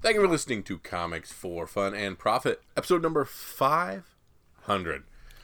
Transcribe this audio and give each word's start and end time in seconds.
Thank 0.00 0.14
you 0.14 0.20
for 0.22 0.28
listening 0.28 0.62
to 0.64 0.78
Comics 0.78 1.32
for 1.32 1.66
Fun 1.66 1.92
and 1.94 2.16
Profit, 2.18 2.62
episode 2.76 3.02
number 3.02 3.24
500. 3.24 5.02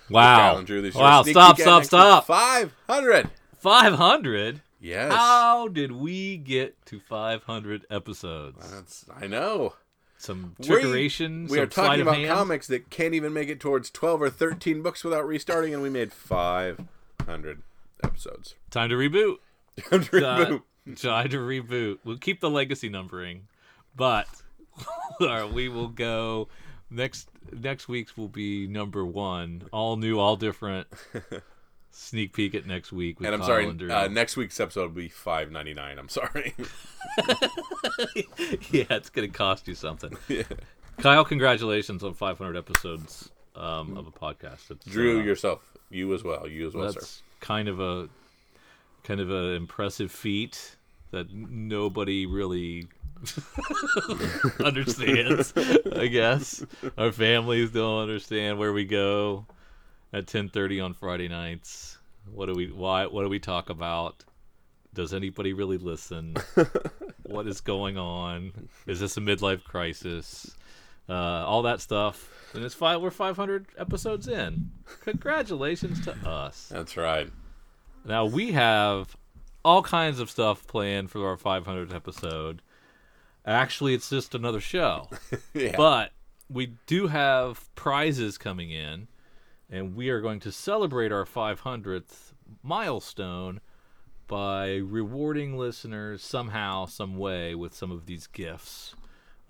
Wow. 0.09 0.63
Wow, 0.95 1.23
stop, 1.25 1.59
stop, 1.59 1.85
stop. 1.85 2.27
500. 2.27 3.31
500? 3.59 4.61
Yes. 4.81 5.13
How 5.13 5.67
did 5.69 5.93
we 5.93 6.37
get 6.37 6.77
to 6.87 7.01
500 7.01 7.87
episodes? 7.91 8.71
That's, 8.71 9.05
I 9.15 9.27
know. 9.27 9.75
Some 10.19 10.55
We- 10.59 10.67
trickeration, 10.67 11.43
We 11.51 11.57
some 11.57 11.59
are 11.61 11.67
talking 11.67 12.03
about 12.03 12.17
hand. 12.17 12.29
comics 12.29 12.67
that 12.69 12.91
can't 12.91 13.15
even 13.15 13.33
make 13.33 13.49
it 13.49 13.59
towards 13.61 13.91
12 13.91 14.23
or 14.23 14.31
13 14.31 14.83
books 14.83 15.03
without 15.03 15.27
restarting, 15.27 15.75
and 15.75 15.83
we 15.83 15.91
made 15.91 16.13
500 16.13 17.63
episodes. 18.05 18.55
Time 18.71 18.89
to 18.91 18.95
reboot. 18.95 19.37
Time 19.91 20.05
to 20.05 20.11
reboot. 20.11 20.63
Time 21.01 21.29
to 21.31 21.39
reboot. 21.39 21.99
We'll 22.05 22.19
keep 22.19 22.41
the 22.41 22.51
legacy 22.51 22.89
numbering, 22.89 23.49
but 23.97 24.29
uh, 25.21 25.49
we 25.53 25.69
will 25.69 25.89
go 25.89 26.49
next. 26.91 27.29
Next 27.53 27.89
week's 27.89 28.17
will 28.17 28.29
be 28.29 28.67
number 28.67 29.05
one, 29.05 29.63
all 29.73 29.97
new, 29.97 30.19
all 30.19 30.37
different. 30.37 30.87
Sneak 31.91 32.33
peek 32.33 32.55
at 32.57 32.67
next 32.67 32.93
week. 32.93 33.21
With 33.21 33.27
And 33.27 33.37
I'm 33.37 33.43
sorry, 33.45 33.69
uh, 33.89 34.09
next 34.09 34.37
week's 34.37 34.59
episode 34.59 34.95
will 34.95 35.03
be 35.03 35.09
5.99. 35.09 35.99
I'm 35.99 36.09
sorry. 36.09 36.55
yeah, 38.73 38.85
it's 38.91 39.11
gonna 39.11 39.29
cost 39.29 39.69
you 39.69 39.77
something. 39.77 40.17
Yeah. 40.27 40.43
Kyle, 40.99 41.25
congratulations 41.25 42.03
on 42.03 42.15
500 42.15 42.57
episodes 42.57 43.31
um, 43.55 43.97
of 43.97 44.09
a 44.09 44.11
podcast. 44.11 44.71
It's, 44.71 44.85
Drew, 44.87 45.21
uh, 45.21 45.23
yourself. 45.23 45.61
You 45.91 46.13
as 46.15 46.25
well. 46.25 46.49
You 46.49 46.67
as 46.67 46.75
well, 46.75 46.93
sir. 46.93 47.01
kind 47.41 47.69
of 47.69 47.79
a 47.79 48.09
kind 49.05 49.21
of 49.21 49.31
an 49.31 49.55
impressive 49.55 50.11
feat 50.11 50.77
that 51.11 51.33
nobody 51.33 52.27
really 52.27 52.89
understands. 54.65 55.53
I 55.93 56.07
guess 56.07 56.65
our 56.99 57.13
families 57.13 57.71
don't 57.71 58.03
understand 58.03 58.59
where 58.59 58.73
we 58.73 58.85
go 58.85 59.47
at 60.13 60.27
10:30 60.27 60.85
on 60.85 60.95
Friday 60.95 61.29
nights. 61.29 61.99
What 62.33 62.47
do 62.47 62.55
we 62.55 62.71
why 62.71 63.07
what 63.07 63.23
do 63.23 63.29
we 63.29 63.39
talk 63.39 63.71
about? 63.71 64.25
Does 64.93 65.13
anybody 65.13 65.53
really 65.53 65.79
listen? 65.79 66.37
what 67.25 67.47
is 67.47 67.61
going 67.61 67.99
on? 67.99 68.53
Is 68.87 69.01
this 69.01 69.17
a 69.17 69.21
midlife 69.21 69.65
crisis? 69.65 70.55
Uh, 71.09 71.13
all 71.13 71.63
that 71.63 71.81
stuff. 71.81 72.31
And 72.55 72.65
it's 72.65 72.75
five. 72.75 73.01
We're 73.01 73.11
500 73.11 73.67
episodes 73.77 74.29
in. 74.29 74.71
Congratulations 75.01 76.05
to 76.05 76.13
us. 76.29 76.69
That's 76.71 76.97
right. 76.97 77.29
Now 78.05 78.27
we 78.27 78.53
have 78.53 79.17
all 79.65 79.83
kinds 79.83 80.21
of 80.21 80.31
stuff 80.31 80.67
planned 80.67 81.11
for 81.11 81.27
our 81.27 81.37
500th 81.37 81.95
episode. 81.95 82.63
Actually, 83.47 83.95
it's 83.95 84.09
just 84.11 84.35
another 84.35 84.61
show, 84.61 85.09
Yeah. 85.55 85.75
but 85.77 86.13
we 86.49 86.77
do 86.87 87.09
have 87.09 87.73
prizes 87.75 88.39
coming 88.39 88.71
in, 88.71 89.09
and 89.71 89.95
we 89.95 90.09
are 90.09 90.21
going 90.21 90.41
to 90.41 90.53
celebrate 90.53 91.13
our 91.13 91.25
500th 91.27 92.33
milestone 92.63 93.61
by 94.27 94.77
rewarding 94.77 95.59
listeners 95.59 96.23
somehow, 96.23 96.87
some 96.87 97.17
way 97.19 97.55
with 97.55 97.75
some 97.75 97.91
of 97.91 98.07
these 98.07 98.27
gifts. 98.27 98.95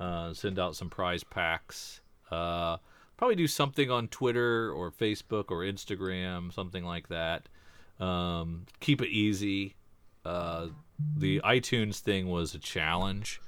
Uh, 0.00 0.32
send 0.34 0.58
out 0.58 0.74
some 0.74 0.90
prize 0.90 1.22
packs. 1.22 2.00
Uh, 2.32 2.78
probably 3.16 3.36
do 3.36 3.46
something 3.46 3.90
on 3.92 4.08
Twitter 4.08 4.72
or 4.72 4.90
Facebook 4.90 5.50
or 5.50 5.58
Instagram, 5.60 6.52
something 6.52 6.84
like 6.84 7.08
that. 7.08 7.48
Um, 8.00 8.66
keep 8.80 9.00
it 9.00 9.08
easy. 9.10 9.76
Uh, 10.24 10.68
the 11.16 11.40
iTunes 11.44 12.00
thing 12.00 12.28
was 12.28 12.54
a 12.54 12.58
challenge 12.58 13.40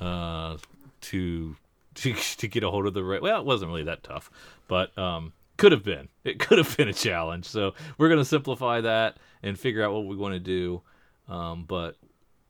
uh, 0.00 0.56
to, 1.02 1.56
to 1.94 2.14
to 2.14 2.48
get 2.48 2.62
a 2.62 2.70
hold 2.70 2.86
of 2.86 2.94
the 2.94 3.04
right. 3.04 3.22
Well, 3.22 3.40
it 3.40 3.46
wasn't 3.46 3.70
really 3.70 3.84
that 3.84 4.02
tough, 4.02 4.30
but 4.68 4.96
um, 4.98 5.32
could 5.56 5.72
have 5.72 5.84
been. 5.84 6.08
It 6.24 6.38
could 6.40 6.58
have 6.58 6.76
been 6.76 6.88
a 6.88 6.92
challenge. 6.92 7.46
So 7.46 7.74
we're 7.98 8.08
gonna 8.08 8.24
simplify 8.24 8.80
that 8.80 9.18
and 9.42 9.58
figure 9.58 9.84
out 9.84 9.92
what 9.92 10.06
we 10.06 10.16
want 10.16 10.34
to 10.34 10.40
do. 10.40 10.82
Um, 11.28 11.64
but 11.66 11.96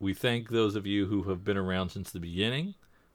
we 0.00 0.14
thank 0.14 0.48
those 0.48 0.76
of 0.76 0.86
you 0.86 1.06
who 1.06 1.24
have 1.24 1.44
been 1.44 1.56
around 1.56 1.90
since 1.90 2.10
the 2.10 2.20
beginning, 2.20 2.74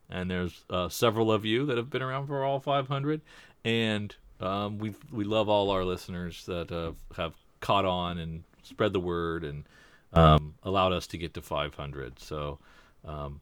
and 0.09 0.30
there's 0.30 0.66
uh, 0.69 0.90
several 0.90 1.31
of 1.31 1.46
you 1.46 1.66
that 1.68 1.78
have 1.78 1.90
been 1.90 2.02
around 2.02 2.28
for 2.28 2.44
all 2.44 2.59
500, 2.59 3.22
and 3.63 4.13
um, 4.41 4.78
we 4.78 4.94
we 5.12 5.24
love 5.24 5.47
all 5.47 5.69
our 5.69 5.85
listeners 5.85 6.46
that 6.46 6.72
uh, 6.72 6.91
have 7.16 7.35
caught 7.62 7.85
on 7.85 8.18
and 8.18 8.44
spread 8.63 8.91
the 8.94 9.00
word 9.00 9.44
and 9.44 9.63
um, 10.13 10.56
allowed 10.63 10.91
us 10.91 11.08
to 11.08 11.18
get 11.18 11.34
to 11.34 11.41
500. 11.41 12.19
So 12.19 12.59
um, 13.06 13.40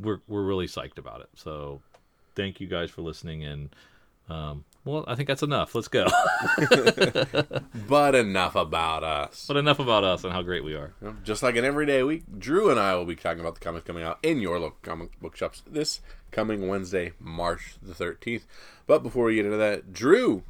we're 0.00 0.20
we're 0.28 0.42
really 0.42 0.66
psyched 0.66 0.98
about 0.98 1.20
it. 1.20 1.28
So 1.34 1.80
thank 2.34 2.60
you 2.60 2.66
guys 2.66 2.90
for 2.90 3.02
listening 3.02 3.44
and. 3.44 3.74
Um, 4.30 4.64
well, 4.84 5.04
I 5.06 5.14
think 5.14 5.28
that's 5.28 5.42
enough. 5.42 5.74
Let's 5.74 5.88
go. 5.88 6.06
But 7.88 8.14
enough 8.14 8.56
about 8.56 9.04
us. 9.04 9.44
but 9.46 9.56
enough 9.56 9.78
about 9.78 10.04
us 10.04 10.24
and 10.24 10.32
how 10.32 10.42
great 10.42 10.64
we 10.64 10.74
are. 10.74 10.94
Just 11.24 11.42
like 11.42 11.56
an 11.56 11.64
everyday 11.64 12.02
week, 12.02 12.22
Drew 12.38 12.70
and 12.70 12.80
I 12.80 12.94
will 12.94 13.04
be 13.04 13.14
talking 13.16 13.40
about 13.40 13.54
the 13.54 13.60
comics 13.60 13.84
coming 13.84 14.02
out 14.02 14.18
in 14.22 14.40
your 14.40 14.58
local 14.58 14.78
comic 14.82 15.20
book 15.20 15.36
shops 15.36 15.62
this 15.70 16.00
coming 16.30 16.68
Wednesday, 16.68 17.12
March 17.20 17.74
the 17.82 17.92
13th. 17.92 18.42
But 18.86 19.02
before 19.02 19.26
we 19.26 19.34
get 19.36 19.44
into 19.44 19.58
that, 19.58 19.92
Drew, 19.92 20.42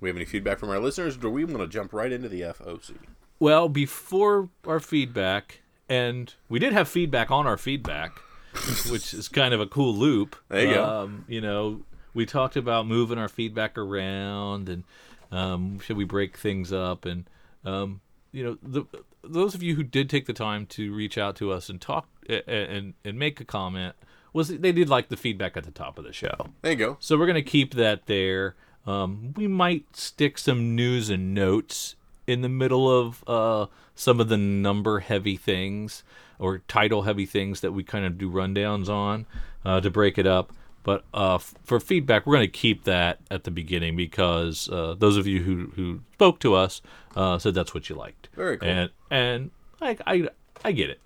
we 0.00 0.08
have 0.08 0.16
any 0.16 0.24
feedback 0.24 0.58
from 0.58 0.70
our 0.70 0.80
listeners? 0.80 1.16
Or 1.22 1.30
we 1.30 1.44
want 1.44 1.58
to 1.58 1.68
jump 1.68 1.92
right 1.92 2.10
into 2.10 2.28
the 2.28 2.40
FOC? 2.42 2.96
Well, 3.38 3.68
before 3.68 4.48
our 4.66 4.80
feedback, 4.80 5.60
and 5.88 6.34
we 6.48 6.58
did 6.58 6.72
have 6.72 6.88
feedback 6.88 7.30
on 7.30 7.46
our 7.46 7.56
feedback, 7.56 8.20
which 8.90 9.14
is 9.14 9.28
kind 9.28 9.54
of 9.54 9.60
a 9.60 9.66
cool 9.66 9.94
loop. 9.94 10.36
There 10.48 10.66
you 10.66 10.74
go. 10.74 10.84
Um, 10.84 11.24
you 11.28 11.40
know, 11.40 11.82
we 12.14 12.26
talked 12.26 12.56
about 12.56 12.86
moving 12.86 13.18
our 13.18 13.28
feedback 13.28 13.78
around 13.78 14.68
and 14.68 14.84
um, 15.30 15.78
should 15.80 15.96
we 15.96 16.04
break 16.04 16.36
things 16.36 16.72
up 16.72 17.04
and 17.04 17.28
um, 17.64 18.00
you 18.32 18.44
know 18.44 18.58
the 18.62 18.84
those 19.22 19.54
of 19.54 19.62
you 19.62 19.74
who 19.74 19.82
did 19.82 20.08
take 20.08 20.26
the 20.26 20.32
time 20.32 20.66
to 20.66 20.94
reach 20.94 21.18
out 21.18 21.36
to 21.36 21.52
us 21.52 21.68
and 21.68 21.80
talk 21.80 22.08
and 22.46 22.94
and 23.04 23.18
make 23.18 23.40
a 23.40 23.44
comment 23.44 23.94
was 24.32 24.48
they 24.48 24.72
did 24.72 24.88
like 24.88 25.08
the 25.08 25.16
feedback 25.16 25.56
at 25.56 25.64
the 25.64 25.70
top 25.70 25.98
of 25.98 26.04
the 26.04 26.12
show. 26.12 26.48
There 26.62 26.72
you 26.72 26.78
go. 26.78 26.96
So 27.00 27.18
we're 27.18 27.26
going 27.26 27.34
to 27.34 27.42
keep 27.42 27.74
that 27.74 28.06
there. 28.06 28.54
Um, 28.86 29.34
we 29.36 29.46
might 29.46 29.96
stick 29.96 30.38
some 30.38 30.74
news 30.74 31.10
and 31.10 31.34
notes 31.34 31.96
in 32.26 32.42
the 32.42 32.48
middle 32.48 32.90
of 32.90 33.24
uh, 33.26 33.66
some 33.94 34.20
of 34.20 34.28
the 34.28 34.36
number 34.36 35.00
heavy 35.00 35.36
things 35.36 36.02
or 36.38 36.58
title 36.68 37.02
heavy 37.02 37.26
things 37.26 37.60
that 37.60 37.72
we 37.72 37.82
kind 37.82 38.04
of 38.04 38.18
do 38.18 38.30
rundowns 38.30 38.88
on 38.88 39.26
uh, 39.64 39.80
to 39.80 39.90
break 39.90 40.18
it 40.18 40.26
up. 40.26 40.52
But 40.84 41.04
uh, 41.12 41.36
f- 41.36 41.54
for 41.64 41.80
feedback, 41.80 42.26
we're 42.26 42.36
going 42.36 42.46
to 42.46 42.52
keep 42.52 42.84
that 42.84 43.18
at 43.30 43.44
the 43.44 43.50
beginning 43.50 43.96
because 43.96 44.68
uh, 44.70 44.94
those 44.96 45.16
of 45.16 45.26
you 45.26 45.42
who, 45.42 45.72
who 45.76 46.00
spoke 46.14 46.40
to 46.40 46.54
us 46.54 46.80
uh, 47.16 47.38
said 47.38 47.54
that's 47.54 47.74
what 47.74 47.88
you 47.88 47.96
liked. 47.96 48.28
Very 48.34 48.56
cool. 48.56 48.68
And 48.68 48.90
and 49.10 49.50
I 49.82 49.96
I, 50.06 50.28
I 50.64 50.72
get 50.72 50.90
it. 50.90 51.00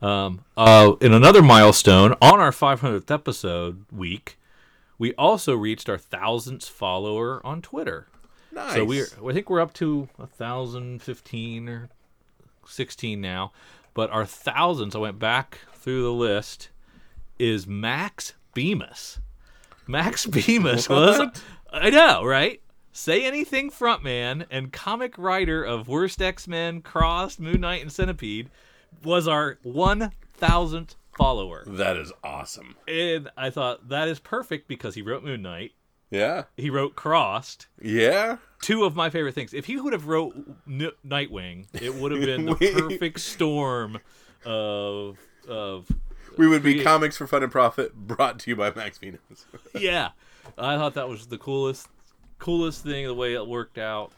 Um, 0.00 0.44
uh, 0.56 0.94
in 1.00 1.12
another 1.12 1.42
milestone 1.42 2.14
on 2.22 2.38
our 2.38 2.52
500th 2.52 3.10
episode 3.10 3.84
week, 3.90 4.38
we 4.96 5.12
also 5.14 5.54
reached 5.56 5.88
our 5.88 5.98
thousandth 5.98 6.68
follower 6.68 7.44
on 7.44 7.62
Twitter. 7.62 8.06
Nice. 8.52 8.74
So 8.74 8.84
we're 8.84 9.06
I 9.24 9.32
think 9.32 9.48
we're 9.48 9.60
up 9.60 9.72
to 9.74 10.08
a 10.18 10.26
thousand 10.26 11.02
fifteen 11.02 11.68
or 11.68 11.88
sixteen 12.66 13.20
now, 13.20 13.52
but 13.98 14.12
our 14.12 14.24
thousands. 14.24 14.94
I 14.94 15.00
went 15.00 15.18
back 15.18 15.58
through 15.72 16.04
the 16.04 16.12
list. 16.12 16.68
Is 17.36 17.66
Max 17.66 18.34
Bemis? 18.54 19.18
Max 19.88 20.24
Bemis 20.46 20.88
was 20.88 21.20
I 21.72 21.90
know 21.90 22.24
right. 22.24 22.62
Say 22.92 23.24
anything 23.24 23.72
frontman 23.72 24.46
and 24.52 24.72
comic 24.72 25.18
writer 25.18 25.64
of 25.64 25.88
Worst 25.88 26.22
X 26.22 26.46
Men, 26.46 26.80
Crossed, 26.80 27.40
Moon 27.40 27.62
Knight, 27.62 27.82
and 27.82 27.90
Centipede 27.90 28.50
was 29.02 29.26
our 29.26 29.58
one 29.64 30.12
thousandth 30.32 30.94
follower. 31.16 31.64
That 31.66 31.96
is 31.96 32.12
awesome. 32.22 32.76
And 32.86 33.28
I 33.36 33.50
thought 33.50 33.88
that 33.88 34.06
is 34.06 34.20
perfect 34.20 34.68
because 34.68 34.94
he 34.94 35.02
wrote 35.02 35.24
Moon 35.24 35.42
Knight, 35.42 35.72
Yeah. 36.10 36.44
he 36.56 36.70
wrote 36.70 36.94
Crossed, 36.96 37.66
Yeah. 37.82 38.38
two 38.62 38.84
of 38.84 38.96
my 38.96 39.10
favorite 39.10 39.34
things. 39.34 39.52
If 39.52 39.66
he 39.66 39.78
would 39.80 39.92
have 39.92 40.06
wrote 40.06 40.34
N- 40.66 40.90
Nightwing, 41.06 41.66
it 41.82 41.94
would 41.94 42.12
have 42.12 42.20
been 42.22 42.46
the 42.46 42.54
We- 42.60 42.72
perfect 42.72 43.20
storm 43.20 43.98
of 44.44 45.18
of 45.48 45.90
We 46.36 46.46
would 46.46 46.62
be 46.62 46.82
Comics 46.82 47.16
for 47.16 47.26
Fun 47.26 47.42
and 47.42 47.50
Profit 47.52 47.94
brought 47.94 48.38
to 48.40 48.50
you 48.50 48.56
by 48.56 48.72
Max 48.74 48.98
Bemis. 48.98 49.46
yeah. 49.74 50.10
I 50.56 50.76
thought 50.76 50.94
that 50.94 51.08
was 51.08 51.26
the 51.26 51.38
coolest 51.38 51.88
coolest 52.38 52.84
thing 52.84 53.06
the 53.06 53.14
way 53.14 53.34
it 53.34 53.46
worked 53.46 53.78
out. 53.78 54.12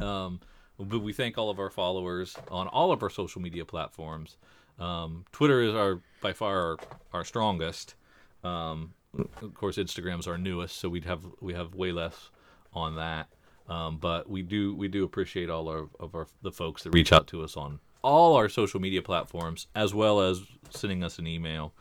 Um 0.00 0.40
but 0.78 0.98
we 1.00 1.12
thank 1.12 1.38
all 1.38 1.50
of 1.50 1.60
our 1.60 1.70
followers 1.70 2.36
on 2.50 2.66
all 2.66 2.90
of 2.90 3.02
our 3.04 3.10
social 3.10 3.40
media 3.40 3.64
platforms. 3.64 4.36
Um, 4.80 5.24
Twitter 5.30 5.60
is 5.62 5.72
our 5.72 6.00
by 6.20 6.32
far 6.32 6.58
our, 6.72 6.76
our 7.12 7.24
strongest. 7.24 7.94
Um, 8.42 8.92
of 9.42 9.54
course, 9.54 9.76
Instagram's 9.76 10.26
our 10.26 10.38
newest, 10.38 10.76
so 10.76 10.88
we'd 10.88 11.04
have 11.04 11.24
we 11.40 11.54
have 11.54 11.74
way 11.74 11.92
less 11.92 12.30
on 12.72 12.96
that. 12.96 13.28
Um, 13.68 13.98
but 13.98 14.28
we 14.28 14.42
do 14.42 14.74
we 14.74 14.88
do 14.88 15.04
appreciate 15.04 15.48
all 15.48 15.68
our, 15.68 15.88
of 15.98 16.14
our 16.14 16.26
the 16.42 16.52
folks 16.52 16.82
that 16.82 16.90
reach 16.90 17.12
out 17.12 17.26
to 17.28 17.42
us 17.42 17.56
on 17.56 17.80
all 18.02 18.36
our 18.36 18.48
social 18.48 18.80
media 18.80 19.00
platforms, 19.00 19.66
as 19.74 19.94
well 19.94 20.20
as 20.20 20.42
sending 20.70 21.02
us 21.02 21.18
an 21.18 21.26
email. 21.26 21.72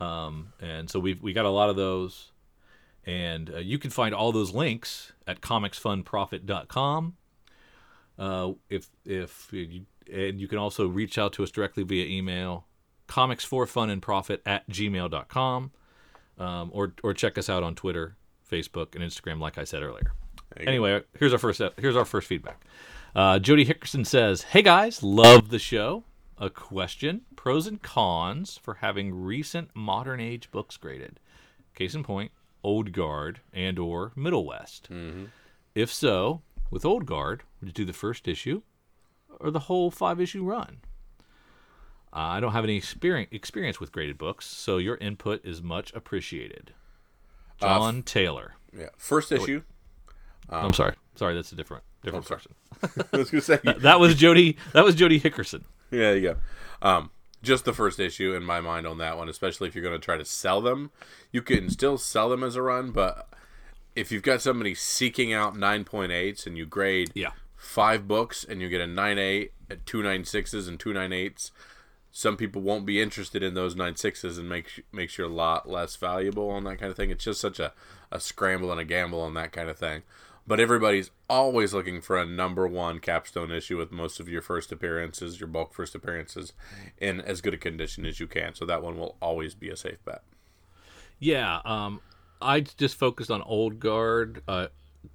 Um, 0.00 0.52
and 0.60 0.88
so 0.88 1.00
we've 1.00 1.20
we 1.20 1.32
got 1.32 1.44
a 1.44 1.50
lot 1.50 1.70
of 1.70 1.76
those, 1.76 2.30
and 3.04 3.52
uh, 3.52 3.58
you 3.58 3.78
can 3.78 3.90
find 3.90 4.14
all 4.14 4.30
those 4.30 4.54
links 4.54 5.12
at 5.26 5.40
comicsfunprofit.com. 5.40 7.16
Uh, 8.18 8.52
if 8.70 8.88
if 9.04 9.48
you, 9.52 9.86
and 10.12 10.40
you 10.40 10.48
can 10.48 10.58
also 10.58 10.86
reach 10.86 11.18
out 11.18 11.32
to 11.34 11.42
us 11.42 11.50
directly 11.50 11.82
via 11.82 12.06
email, 12.06 12.66
comics 13.08 13.44
for 13.44 13.66
fun 13.66 13.90
and 13.90 14.00
profit 14.00 14.40
at 14.46 14.68
gmail.com, 14.70 15.72
um, 16.38 16.70
or 16.72 16.94
or 17.02 17.14
check 17.14 17.38
us 17.38 17.48
out 17.48 17.62
on 17.62 17.74
Twitter, 17.74 18.16
Facebook, 18.50 18.94
and 18.94 19.04
Instagram, 19.04 19.40
like 19.40 19.58
I 19.58 19.64
said 19.64 19.82
earlier. 19.82 20.12
You 20.58 20.64
go. 20.64 20.68
Anyway, 20.70 21.02
here's 21.18 21.32
our 21.32 21.38
first 21.38 21.60
here's 21.78 21.96
our 21.96 22.04
first 22.04 22.26
feedback. 22.26 22.64
Uh, 23.14 23.38
Jody 23.38 23.64
Hickerson 23.64 24.06
says, 24.06 24.42
"Hey 24.42 24.62
guys, 24.62 25.02
love 25.02 25.50
the 25.50 25.58
show. 25.58 26.04
A 26.38 26.48
question: 26.50 27.22
pros 27.36 27.66
and 27.66 27.82
cons 27.82 28.58
for 28.62 28.74
having 28.74 29.14
recent 29.14 29.70
modern 29.74 30.20
age 30.20 30.50
books 30.50 30.76
graded. 30.76 31.18
Case 31.74 31.94
in 31.94 32.02
point, 32.04 32.32
Old 32.62 32.92
Guard 32.92 33.40
and 33.52 33.78
or 33.78 34.12
Middle 34.16 34.44
West. 34.46 34.88
If 35.74 35.92
so, 35.92 36.42
with 36.70 36.84
Old 36.84 37.06
Guard, 37.06 37.42
would 37.60 37.68
you 37.68 37.72
do 37.72 37.84
the 37.84 37.92
first 37.92 38.26
issue 38.28 38.62
or 39.40 39.50
the 39.50 39.60
whole 39.60 39.90
five 39.90 40.20
issue 40.20 40.44
run? 40.44 40.78
Uh, 42.12 42.16
I 42.20 42.40
don't 42.40 42.52
have 42.52 42.64
any 42.64 42.76
experience 42.76 43.28
experience 43.32 43.80
with 43.80 43.92
graded 43.92 44.18
books, 44.18 44.46
so 44.46 44.78
your 44.78 44.96
input 44.96 45.44
is 45.44 45.62
much 45.62 45.92
appreciated." 45.94 46.72
John 47.60 48.02
Taylor. 48.02 48.54
Yeah. 48.76 48.88
First 48.96 49.32
issue. 49.32 49.62
I'm 50.48 50.72
sorry. 50.72 50.94
Sorry, 51.16 51.34
that's 51.34 51.52
a 51.52 51.56
different 51.56 51.82
different 52.02 52.26
sorry. 52.26 52.40
person. 52.80 53.04
I 53.12 53.16
was 53.16 53.30
gonna 53.30 53.40
say. 53.42 53.58
That 53.78 54.00
was 54.00 54.14
Jody. 54.14 54.56
That 54.72 54.84
was 54.84 54.94
Jody 54.94 55.20
Hickerson. 55.20 55.64
Yeah, 55.90 56.18
go. 56.18 56.36
Um, 56.82 57.10
just 57.42 57.64
the 57.64 57.72
first 57.72 57.98
issue 57.98 58.34
in 58.34 58.44
my 58.44 58.60
mind 58.60 58.86
on 58.86 58.98
that 58.98 59.16
one, 59.16 59.28
especially 59.28 59.68
if 59.68 59.74
you're 59.74 59.82
going 59.84 59.98
to 59.98 60.04
try 60.04 60.16
to 60.16 60.24
sell 60.24 60.60
them. 60.60 60.90
You 61.32 61.40
can 61.42 61.70
still 61.70 61.96
sell 61.98 62.28
them 62.28 62.42
as 62.44 62.56
a 62.56 62.62
run, 62.62 62.90
but 62.90 63.28
if 63.96 64.12
you've 64.12 64.22
got 64.22 64.42
somebody 64.42 64.74
seeking 64.74 65.32
out 65.32 65.54
9.8s 65.54 66.46
and 66.46 66.56
you 66.58 66.66
grade 66.66 67.10
Yeah. 67.14 67.30
five 67.56 68.06
books 68.06 68.44
and 68.44 68.60
you 68.60 68.68
get 68.68 68.80
a 68.80 68.86
9.8, 68.86 69.50
a 69.70 69.76
two 69.76 69.98
9.6s, 70.02 70.68
and 70.68 70.78
two 70.78 70.90
9.8s, 70.92 71.50
some 72.18 72.36
people 72.36 72.60
won't 72.60 72.84
be 72.84 73.00
interested 73.00 73.44
in 73.44 73.54
those 73.54 73.76
9.6s 73.76 74.40
and 74.40 74.48
makes, 74.48 74.80
makes 74.90 75.16
your 75.16 75.28
lot 75.28 75.70
less 75.70 75.94
valuable 75.94 76.50
on 76.50 76.64
that 76.64 76.80
kind 76.80 76.90
of 76.90 76.96
thing. 76.96 77.12
It's 77.12 77.22
just 77.22 77.40
such 77.40 77.60
a, 77.60 77.72
a 78.10 78.18
scramble 78.18 78.72
and 78.72 78.80
a 78.80 78.84
gamble 78.84 79.20
on 79.20 79.34
that 79.34 79.52
kind 79.52 79.70
of 79.70 79.78
thing. 79.78 80.02
But 80.44 80.58
everybody's 80.58 81.12
always 81.30 81.72
looking 81.72 82.00
for 82.00 82.18
a 82.18 82.26
number 82.26 82.66
one 82.66 82.98
capstone 82.98 83.52
issue 83.52 83.78
with 83.78 83.92
most 83.92 84.18
of 84.18 84.28
your 84.28 84.42
first 84.42 84.72
appearances, 84.72 85.38
your 85.38 85.46
bulk 85.46 85.72
first 85.72 85.94
appearances, 85.94 86.54
in 87.00 87.20
as 87.20 87.40
good 87.40 87.54
a 87.54 87.56
condition 87.56 88.04
as 88.04 88.18
you 88.18 88.26
can. 88.26 88.52
So 88.52 88.66
that 88.66 88.82
one 88.82 88.98
will 88.98 89.14
always 89.22 89.54
be 89.54 89.70
a 89.70 89.76
safe 89.76 90.04
bet. 90.04 90.22
Yeah. 91.20 91.60
Um, 91.64 92.00
I 92.42 92.62
just 92.62 92.96
focused 92.96 93.30
on 93.30 93.42
Old 93.42 93.78
Guard. 93.78 94.42
Uh, 94.48 94.66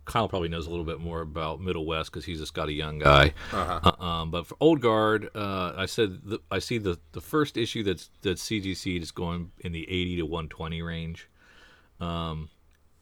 Kyle 0.05 0.27
probably 0.27 0.49
knows 0.49 0.67
a 0.67 0.69
little 0.69 0.85
bit 0.85 0.99
more 0.99 1.21
about 1.21 1.61
Middle 1.61 1.85
West 1.85 2.11
because 2.11 2.25
he's 2.25 2.39
just 2.39 2.53
got 2.53 2.69
a 2.69 2.73
Young 2.73 2.99
guy. 2.99 3.33
Uh-huh. 3.51 3.91
Uh, 3.99 4.03
um, 4.03 4.31
but 4.31 4.47
for 4.47 4.55
Old 4.59 4.81
Guard, 4.81 5.29
uh, 5.35 5.73
I 5.75 5.85
said 5.85 6.19
the, 6.23 6.39
I 6.51 6.59
see 6.59 6.77
the 6.77 6.99
the 7.11 7.21
first 7.21 7.57
issue 7.57 7.83
that's 7.83 8.09
that's 8.21 8.43
CGC 8.43 9.01
is 9.01 9.11
going 9.11 9.51
in 9.59 9.71
the 9.71 9.83
80 9.83 10.17
to 10.17 10.23
120 10.23 10.81
range. 10.81 11.29
Um, 11.99 12.49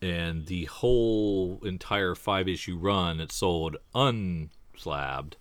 and 0.01 0.47
the 0.47 0.65
whole 0.65 1.59
entire 1.63 2.15
five 2.15 2.47
issue 2.47 2.77
run 2.77 3.17
that's 3.17 3.35
sold 3.35 3.77
unslabbed 3.93 5.37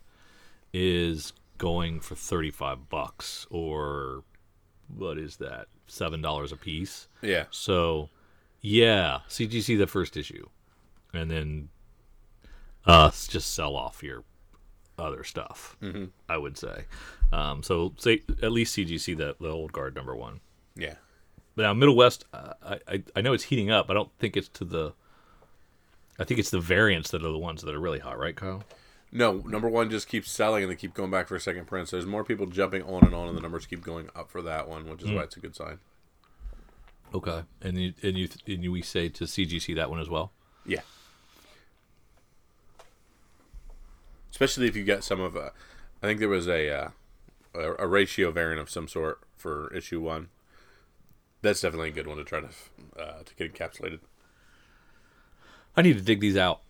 is 0.72 1.32
going 1.58 2.00
for 2.00 2.14
35 2.14 2.88
bucks 2.88 3.46
or 3.50 4.22
what 4.88 5.19
is 5.19 5.37
that? 5.37 5.66
$7 5.88 6.52
a 6.52 6.56
piece. 6.56 7.08
Yeah. 7.22 7.44
So, 7.50 8.08
yeah, 8.60 9.20
CGC 9.28 9.78
the 9.78 9.87
first 9.87 10.16
issue, 10.16 10.48
and 11.12 11.31
then 11.31 11.69
uh, 12.87 13.11
just 13.11 13.55
sell 13.55 13.77
off 13.77 14.03
your 14.03 14.25
other 14.99 15.25
stuff. 15.25 15.77
Mm-hmm. 15.83 16.07
I 16.29 16.37
would 16.37 16.57
say. 16.57 16.85
Um, 17.33 17.62
so 17.62 17.95
say 17.97 18.23
at 18.43 18.53
least 18.53 18.77
CGC 18.77 19.17
the 19.17 19.37
the 19.41 19.49
old 19.49 19.73
guard 19.73 19.95
number 19.95 20.15
one. 20.15 20.41
Yeah. 20.75 20.95
But 21.57 21.62
now 21.62 21.75
Middle 21.75 21.97
West, 21.97 22.25
uh, 22.33 22.55
I, 22.62 22.81
I 22.89 23.03
I 23.17 23.21
know 23.21 23.33
it's 23.33 23.45
heating 23.45 23.71
up. 23.71 23.91
I 23.91 23.95
don't 23.95 24.11
think 24.19 24.37
it's 24.37 24.49
to 24.49 24.65
the. 24.65 24.93
I 26.19 26.25
think 26.25 26.39
it's 26.39 26.51
the 26.51 26.61
variants 26.61 27.11
that 27.12 27.25
are 27.25 27.33
the 27.33 27.39
ones 27.39 27.62
that 27.62 27.75
are 27.75 27.81
really 27.81 27.99
hot, 27.99 28.19
right, 28.19 28.37
Kyle? 28.37 28.62
No, 29.11 29.39
number 29.47 29.69
one 29.69 29.91
just 29.91 30.07
keeps 30.07 30.31
selling 30.31 30.62
and 30.62 30.71
they 30.71 30.77
keep 30.77 30.95
going 30.95 31.11
back 31.11 31.27
for 31.27 31.35
a 31.35 31.41
second 31.41 31.67
print. 31.67 31.89
So 31.89 31.97
there's 31.97 32.07
more 32.07 32.25
people 32.25 32.47
jumping 32.47 32.83
on 32.83 33.05
and 33.05 33.15
on, 33.15 33.29
and 33.29 33.37
the 33.37 33.41
numbers 33.41 33.67
keep 33.67 33.83
going 33.83 34.09
up 34.15 34.31
for 34.31 34.43
that 34.43 34.69
one, 34.69 34.89
which 34.89 35.03
is 35.03 35.11
why 35.11 35.23
it's 35.23 35.37
a 35.37 35.41
good 35.41 35.57
sign. 35.57 35.79
Okay, 37.12 37.43
and 37.61 37.77
you 37.77 37.93
and 38.03 38.17
you 38.17 38.29
and 38.47 38.62
you, 38.62 38.71
we 38.71 38.83
say 38.83 39.09
to 39.09 39.25
CGC 39.25 39.75
that 39.77 39.91
one 39.91 39.99
as 39.99 40.09
well. 40.09 40.33
Yeah. 40.65 40.81
Especially 44.31 44.67
if 44.69 44.77
you 44.77 44.85
get 44.85 45.05
some 45.05 45.21
of 45.21 45.37
a, 45.37 45.53
I 46.03 46.06
think 46.06 46.21
there 46.21 46.29
was 46.29 46.47
a, 46.49 46.71
uh, 46.73 46.88
a 47.55 47.73
a 47.81 47.87
ratio 47.87 48.31
variant 48.31 48.61
of 48.61 48.71
some 48.71 48.88
sort 48.88 49.21
for 49.37 49.73
issue 49.75 50.00
one. 50.00 50.29
That's 51.43 51.61
definitely 51.62 51.88
a 51.88 51.93
good 51.93 52.06
one 52.06 52.17
to 52.19 52.25
try 52.25 52.41
to 52.41 52.49
uh, 52.99 53.23
to 53.25 53.35
get 53.35 53.53
encapsulated. 53.55 54.00
I 55.77 55.82
need 55.82 55.97
to 55.97 56.03
dig 56.03 56.21
these 56.21 56.37
out. 56.37 56.61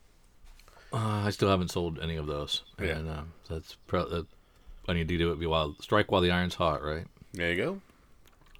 Uh, 0.92 1.22
I 1.26 1.30
still 1.30 1.48
haven't 1.48 1.70
sold 1.70 1.98
any 2.00 2.16
of 2.16 2.26
those, 2.26 2.62
Yeah. 2.80 2.96
and 2.98 3.08
um, 3.08 3.32
that's 3.48 3.76
pro- 3.86 4.02
uh, 4.04 4.22
I 4.88 4.92
need 4.94 5.08
to 5.08 5.18
do 5.18 5.32
it 5.32 5.48
while 5.48 5.76
strike 5.80 6.10
while 6.10 6.20
the 6.20 6.30
iron's 6.32 6.56
hot, 6.56 6.82
right? 6.82 7.06
There 7.32 7.50
you 7.52 7.56
go. 7.56 7.80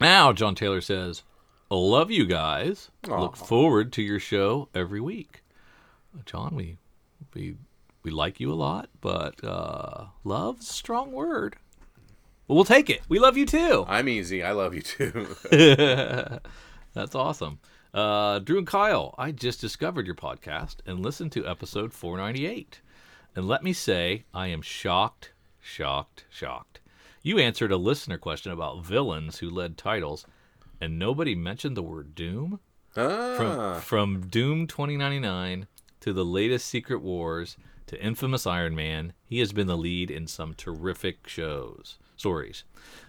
Now, 0.00 0.32
John 0.32 0.54
Taylor 0.54 0.80
says, 0.80 1.22
I 1.70 1.74
"Love 1.74 2.10
you 2.10 2.26
guys. 2.26 2.90
Look 3.06 3.36
forward 3.36 3.92
to 3.94 4.02
your 4.02 4.20
show 4.20 4.68
every 4.74 5.00
week." 5.00 5.42
John, 6.24 6.54
we 6.54 6.76
we 7.34 7.56
we 8.02 8.10
like 8.10 8.40
you 8.40 8.52
a 8.52 8.54
lot, 8.54 8.88
but 9.00 9.42
uh, 9.44 10.06
love's 10.24 10.68
a 10.68 10.72
strong 10.72 11.12
word. 11.12 11.56
But 12.48 12.54
we'll 12.54 12.64
take 12.64 12.90
it. 12.90 13.02
We 13.08 13.18
love 13.18 13.36
you 13.36 13.46
too. 13.46 13.84
I'm 13.88 14.08
easy. 14.08 14.42
I 14.42 14.52
love 14.52 14.74
you 14.74 14.82
too. 14.82 15.36
That's 16.94 17.14
awesome. 17.14 17.60
Uh, 17.92 18.38
Drew 18.40 18.58
and 18.58 18.66
Kyle, 18.66 19.14
I 19.18 19.32
just 19.32 19.60
discovered 19.60 20.06
your 20.06 20.14
podcast 20.14 20.76
and 20.86 21.00
listened 21.00 21.32
to 21.32 21.46
episode 21.46 21.92
498. 21.92 22.80
And 23.36 23.46
let 23.46 23.62
me 23.62 23.72
say, 23.72 24.24
I 24.34 24.48
am 24.48 24.62
shocked, 24.62 25.32
shocked, 25.60 26.24
shocked. 26.30 26.80
You 27.22 27.38
answered 27.38 27.70
a 27.70 27.76
listener 27.76 28.18
question 28.18 28.50
about 28.50 28.84
villains 28.84 29.38
who 29.38 29.50
led 29.50 29.76
titles, 29.76 30.26
and 30.80 30.98
nobody 30.98 31.34
mentioned 31.34 31.76
the 31.76 31.82
word 31.82 32.14
Doom. 32.14 32.60
From, 32.92 33.06
ah, 33.06 33.78
from 33.78 34.26
Doom 34.26 34.66
2099 34.66 35.68
to 36.00 36.12
the 36.12 36.24
latest 36.24 36.66
Secret 36.66 37.00
Wars 37.02 37.56
to 37.90 38.00
infamous 38.00 38.46
Iron 38.46 38.76
Man, 38.76 39.12
he 39.24 39.40
has 39.40 39.52
been 39.52 39.66
the 39.66 39.76
lead 39.76 40.12
in 40.12 40.28
some 40.28 40.54
terrific 40.54 41.26
shows, 41.26 41.98
stories. 42.16 42.62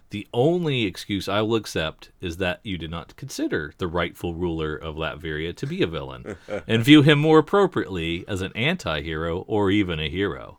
The 0.09 0.27
only 0.33 0.85
excuse 0.85 1.29
I 1.29 1.41
will 1.41 1.55
accept 1.55 2.09
is 2.19 2.37
that 2.37 2.61
you 2.63 2.79
did 2.79 2.89
not 2.89 3.15
consider 3.15 3.73
the 3.77 3.87
rightful 3.87 4.33
ruler 4.33 4.75
of 4.75 4.95
Latveria 4.95 5.55
to 5.55 5.67
be 5.67 5.83
a 5.83 5.87
villain 5.87 6.35
and 6.67 6.83
view 6.83 7.03
him 7.03 7.19
more 7.19 7.37
appropriately 7.37 8.25
as 8.27 8.41
an 8.41 8.51
anti 8.55 9.01
hero 9.01 9.41
or 9.47 9.69
even 9.69 9.99
a 9.99 10.09
hero. 10.09 10.57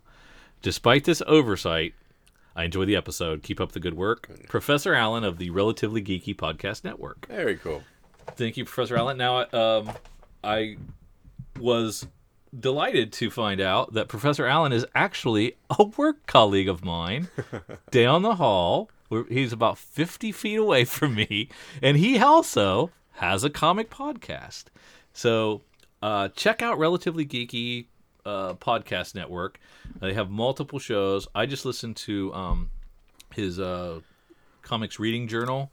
Despite 0.63 1.03
this 1.03 1.21
oversight, 1.27 1.95
I 2.55 2.63
enjoy 2.65 2.85
the 2.85 2.95
episode. 2.95 3.43
Keep 3.43 3.61
up 3.61 3.73
the 3.73 3.81
good 3.81 3.95
work. 3.95 4.31
Professor 4.49 4.95
Allen 4.95 5.25
of 5.25 5.39
the 5.39 5.51
Relatively 5.51 6.01
Geeky 6.01 6.37
Podcast 6.37 6.85
Network. 6.85 7.27
very 7.27 7.57
cool. 7.57 7.83
Thank 8.37 8.57
you, 8.57 8.65
Professor 8.65 8.97
Allen. 8.97 9.17
Now, 9.17 9.47
um, 9.53 9.91
I 10.45 10.77
was 11.59 12.07
delighted 12.59 13.13
to 13.15 13.31
find 13.31 13.61
out 13.61 13.95
that 13.95 14.09
Professor 14.09 14.47
Allen 14.47 14.73
is 14.73 14.87
actually 14.95 15.57
a 15.79 15.85
work 15.85 16.27
colleague 16.27 16.69
of 16.69 16.85
mine 16.85 17.29
down 17.91 18.23
the 18.23 18.37
hall. 18.37 18.91
He's 19.29 19.53
about 19.53 19.79
50 19.79 20.33
feet 20.33 20.57
away 20.57 20.85
from 20.85 21.15
me, 21.15 21.49
and 21.83 21.97
he 21.97 22.19
also 22.19 22.91
has 23.15 23.45
a 23.45 23.51
comic 23.51 23.91
podcast. 23.91 24.65
So 25.13 25.63
uh, 26.03 26.29
check 26.29 26.63
out 26.63 26.79
Relatively 26.79 27.27
Geeky 27.27 27.87
uh, 28.25 28.55
Podcast 28.55 29.15
Network. 29.15 29.61
They 30.01 30.15
have 30.15 30.31
multiple 30.31 30.79
shows. 30.79 31.29
I 31.35 31.47
just 31.47 31.65
listened 31.65 31.97
to 31.97 32.33
um, 32.33 32.71
his 33.35 33.61
uh, 33.61 34.01
comics 34.63 34.99
reading 34.99 35.29
journal. 35.29 35.71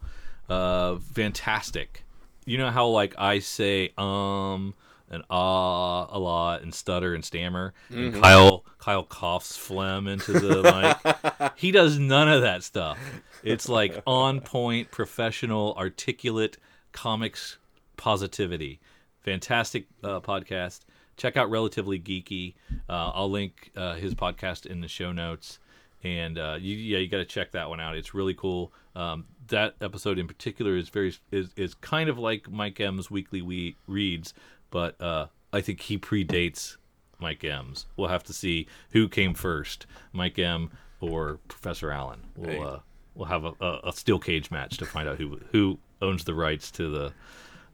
Uh, 0.50 0.98
fantastic. 0.98 2.04
You 2.46 2.58
know 2.58 2.72
how 2.72 2.88
like 2.88 3.14
I 3.18 3.40
say 3.40 3.94
um 3.98 4.74
and 5.10 5.24
ah 5.30 6.08
a 6.16 6.20
lot 6.20 6.62
and 6.62 6.74
stutter 6.74 7.14
and 7.14 7.24
stammer. 7.26 7.74
And 7.90 8.22
Kyle 8.22 8.66
Kyle 8.78 9.04
coughs 9.04 9.58
phlegm 9.58 10.08
into 10.08 10.34
the 10.34 10.64
mic. 11.42 11.52
He 11.56 11.72
does 11.72 11.98
none 12.00 12.30
of 12.30 12.42
that 12.42 12.64
stuff. 12.64 12.98
It's 13.44 13.70
like 13.70 14.02
on 14.06 14.42
point, 14.42 14.92
professional, 14.92 15.74
articulate 15.78 16.58
comics 16.92 17.58
positivity. 17.98 18.80
Fantastic 19.22 19.88
uh, 20.04 20.20
podcast. 20.22 20.82
Check 21.18 21.36
out 21.38 21.50
Relatively 21.50 22.00
Geeky. 22.00 22.56
Uh, 22.90 23.12
I'll 23.14 23.30
link 23.30 23.72
uh, 23.76 23.96
his 23.96 24.16
podcast 24.16 24.66
in 24.66 24.82
the 24.82 24.88
show 24.88 25.12
notes. 25.12 25.60
and 26.04 26.38
uh, 26.38 26.58
you, 26.60 26.76
yeah, 26.76 26.98
you 27.00 27.08
got 27.10 27.18
to 27.18 27.26
check 27.26 27.52
that 27.52 27.70
one 27.70 27.80
out. 27.82 27.96
It's 27.98 28.14
really 28.14 28.34
cool. 28.34 28.72
Um, 28.96 29.26
that 29.48 29.76
episode 29.82 30.18
in 30.18 30.28
particular 30.28 30.78
is 30.78 30.88
very 30.90 31.14
is, 31.32 31.50
is 31.58 31.74
kind 31.74 32.10
of 32.10 32.18
like 32.18 32.50
Mike 32.50 32.80
M's 32.80 33.12
weekly 33.12 33.42
we 33.42 33.76
reads, 33.88 34.34
but 34.70 35.00
uh, 35.02 35.28
I 35.52 35.62
think 35.62 35.82
he 35.82 35.98
predates 35.98 36.78
Mike 37.20 37.44
M's. 37.44 37.86
We'll 37.98 38.10
have 38.10 38.24
to 38.26 38.34
see 38.34 38.68
who 38.92 39.08
came 39.08 39.34
first, 39.34 39.86
Mike 40.14 40.40
M 40.40 40.72
or 41.02 41.40
Professor 41.48 41.92
Allen. 41.92 42.22
We'll 42.36 42.68
uh, 42.68 42.80
we'll 43.16 43.28
have 43.28 43.46
a, 43.46 43.54
a, 43.60 43.80
a 43.86 43.94
steel 43.94 44.20
cage 44.20 44.52
match 44.52 44.78
to 44.78 44.86
find 44.86 45.08
out 45.10 45.18
who 45.18 45.40
who 45.52 45.80
owns 46.02 46.24
the 46.24 46.34
rights 46.34 46.72
to 46.72 46.90
the 46.90 47.14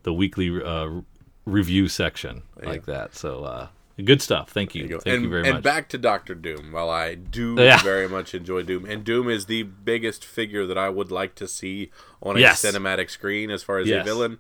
the 0.04 0.14
weekly 0.14 0.62
uh, 0.64 1.02
review 1.46 1.88
section 1.88 2.44
like 2.64 2.86
that. 2.86 3.16
So 3.16 3.44
uh, 3.44 3.68
good 4.04 4.22
stuff. 4.22 4.50
Thank 4.50 4.76
you. 4.76 4.86
You. 4.86 5.00
Thank 5.00 5.16
and, 5.16 5.24
you 5.24 5.30
very 5.30 5.42
and 5.42 5.50
much. 5.50 5.56
And 5.56 5.64
back 5.64 5.90
to 5.90 5.98
Doctor 5.98 6.36
Doom. 6.36 6.72
While 6.72 6.90
I 6.90 7.16
do 7.16 7.56
Yeah. 7.58 7.82
very 7.82 8.08
much 8.08 8.34
enjoy 8.34 8.64
Doom, 8.64 8.86
and 8.86 9.04
Doom 9.04 9.30
is 9.30 9.46
the 9.46 9.64
biggest 9.64 10.26
figure 10.26 10.66
that 10.68 10.78
I 10.78 10.90
would 10.90 11.12
like 11.12 11.36
to 11.36 11.48
see 11.48 11.92
on 12.22 12.38
a 12.38 12.40
Yes. 12.40 12.64
cinematic 12.64 13.10
screen 13.10 13.50
as 13.52 13.64
far 13.64 13.80
as 13.80 13.90
a 13.90 14.04
villain. 14.04 14.40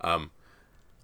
Um, 0.00 0.30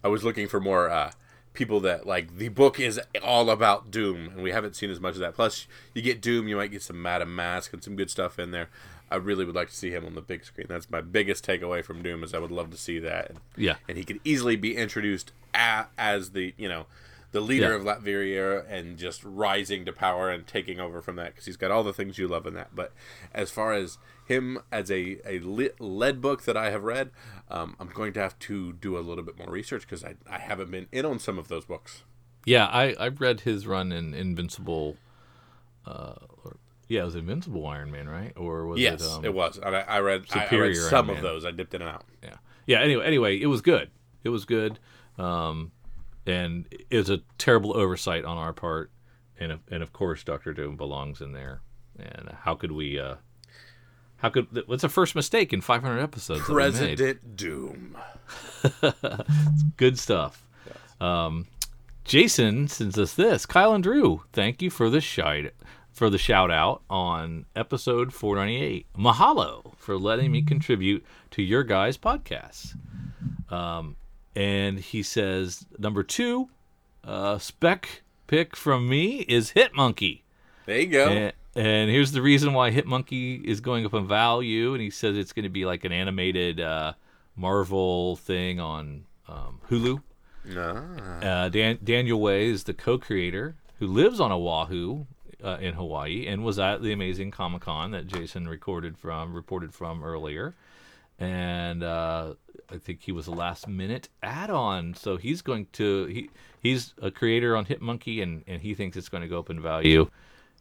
I 0.04 0.08
was 0.08 0.24
looking 0.24 0.48
for 0.48 0.60
more 0.60 0.90
uh, 0.90 1.12
people 1.54 1.80
that 1.80 2.06
like 2.06 2.36
the 2.38 2.48
book 2.48 2.80
is 2.80 3.00
all 3.22 3.50
about 3.50 3.90
Doom, 3.90 4.28
and 4.34 4.42
we 4.42 4.50
haven't 4.52 4.76
seen 4.76 4.90
as 4.90 5.00
much 5.00 5.14
of 5.14 5.20
that. 5.20 5.34
Plus, 5.34 5.66
you 5.94 6.02
get 6.02 6.20
Doom, 6.20 6.48
you 6.48 6.56
might 6.56 6.70
get 6.70 6.82
some 6.82 7.00
Madame 7.00 7.34
Masque 7.34 7.72
and 7.72 7.82
some 7.82 7.96
good 7.96 8.10
stuff 8.10 8.38
in 8.38 8.50
there. 8.50 8.68
I 9.10 9.16
really 9.16 9.44
would 9.44 9.54
like 9.54 9.68
to 9.68 9.76
see 9.76 9.90
him 9.90 10.06
on 10.06 10.14
the 10.14 10.22
big 10.22 10.42
screen. 10.44 10.66
That's 10.70 10.90
my 10.90 11.02
biggest 11.02 11.46
takeaway 11.46 11.84
from 11.84 12.02
Doom 12.02 12.24
is 12.24 12.32
I 12.32 12.38
would 12.38 12.50
love 12.50 12.70
to 12.70 12.78
see 12.78 12.98
that. 13.00 13.28
And, 13.28 13.40
Yeah. 13.56 13.76
and 13.86 13.98
he 13.98 14.04
could 14.04 14.20
easily 14.24 14.56
be 14.56 14.74
introduced 14.76 15.32
a, 15.54 15.84
as 15.98 16.30
the 16.30 16.54
you 16.56 16.68
know 16.68 16.86
the 17.32 17.40
leader 17.40 17.70
Yeah. 17.70 17.74
of 17.76 17.82
Latveria 17.82 18.64
and 18.70 18.96
just 18.98 19.22
rising 19.24 19.84
to 19.84 19.92
power 19.92 20.30
and 20.30 20.46
taking 20.46 20.80
over 20.80 21.00
from 21.02 21.16
that 21.16 21.28
because 21.32 21.44
he's 21.46 21.56
got 21.58 21.70
all 21.70 21.82
the 21.84 21.92
things 21.92 22.16
you 22.18 22.26
love 22.26 22.46
in 22.46 22.54
that. 22.54 22.74
But 22.74 22.92
as 23.34 23.50
far 23.50 23.72
as 23.74 23.98
him 24.24 24.58
as 24.70 24.90
a 24.90 25.18
a 25.26 25.40
lead 25.40 26.20
book 26.20 26.42
that 26.44 26.56
I 26.56 26.70
have 26.70 26.84
read, 26.84 27.10
um, 27.50 27.76
I'm 27.80 27.88
going 27.88 28.12
to 28.14 28.20
have 28.20 28.38
to 28.40 28.72
do 28.74 28.96
a 28.96 29.00
little 29.00 29.24
bit 29.24 29.36
more 29.38 29.48
research 29.50 29.82
because 29.82 30.04
I 30.04 30.14
I 30.28 30.38
haven't 30.38 30.70
been 30.70 30.86
in 30.92 31.04
on 31.04 31.18
some 31.18 31.38
of 31.38 31.48
those 31.48 31.64
books. 31.64 32.02
Yeah, 32.44 32.66
I 32.66 32.94
I 32.98 33.08
read 33.08 33.40
his 33.42 33.66
run 33.66 33.92
in 33.92 34.14
Invincible. 34.14 34.96
Uh, 35.86 36.14
or, 36.44 36.56
yeah, 36.88 37.02
it 37.02 37.04
was 37.06 37.14
Invincible 37.16 37.66
Iron 37.66 37.90
Man, 37.90 38.08
right? 38.08 38.32
Or 38.36 38.66
was 38.66 38.80
Yes, 38.80 39.02
it? 39.02 39.08
Um, 39.10 39.24
it 39.24 39.34
was. 39.34 39.58
And 39.58 39.74
I, 39.74 39.80
I 39.80 40.00
read 40.00 40.26
I- 40.30 40.38
I, 40.38 40.42
read 40.42 40.44
Superior 40.50 40.74
some 40.74 41.10
of 41.10 41.22
those. 41.22 41.44
I 41.44 41.50
dipped 41.50 41.74
in 41.74 41.82
and 41.82 41.90
out. 41.90 42.04
Yeah, 42.22 42.36
yeah. 42.66 42.80
Anyway, 42.80 43.04
anyway, 43.04 43.40
it 43.40 43.46
was 43.46 43.60
good. 43.62 43.90
It 44.24 44.28
was 44.28 44.44
good, 44.44 44.78
um, 45.18 45.72
and 46.26 46.66
it 46.90 46.96
was 46.96 47.10
a 47.10 47.22
terrible 47.38 47.76
oversight 47.76 48.24
on 48.24 48.36
our 48.38 48.52
part, 48.52 48.92
and 49.40 49.50
of, 49.50 49.60
and 49.68 49.82
of 49.82 49.92
course, 49.92 50.22
Doctor 50.22 50.52
Doom 50.52 50.76
belongs 50.76 51.20
in 51.20 51.32
there. 51.32 51.60
And 51.98 52.30
how 52.42 52.54
could 52.54 52.72
we? 52.72 52.98
Uh, 52.98 53.16
how 54.22 54.30
could? 54.30 54.68
What's 54.68 54.82
the 54.82 54.88
first 54.88 55.16
mistake 55.16 55.52
in 55.52 55.60
500 55.60 56.00
episodes? 56.00 56.46
that 56.46 56.52
we 56.52 56.62
made? 56.62 56.96
President 56.98 57.36
Doom. 57.36 57.96
Good 59.76 59.98
stuff. 59.98 60.46
Um, 61.00 61.46
Jason 62.04 62.68
sends 62.68 62.98
us 62.98 63.14
this. 63.14 63.46
Kyle 63.46 63.74
and 63.74 63.82
Drew, 63.82 64.22
thank 64.32 64.62
you 64.62 64.70
for 64.70 64.88
the 64.88 65.00
shout 65.00 65.46
for 65.92 66.08
the 66.08 66.18
shout 66.18 66.50
out 66.50 66.82
on 66.88 67.46
episode 67.56 68.14
498. 68.14 68.86
Mahalo 68.96 69.76
for 69.76 69.98
letting 69.98 70.30
me 70.30 70.40
contribute 70.40 71.04
to 71.32 71.42
your 71.42 71.64
guys' 71.64 71.98
podcasts. 71.98 72.74
Um, 73.50 73.96
and 74.34 74.78
he 74.78 75.02
says 75.02 75.66
number 75.78 76.02
two, 76.04 76.48
uh, 77.04 77.38
spec 77.38 78.02
pick 78.28 78.56
from 78.56 78.88
me 78.88 79.18
is 79.28 79.50
Hit 79.50 79.74
Monkey. 79.74 80.24
There 80.64 80.78
you 80.78 80.86
go. 80.86 81.08
And, 81.08 81.32
and 81.54 81.90
here's 81.90 82.12
the 82.12 82.22
reason 82.22 82.54
why 82.54 82.70
Hitmonkey 82.70 83.44
is 83.44 83.60
going 83.60 83.84
up 83.84 83.94
in 83.94 84.06
value, 84.06 84.72
and 84.72 84.82
he 84.82 84.90
says 84.90 85.16
it's 85.16 85.32
going 85.32 85.44
to 85.44 85.50
be 85.50 85.64
like 85.64 85.84
an 85.84 85.92
animated 85.92 86.60
uh, 86.60 86.94
Marvel 87.36 88.16
thing 88.16 88.60
on 88.60 89.04
um, 89.28 89.60
Hulu. 89.68 90.02
Ah. 90.56 91.18
Uh, 91.20 91.48
Dan- 91.48 91.78
Daniel 91.84 92.20
Way 92.20 92.48
is 92.48 92.64
the 92.64 92.74
co-creator 92.74 93.54
who 93.78 93.86
lives 93.86 94.20
on 94.20 94.32
Oahu 94.32 95.06
uh, 95.42 95.58
in 95.60 95.74
Hawaii 95.74 96.26
and 96.26 96.44
was 96.44 96.58
at 96.58 96.82
the 96.82 96.92
amazing 96.92 97.30
Comic 97.30 97.62
Con 97.62 97.90
that 97.92 98.06
Jason 98.06 98.48
recorded 98.48 98.96
from 98.96 99.34
reported 99.34 99.74
from 99.74 100.02
earlier. 100.02 100.54
And 101.18 101.82
uh, 101.82 102.34
I 102.70 102.78
think 102.78 103.02
he 103.02 103.12
was 103.12 103.26
a 103.26 103.32
last 103.32 103.68
minute 103.68 104.08
add-on, 104.22 104.94
so 104.94 105.16
he's 105.16 105.42
going 105.42 105.66
to 105.72 106.06
he 106.06 106.30
he's 106.60 106.94
a 107.00 107.10
creator 107.10 107.54
on 107.56 107.66
Hitmonkey, 107.66 108.22
and 108.22 108.42
and 108.46 108.60
he 108.60 108.74
thinks 108.74 108.96
it's 108.96 109.08
going 109.08 109.22
to 109.22 109.28
go 109.28 109.38
up 109.38 109.50
in 109.50 109.60
value. 109.60 110.10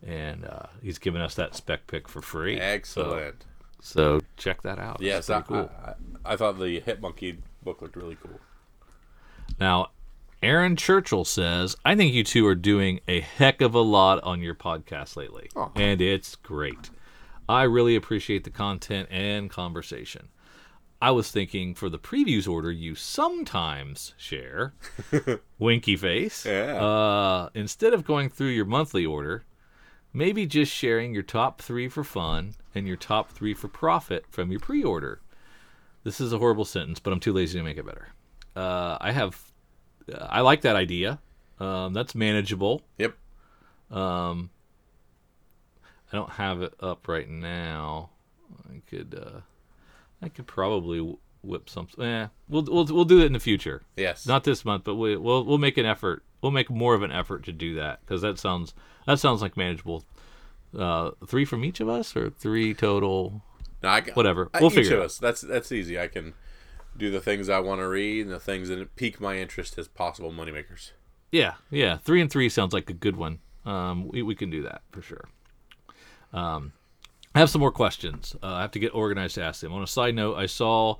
And 0.05 0.45
uh, 0.45 0.67
he's 0.81 0.97
given 0.97 1.21
us 1.21 1.35
that 1.35 1.55
spec 1.55 1.87
pick 1.87 2.07
for 2.07 2.21
free. 2.21 2.59
Excellent. 2.59 3.45
So, 3.81 4.19
so 4.19 4.25
check 4.37 4.61
that 4.63 4.79
out. 4.79 4.97
Yes, 4.99 5.29
I, 5.29 5.41
pretty 5.41 5.67
cool. 5.67 5.71
I, 6.25 6.33
I 6.33 6.35
thought 6.35 6.59
the 6.59 6.79
Hit 6.79 7.01
Monkey 7.01 7.37
book 7.63 7.81
looked 7.81 7.95
really 7.95 8.17
cool. 8.21 8.39
Now, 9.59 9.89
Aaron 10.43 10.75
Churchill 10.75 11.25
says, 11.25 11.75
I 11.85 11.95
think 11.95 12.13
you 12.13 12.23
two 12.23 12.47
are 12.47 12.55
doing 12.55 12.99
a 13.07 13.19
heck 13.19 13.61
of 13.61 13.75
a 13.75 13.81
lot 13.81 14.23
on 14.23 14.41
your 14.41 14.55
podcast 14.55 15.15
lately. 15.15 15.49
Aw. 15.55 15.69
And 15.75 16.01
it's 16.01 16.35
great. 16.35 16.89
I 17.47 17.63
really 17.63 17.95
appreciate 17.95 18.43
the 18.43 18.49
content 18.49 19.09
and 19.11 19.49
conversation. 19.49 20.29
I 21.01 21.11
was 21.11 21.31
thinking 21.31 21.73
for 21.73 21.89
the 21.89 21.97
previews 21.97 22.47
order 22.47 22.71
you 22.71 22.93
sometimes 22.93 24.13
share, 24.17 24.73
winky 25.59 25.95
face. 25.95 26.45
Yeah. 26.45 26.75
Uh, 26.75 27.49
instead 27.55 27.93
of 27.93 28.05
going 28.05 28.29
through 28.29 28.49
your 28.49 28.65
monthly 28.65 29.05
order, 29.05 29.43
maybe 30.13 30.45
just 30.45 30.71
sharing 30.71 31.13
your 31.13 31.23
top 31.23 31.61
three 31.61 31.87
for 31.87 32.03
fun 32.03 32.55
and 32.73 32.87
your 32.87 32.97
top 32.97 33.31
three 33.31 33.53
for 33.53 33.67
profit 33.67 34.25
from 34.29 34.51
your 34.51 34.59
pre 34.59 34.83
order. 34.83 35.21
This 36.03 36.19
is 36.19 36.33
a 36.33 36.39
horrible 36.39 36.65
sentence, 36.65 36.99
but 36.99 37.13
I'm 37.13 37.19
too 37.19 37.33
lazy 37.33 37.59
to 37.59 37.63
make 37.63 37.77
it 37.77 37.85
better. 37.85 38.07
Uh, 38.55 38.97
I 38.99 39.11
have, 39.11 39.39
I 40.19 40.41
like 40.41 40.61
that 40.61 40.75
idea. 40.75 41.19
Um, 41.59 41.93
that's 41.93 42.15
manageable. 42.15 42.81
Yep. 42.97 43.15
Um, 43.91 44.49
I 46.11 46.15
don't 46.17 46.31
have 46.31 46.61
it 46.61 46.73
up 46.79 47.07
right 47.07 47.29
now. 47.29 48.09
I 48.67 48.81
could, 48.89 49.15
uh, 49.15 49.41
I 50.21 50.29
could 50.29 50.47
probably 50.47 51.15
whip 51.43 51.69
something. 51.69 52.03
Eh, 52.03 52.27
we'll 52.49 52.63
we'll 52.63 52.85
we'll 52.85 53.05
do 53.05 53.21
it 53.21 53.25
in 53.25 53.33
the 53.33 53.39
future. 53.39 53.83
Yes. 53.95 54.25
Not 54.25 54.43
this 54.43 54.65
month, 54.65 54.83
but 54.83 54.95
we, 54.95 55.15
we'll 55.17 55.43
we'll 55.45 55.57
make 55.57 55.77
an 55.77 55.85
effort. 55.85 56.23
We'll 56.41 56.51
make 56.51 56.69
more 56.69 56.93
of 56.95 57.03
an 57.03 57.11
effort 57.11 57.43
to 57.45 57.51
do 57.51 57.75
that 57.75 57.99
because 58.01 58.21
that 58.21 58.39
sounds 58.39 58.73
that 59.05 59.19
sounds 59.19 59.41
like 59.41 59.55
manageable. 59.57 60.03
Uh, 60.77 61.11
three 61.27 61.43
from 61.45 61.65
each 61.65 61.79
of 61.81 61.89
us, 61.89 62.15
or 62.15 62.29
three 62.29 62.73
total. 62.73 63.43
No, 63.83 63.89
I, 63.89 64.01
Whatever. 64.13 64.49
I- 64.53 64.59
We'll 64.61 64.69
each 64.71 64.75
figure 64.75 64.93
of 64.93 64.99
it 64.99 65.01
out. 65.01 65.05
us. 65.07 65.17
That's 65.17 65.41
that's 65.41 65.71
easy. 65.71 65.99
I 65.99 66.07
can 66.07 66.33
do 66.97 67.09
the 67.11 67.21
things 67.21 67.49
I 67.49 67.59
want 67.59 67.79
to 67.81 67.87
read 67.87 68.21
and 68.25 68.31
the 68.33 68.39
things 68.39 68.69
that 68.69 68.95
pique 68.95 69.19
my 69.21 69.37
interest 69.37 69.77
as 69.77 69.87
possible 69.87 70.31
moneymakers. 70.31 70.91
Yeah, 71.31 71.53
yeah. 71.69 71.97
Three 71.97 72.21
and 72.21 72.29
three 72.31 72.49
sounds 72.49 72.73
like 72.73 72.89
a 72.89 72.93
good 72.93 73.15
one. 73.15 73.39
Um, 73.65 74.07
we 74.07 74.21
we 74.21 74.35
can 74.35 74.49
do 74.49 74.63
that 74.63 74.81
for 74.91 75.01
sure. 75.01 75.29
Um, 76.33 76.73
I 77.35 77.39
have 77.39 77.49
some 77.49 77.61
more 77.61 77.71
questions. 77.71 78.35
Uh, 78.41 78.47
I 78.47 78.61
have 78.61 78.71
to 78.71 78.79
get 78.79 78.93
organized 78.93 79.35
to 79.35 79.43
ask 79.43 79.61
them. 79.61 79.71
On 79.73 79.81
a 79.83 79.87
side 79.87 80.15
note, 80.15 80.35
I 80.35 80.45
saw 80.45 80.95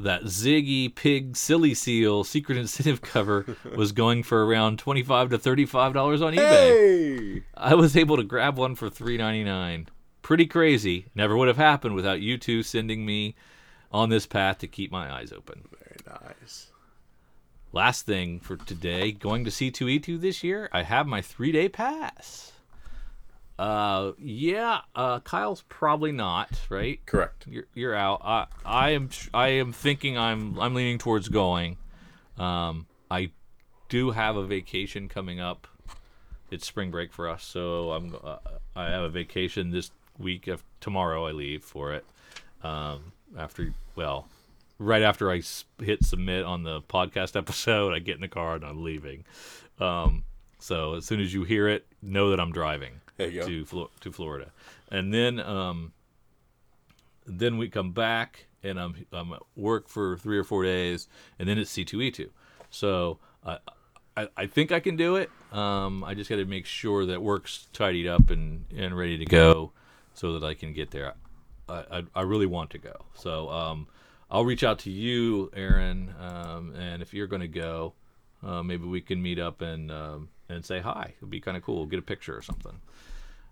that 0.00 0.24
Ziggy 0.24 0.94
Pig 0.94 1.36
Silly 1.36 1.74
Seal 1.74 2.24
Secret 2.24 2.58
Incentive 2.58 3.00
cover 3.02 3.56
was 3.76 3.92
going 3.92 4.22
for 4.22 4.44
around 4.44 4.78
twenty 4.78 5.02
five 5.02 5.30
to 5.30 5.38
thirty 5.38 5.66
five 5.66 5.92
dollars 5.92 6.22
on 6.22 6.34
eBay. 6.34 6.38
Hey. 6.38 7.42
I 7.54 7.74
was 7.74 7.96
able 7.96 8.16
to 8.16 8.24
grab 8.24 8.58
one 8.58 8.74
for 8.74 8.90
three 8.90 9.16
ninety 9.16 9.44
nine. 9.44 9.88
Pretty 10.22 10.46
crazy. 10.46 11.06
Never 11.14 11.36
would 11.36 11.48
have 11.48 11.56
happened 11.56 11.94
without 11.94 12.20
you 12.20 12.38
two 12.38 12.62
sending 12.62 13.04
me 13.04 13.34
on 13.92 14.08
this 14.08 14.26
path 14.26 14.58
to 14.58 14.68
keep 14.68 14.92
my 14.92 15.12
eyes 15.12 15.32
open. 15.32 15.68
Very 15.70 15.96
nice. 16.06 16.70
Last 17.72 18.04
thing 18.04 18.40
for 18.40 18.56
today, 18.56 19.12
going 19.12 19.44
to 19.44 19.50
C2E2 19.50 20.20
this 20.20 20.42
year, 20.42 20.68
I 20.72 20.82
have 20.82 21.06
my 21.06 21.22
three 21.22 21.52
day 21.52 21.68
pass. 21.68 22.49
Uh, 23.60 24.12
yeah, 24.18 24.80
uh, 24.94 25.20
Kyle's 25.20 25.64
probably 25.68 26.12
not, 26.12 26.48
right? 26.70 26.98
Correct. 27.04 27.46
You're, 27.46 27.66
you're 27.74 27.94
out. 27.94 28.22
I, 28.24 28.46
I 28.64 28.90
am, 28.90 29.10
I 29.34 29.48
am 29.48 29.74
thinking 29.74 30.16
I'm, 30.16 30.58
I'm 30.58 30.74
leaning 30.74 30.96
towards 30.96 31.28
going. 31.28 31.76
Um, 32.38 32.86
I 33.10 33.32
do 33.90 34.12
have 34.12 34.36
a 34.36 34.46
vacation 34.46 35.08
coming 35.10 35.40
up. 35.40 35.66
It's 36.50 36.66
spring 36.66 36.90
break 36.90 37.12
for 37.12 37.28
us, 37.28 37.44
so 37.44 37.92
I'm, 37.92 38.16
uh, 38.24 38.38
I 38.74 38.86
have 38.86 39.02
a 39.02 39.10
vacation 39.10 39.72
this 39.72 39.90
week. 40.18 40.48
Of, 40.48 40.64
tomorrow 40.80 41.26
I 41.26 41.32
leave 41.32 41.62
for 41.62 41.92
it. 41.92 42.06
Um, 42.62 43.12
after, 43.36 43.74
well, 43.94 44.26
right 44.78 45.02
after 45.02 45.30
I 45.30 45.42
hit 45.82 46.02
submit 46.02 46.46
on 46.46 46.62
the 46.62 46.80
podcast 46.80 47.36
episode, 47.36 47.92
I 47.92 47.98
get 47.98 48.14
in 48.14 48.22
the 48.22 48.28
car 48.28 48.54
and 48.54 48.64
I'm 48.64 48.82
leaving. 48.82 49.26
Um, 49.78 50.24
so 50.58 50.94
as 50.94 51.04
soon 51.04 51.20
as 51.20 51.34
you 51.34 51.44
hear 51.44 51.68
it, 51.68 51.86
know 52.00 52.30
that 52.30 52.40
I'm 52.40 52.52
driving 52.52 52.92
There 52.92 52.94
you 52.94 52.96
go. 52.96 53.09
To 53.46 53.64
Flo- 53.64 53.90
to 54.00 54.12
Florida, 54.12 54.52
and 54.90 55.12
then 55.12 55.40
um, 55.40 55.92
then 57.26 57.58
we 57.58 57.68
come 57.68 57.92
back 57.92 58.46
and 58.62 58.78
I'm 58.78 59.06
I'm 59.12 59.32
at 59.32 59.42
work 59.56 59.88
for 59.88 60.16
three 60.16 60.38
or 60.38 60.44
four 60.44 60.64
days, 60.64 61.08
and 61.38 61.48
then 61.48 61.58
it's 61.58 61.70
C 61.70 61.84
two 61.84 62.02
E 62.02 62.10
two. 62.10 62.30
So 62.70 63.18
I 64.16 64.28
I 64.36 64.46
think 64.46 64.72
I 64.72 64.80
can 64.80 64.96
do 64.96 65.16
it. 65.16 65.30
Um, 65.52 66.04
I 66.04 66.14
just 66.14 66.28
got 66.28 66.36
to 66.36 66.44
make 66.44 66.66
sure 66.66 67.06
that 67.06 67.22
work's 67.22 67.68
tidied 67.72 68.06
up 68.06 68.30
and 68.30 68.64
and 68.76 68.96
ready 68.96 69.18
to 69.18 69.24
go 69.24 69.72
so 70.14 70.38
that 70.38 70.46
I 70.46 70.54
can 70.54 70.72
get 70.72 70.90
there. 70.90 71.14
I 71.68 71.84
I, 71.90 72.04
I 72.14 72.22
really 72.22 72.46
want 72.46 72.70
to 72.70 72.78
go. 72.78 73.04
So 73.14 73.48
um, 73.50 73.86
I'll 74.30 74.44
reach 74.44 74.64
out 74.64 74.80
to 74.80 74.90
you, 74.90 75.50
Aaron, 75.54 76.14
um, 76.20 76.74
and 76.74 77.02
if 77.02 77.14
you're 77.14 77.26
going 77.26 77.42
to 77.42 77.48
go, 77.48 77.94
uh, 78.42 78.62
maybe 78.62 78.84
we 78.86 79.00
can 79.00 79.20
meet 79.22 79.38
up 79.38 79.60
and 79.62 79.90
um, 79.90 80.28
and 80.48 80.64
say 80.64 80.80
hi. 80.80 81.14
It'd 81.18 81.30
be 81.30 81.40
kind 81.40 81.56
of 81.56 81.62
cool. 81.62 81.86
Get 81.86 81.98
a 81.98 82.02
picture 82.02 82.36
or 82.36 82.42
something. 82.42 82.80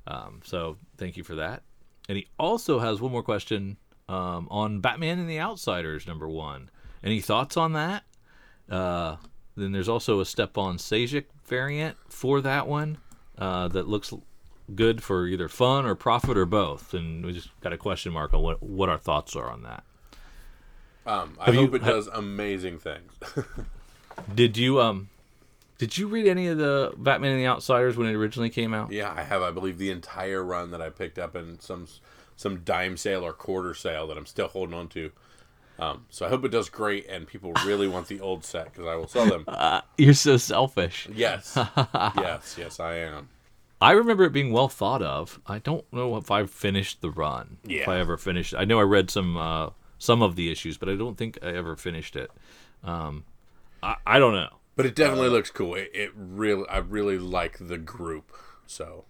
Um, 0.07 0.41
so 0.45 0.77
thank 0.97 1.17
you 1.17 1.25
for 1.25 1.35
that. 1.37 1.63
And 2.09 2.17
he 2.17 2.27
also 2.39 2.79
has 2.79 3.01
one 3.01 3.13
more 3.13 3.23
question 3.23 3.77
um, 4.09 4.49
on 4.51 4.81
Batman 4.81 5.19
and 5.19 5.29
the 5.29 5.39
Outsiders 5.41 6.07
number 6.07 6.27
one. 6.29 6.71
Any 7.05 7.21
thoughts 7.21 7.57
on 7.57 7.75
that? 7.75 8.05
Uh, 8.71 9.17
then 9.57 9.73
there's 9.73 9.89
also 9.89 10.21
a 10.21 10.25
Stepan 10.25 10.77
Sajic 10.79 11.27
variant 11.45 11.97
for 12.09 12.41
that 12.41 12.67
one 12.67 12.99
uh, 13.37 13.69
that 13.69 13.87
looks 13.89 14.13
good 14.75 15.03
for 15.03 15.27
either 15.27 15.49
fun 15.49 15.85
or 15.87 15.95
profit 15.95 16.37
or 16.39 16.47
both. 16.47 16.95
And 16.95 17.25
we 17.25 17.33
just 17.33 17.51
got 17.61 17.73
a 17.73 17.77
question 17.79 18.13
mark 18.13 18.33
on 18.33 18.41
what 18.43 18.63
what 18.63 18.89
our 18.89 18.99
thoughts 18.99 19.37
are 19.37 19.51
on 19.51 19.63
that. 19.65 19.85
Um, 21.07 21.37
I 21.41 21.47
Have 21.47 21.55
you- 21.55 21.61
hope 21.63 21.75
it 21.75 21.83
ha- 21.83 21.91
does 21.91 22.07
amazing 22.09 22.79
things. 22.79 23.13
Did 24.35 24.57
you 24.57 24.81
um 24.81 25.09
did 25.79 25.97
you 25.97 26.09
read 26.09 26.27
any 26.27 26.49
of 26.49 26.59
the 26.59 26.93
Batman 26.97 27.33
and 27.33 27.41
the 27.41 27.47
Outsiders 27.47 27.97
when 27.97 28.09
it 28.09 28.15
originally 28.15 28.51
came 28.51 28.75
out? 28.75 28.91
yeah, 28.91 29.15
I 29.17 29.23
have. 29.23 29.43
I 29.43 29.53
believe 29.53 29.79
the 29.79 29.91
entire 29.91 30.43
run 30.43 30.73
that 30.73 30.83
I 30.83 30.91
picked 30.91 31.19
up 31.19 31.37
in 31.37 31.61
some 31.61 31.87
some 32.37 32.61
dime 32.61 32.97
sale 32.97 33.25
or 33.25 33.33
quarter 33.33 33.75
sale 33.75 34.07
that 34.09 34.17
I'm 34.19 34.27
still 34.27 34.49
holding 34.49 34.75
on 34.75 34.89
to. 34.89 35.11
Um, 35.81 36.07
so 36.11 36.27
I 36.27 36.29
hope 36.29 36.45
it 36.45 36.51
does 36.51 36.69
great, 36.69 37.07
and 37.09 37.27
people 37.27 37.53
really 37.65 37.87
want 37.87 38.09
the 38.09 38.21
old 38.21 38.45
set 38.45 38.73
because 38.73 38.87
I 38.87 38.97
will 38.97 39.07
sell 39.07 39.27
them. 39.27 39.45
Uh, 39.49 39.81
you're 39.97 40.15
so 40.15 40.37
selfish. 40.37 41.09
Yes, 41.13 41.53
yes, 41.95 42.57
yes, 42.59 42.81
I 42.81 42.97
am. 42.97 43.29
I 43.81 43.93
remember 43.93 44.25
it 44.25 44.33
being 44.33 44.53
well 44.53 44.69
thought 44.69 45.03
of. 45.03 45.41
I 45.47 45.61
don't 45.61 45.85
know 45.93 46.17
if 46.17 46.33
I 46.33 46.47
finished 46.47 47.01
the 47.01 47.11
run. 47.11 47.59
Yeah. 47.65 47.83
If 47.83 47.89
I 47.89 47.99
ever 47.99 48.17
finished. 48.17 48.55
I 48.57 48.65
know 48.65 48.81
I 48.81 48.83
read 48.83 49.11
some 49.11 49.37
uh, 49.37 49.71
some 49.99 50.23
of 50.23 50.35
the 50.35 50.51
issues, 50.51 50.77
but 50.77 50.89
I 50.89 50.97
don't 50.97 51.17
think 51.17 51.39
I 51.43 51.53
ever 51.53 51.77
finished 51.77 52.17
it. 52.17 52.31
Um, 52.83 53.25
I, 53.83 53.97
I 54.07 54.19
don't 54.19 54.35
know. 54.35 54.51
But 54.77 54.87
it 54.87 54.95
definitely 54.95 55.29
looks 55.31 55.51
cool. 55.51 55.75
It, 55.75 55.91
it 55.93 56.13
really, 56.15 56.69
I 56.69 56.79
really 56.79 57.19
like 57.19 57.57
the 57.61 57.79
group. 57.79 58.33
So 58.67 59.05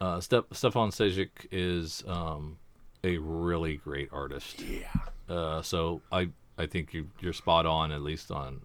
Uh, 0.00 0.20
Step, 0.20 0.46
Stefan 0.52 0.90
Sejic 0.90 1.28
is 1.52 2.02
um, 2.08 2.58
a 3.04 3.18
really 3.18 3.76
great 3.76 4.08
artist. 4.12 4.60
yeah, 4.60 4.88
Uh, 5.28 5.62
so 5.62 6.02
I 6.10 6.30
I 6.58 6.66
think 6.66 6.92
you, 6.92 7.08
you're 7.20 7.32
spot 7.32 7.64
on 7.64 7.90
at 7.92 8.02
least 8.02 8.30
on 8.30 8.60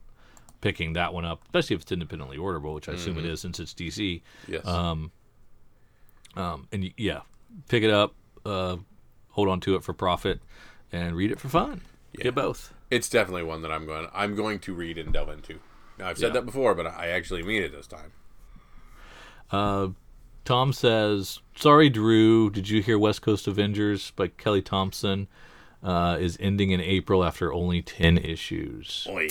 picking 0.62 0.94
that 0.94 1.14
one 1.14 1.24
up, 1.24 1.44
especially 1.46 1.76
if 1.76 1.84
it's 1.84 1.92
independently 1.92 2.38
orderable, 2.38 2.74
which 2.74 2.90
I 2.90 2.94
assume 2.94 3.18
it 3.20 3.26
is 3.26 3.40
since 3.42 3.60
it's 3.60 3.74
DC. 3.74 4.22
yes, 4.48 4.66
Um, 4.66 5.12
Um. 6.36 6.68
and 6.72 6.92
yeah, 6.98 7.22
pick 7.70 7.84
it 7.84 7.92
up, 7.92 8.14
uh, 8.46 8.78
hold 9.30 9.48
on 9.50 9.60
to 9.62 9.76
it 9.76 9.84
for 9.84 9.94
profit, 9.94 10.42
and 10.92 11.16
read 11.16 11.32
it 11.32 11.40
for 11.40 11.48
fun. 11.50 11.82
Yeah. 12.18 12.24
Get 12.24 12.36
both. 12.36 12.74
It's 12.92 13.10
definitely 13.10 13.44
one 13.44 13.62
that 13.62 13.72
I'm 13.72 13.86
going. 13.86 14.08
I'm 14.14 14.36
going 14.36 14.60
to 14.60 14.74
read 14.74 14.98
and 14.98 15.12
delve 15.14 15.30
into. 15.30 15.60
Now 15.98 16.10
I've 16.10 16.18
said 16.18 16.28
Yeah. 16.28 16.34
that 16.34 16.46
before, 16.46 16.76
but 16.76 16.86
I 16.88 17.08
actually 17.10 17.44
mean 17.44 17.64
it 17.64 17.72
this 17.72 17.88
time. 17.88 18.12
Uh, 19.52 19.90
Tom 20.44 20.74
says, 20.74 21.40
"Sorry, 21.56 21.90
Drew. 21.90 22.50
Did 22.50 22.70
you 22.70 22.82
hear 22.82 23.00
West 23.00 23.22
Coast 23.22 23.48
Avengers 23.48 24.12
by 24.12 24.28
Kelly 24.28 24.62
Thompson 24.62 25.28
uh, 25.84 26.18
is 26.20 26.38
ending 26.40 26.72
in 26.72 26.82
April 26.82 27.24
after 27.24 27.54
only 27.54 27.82
ten 27.82 28.18
issues? 28.18 29.08
Oi. 29.10 29.28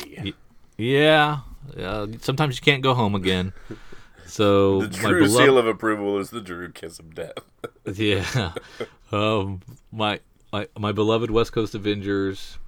Yeah. 0.76 1.40
Uh, 1.78 2.08
sometimes 2.20 2.56
you 2.56 2.62
can't 2.62 2.82
go 2.82 2.94
home 2.94 3.14
again. 3.14 3.52
So 4.26 4.80
The 4.86 4.96
true 4.96 5.24
beloved- 5.24 5.32
seal 5.44 5.58
of 5.58 5.66
approval 5.66 6.18
is 6.18 6.30
the 6.30 6.40
Drew 6.40 6.72
kiss 6.72 6.98
of 6.98 7.14
death. 7.14 7.34
Yeah. 7.94 8.52
um, 9.12 9.60
my 9.92 10.20
my 10.50 10.66
my 10.78 10.92
beloved 10.92 11.30
West 11.30 11.52
Coast 11.52 11.74
Avengers. 11.74 12.58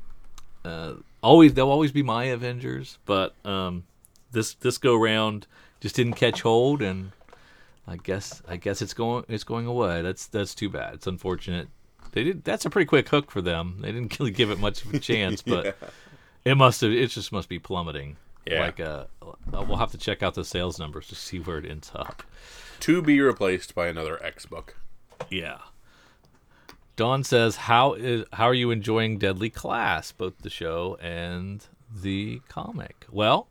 Uh, 0.66 0.94
always 1.22 1.54
they'll 1.54 1.70
always 1.70 1.92
be 1.92 2.02
my 2.02 2.24
Avengers, 2.24 2.98
but 3.06 3.34
um, 3.44 3.84
this 4.32 4.54
this 4.54 4.78
go 4.78 4.96
round 4.96 5.46
just 5.80 5.94
didn't 5.94 6.14
catch 6.14 6.42
hold, 6.42 6.82
and 6.82 7.12
I 7.86 7.96
guess 7.96 8.42
I 8.48 8.56
guess 8.56 8.82
it's 8.82 8.94
going 8.94 9.24
it's 9.28 9.44
going 9.44 9.66
away. 9.66 10.02
That's 10.02 10.26
that's 10.26 10.54
too 10.54 10.68
bad. 10.68 10.94
It's 10.94 11.06
unfortunate. 11.06 11.68
They 12.12 12.24
did. 12.24 12.44
That's 12.44 12.64
a 12.64 12.70
pretty 12.70 12.86
quick 12.86 13.08
hook 13.08 13.30
for 13.30 13.40
them. 13.42 13.78
They 13.80 13.92
didn't 13.92 14.16
really 14.18 14.32
give 14.32 14.50
it 14.50 14.58
much 14.58 14.84
of 14.84 14.92
a 14.92 14.98
chance, 14.98 15.42
but 15.42 15.76
it 16.44 16.56
must 16.56 16.80
have. 16.80 16.92
It 16.92 17.08
just 17.08 17.32
must 17.32 17.48
be 17.48 17.58
plummeting. 17.58 18.16
Yeah. 18.46 18.60
Like 18.60 18.80
uh, 18.80 19.04
uh, 19.22 19.64
we'll 19.66 19.76
have 19.76 19.90
to 19.92 19.98
check 19.98 20.22
out 20.22 20.34
the 20.34 20.44
sales 20.44 20.78
numbers 20.78 21.08
to 21.08 21.14
see 21.14 21.38
where 21.38 21.58
it 21.58 21.66
ends 21.66 21.90
up. 21.94 22.22
to 22.80 23.02
be 23.02 23.20
replaced 23.20 23.74
by 23.74 23.88
another 23.88 24.22
X 24.22 24.46
book. 24.46 24.76
Yeah. 25.30 25.58
Dawn 26.96 27.22
says, 27.24 27.56
"How 27.56 27.92
is 27.92 28.24
how 28.32 28.46
are 28.46 28.54
you 28.54 28.70
enjoying 28.70 29.18
Deadly 29.18 29.50
Class, 29.50 30.12
both 30.12 30.38
the 30.38 30.50
show 30.50 30.96
and 31.00 31.64
the 31.94 32.40
comic?" 32.48 33.06
Well, 33.10 33.48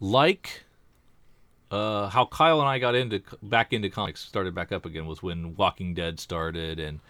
like 0.00 0.64
uh, 1.70 2.08
how 2.08 2.26
Kyle 2.26 2.60
and 2.60 2.68
I 2.68 2.78
got 2.78 2.94
into 2.94 3.20
back 3.42 3.72
into 3.72 3.90
comics, 3.90 4.20
started 4.20 4.54
back 4.54 4.72
up 4.72 4.86
again 4.86 5.06
was 5.06 5.22
when 5.22 5.56
Walking 5.56 5.92
Dead 5.92 6.20
started 6.20 6.78
and 6.78 7.00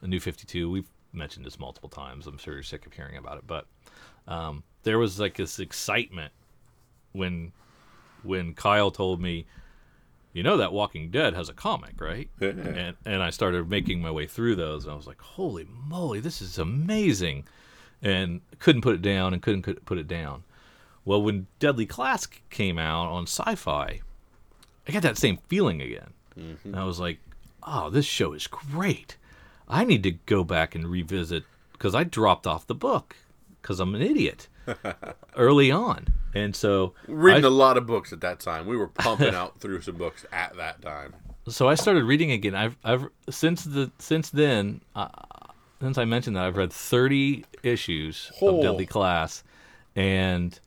the 0.00 0.08
New 0.08 0.20
Fifty 0.20 0.46
Two. 0.46 0.70
We've 0.70 0.88
mentioned 1.12 1.44
this 1.44 1.58
multiple 1.58 1.88
times. 1.88 2.26
I'm 2.26 2.38
sure 2.38 2.54
you're 2.54 2.62
sick 2.62 2.86
of 2.86 2.92
hearing 2.92 3.16
about 3.16 3.38
it, 3.38 3.44
but 3.46 3.66
um, 4.26 4.62
there 4.82 4.98
was 4.98 5.20
like 5.20 5.36
this 5.36 5.58
excitement 5.58 6.32
when 7.12 7.52
when 8.22 8.54
Kyle 8.54 8.90
told 8.90 9.20
me, 9.20 9.46
"You 10.32 10.42
know 10.42 10.56
that 10.58 10.72
Walking 10.72 11.10
Dead 11.10 11.34
has 11.34 11.48
a 11.48 11.54
comic, 11.54 12.00
right?" 12.00 12.28
Yeah. 12.40 12.48
and 12.48 12.96
and 13.04 13.22
I 13.22 13.30
started 13.30 13.68
making 13.68 14.00
my 14.02 14.10
way 14.10 14.26
through 14.26 14.56
those, 14.56 14.84
and 14.84 14.92
I 14.92 14.96
was 14.96 15.06
like, 15.06 15.20
"Holy 15.20 15.66
moly, 15.70 16.20
this 16.20 16.40
is 16.42 16.58
amazing!" 16.58 17.44
And 18.02 18.40
couldn't 18.60 18.82
put 18.82 18.94
it 18.94 19.02
down, 19.02 19.32
and 19.32 19.42
couldn't 19.42 19.62
put- 19.62 19.84
put 19.84 19.98
it 19.98 20.06
down. 20.08 20.44
Well, 21.04 21.22
when 21.22 21.46
Deadly 21.58 21.86
Class 21.86 22.26
came 22.50 22.78
out 22.78 23.08
on 23.08 23.24
Syfy, 23.26 24.00
I 24.86 24.92
got 24.92 25.02
that 25.02 25.18
same 25.18 25.38
feeling 25.48 25.80
again. 25.80 26.12
Mm-hmm. 26.38 26.68
And 26.68 26.76
I 26.76 26.84
was 26.84 27.00
like, 27.00 27.18
"Oh, 27.62 27.90
this 27.90 28.06
show 28.06 28.32
is 28.34 28.46
great. 28.46 29.16
I 29.68 29.84
need 29.84 30.02
to 30.04 30.12
go 30.12 30.44
back 30.44 30.74
and 30.74 30.86
revisit 30.86 31.44
because 31.72 31.94
I 31.94 32.04
dropped 32.04 32.46
off 32.46 32.66
the 32.66 32.74
book 32.74 33.16
because 33.60 33.80
I'm 33.80 33.94
an 33.94 34.02
idiot 34.02 34.48
early 35.36 35.70
on." 35.70 36.08
And 36.34 36.54
so 36.54 36.94
Reading 37.06 37.44
I- 37.44 37.48
a 37.48 37.50
lot 37.50 37.76
of 37.76 37.86
books 37.86 38.12
at 38.12 38.20
that 38.20 38.40
time. 38.40 38.66
We 38.66 38.76
were 38.76 38.88
pumping 38.88 39.34
out 39.34 39.58
through 39.60 39.80
some 39.82 39.96
books 39.96 40.24
at 40.32 40.56
that 40.56 40.82
time. 40.82 41.14
so 41.48 41.68
I 41.68 41.74
started 41.74 42.04
reading 42.04 42.30
again. 42.32 42.54
I've 42.54 42.76
I've 42.84 43.06
since 43.30 43.64
the 43.64 43.90
since 43.98 44.30
then 44.30 44.80
uh, 44.94 45.08
since 45.80 45.96
I 45.98 46.04
mentioned 46.04 46.36
that 46.36 46.44
I've 46.44 46.56
read 46.56 46.72
30 46.72 47.44
issues 47.62 48.30
Oh. 48.42 48.56
of 48.58 48.62
Deadly 48.62 48.86
Class 48.86 49.42
and 49.96 50.58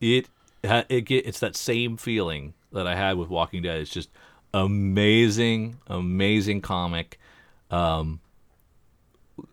it 0.00 0.28
it 0.62 1.02
get 1.06 1.26
it's 1.26 1.40
that 1.40 1.56
same 1.56 1.96
feeling 1.96 2.54
that 2.72 2.86
I 2.86 2.94
had 2.94 3.16
with 3.16 3.28
Walking 3.28 3.62
Dead. 3.62 3.80
It's 3.80 3.90
just 3.90 4.10
amazing 4.54 5.78
amazing 5.88 6.60
comic. 6.60 7.18
Um 7.70 8.20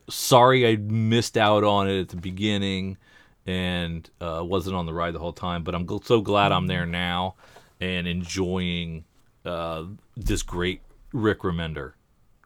sorry 0.10 0.68
I 0.68 0.76
missed 0.76 1.38
out 1.38 1.64
on 1.64 1.90
it 1.90 2.00
at 2.02 2.10
the 2.10 2.18
beginning 2.18 2.98
and 3.46 4.10
uh, 4.20 4.42
wasn't 4.44 4.76
on 4.76 4.86
the 4.86 4.94
ride 4.94 5.14
the 5.14 5.20
whole 5.20 5.34
time, 5.34 5.64
but 5.64 5.74
I'm 5.74 5.86
gl- 5.86 6.06
so 6.06 6.22
glad 6.22 6.52
I'm 6.52 6.68
there 6.68 6.86
now 6.86 7.36
and 7.80 8.08
enjoying 8.08 9.06
uh, 9.46 9.86
this 10.16 10.44
great 10.44 10.82
Rick 11.12 11.40
Remender 11.40 11.94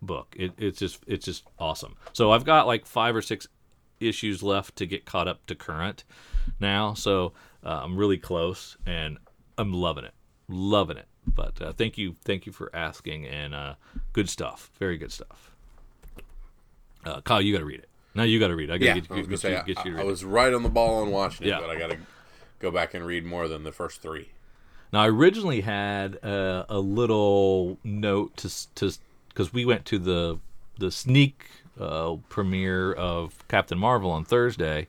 book. 0.01 0.35
It, 0.37 0.53
it's 0.57 0.79
just 0.79 0.99
it's 1.07 1.25
just 1.25 1.43
awesome. 1.59 1.95
So 2.13 2.31
I've 2.31 2.45
got 2.45 2.67
like 2.67 2.85
five 2.85 3.15
or 3.15 3.21
six 3.21 3.47
issues 3.99 4.43
left 4.43 4.75
to 4.77 4.85
get 4.85 5.05
caught 5.05 5.27
up 5.27 5.45
to 5.47 5.55
current 5.55 6.03
now. 6.59 6.93
So 6.93 7.33
uh, 7.63 7.81
I'm 7.83 7.97
really 7.97 8.17
close 8.17 8.77
and 8.85 9.17
I'm 9.57 9.73
loving 9.73 10.05
it, 10.05 10.13
loving 10.47 10.97
it. 10.97 11.07
But 11.27 11.61
uh, 11.61 11.73
thank 11.73 11.97
you, 11.97 12.15
thank 12.23 12.45
you 12.45 12.51
for 12.51 12.69
asking 12.73 13.25
and 13.25 13.55
uh, 13.55 13.75
good 14.13 14.29
stuff, 14.29 14.71
very 14.79 14.97
good 14.97 15.11
stuff. 15.11 15.51
Uh, 17.03 17.21
Kyle, 17.21 17.41
you 17.41 17.53
got 17.53 17.59
to 17.59 17.65
read 17.65 17.79
it. 17.79 17.89
Now 18.15 18.23
you 18.23 18.39
got 18.39 18.47
to 18.47 18.55
read. 18.55 18.71
I 18.71 18.77
got 18.77 18.79
to 18.79 18.85
Yeah, 18.85 18.93
get, 18.99 19.11
I 19.11 19.15
was 19.15 19.27
get, 19.27 19.41
gonna 19.41 19.55
you, 19.67 19.73
get 19.73 19.83
to 19.83 19.89
I, 19.89 19.91
I 19.91 19.95
read 19.97 20.05
it. 20.05 20.07
was 20.07 20.23
right 20.25 20.53
on 20.53 20.63
the 20.63 20.69
ball 20.69 21.01
on 21.01 21.11
watching 21.11 21.45
it, 21.45 21.49
Yeah. 21.49 21.59
but 21.59 21.69
I 21.69 21.77
got 21.77 21.89
to 21.91 21.97
go 22.59 22.71
back 22.71 22.93
and 22.93 23.05
read 23.05 23.25
more 23.25 23.47
than 23.47 23.63
the 23.63 23.71
first 23.71 24.01
three. 24.01 24.29
Now, 24.93 25.01
I 25.01 25.07
originally 25.09 25.61
had 25.61 26.23
uh, 26.23 26.65
a 26.69 26.79
little 26.79 27.77
note 27.83 28.37
to 28.37 28.73
to 28.75 28.93
because 29.29 29.51
we 29.53 29.65
went 29.65 29.85
to 29.85 29.99
the 29.99 30.39
the 30.79 30.91
sneak 30.91 31.45
uh, 31.79 32.15
premiere 32.29 32.93
of 32.93 33.45
Captain 33.49 33.77
Marvel 33.77 34.09
on 34.11 34.23
Thursday, 34.23 34.87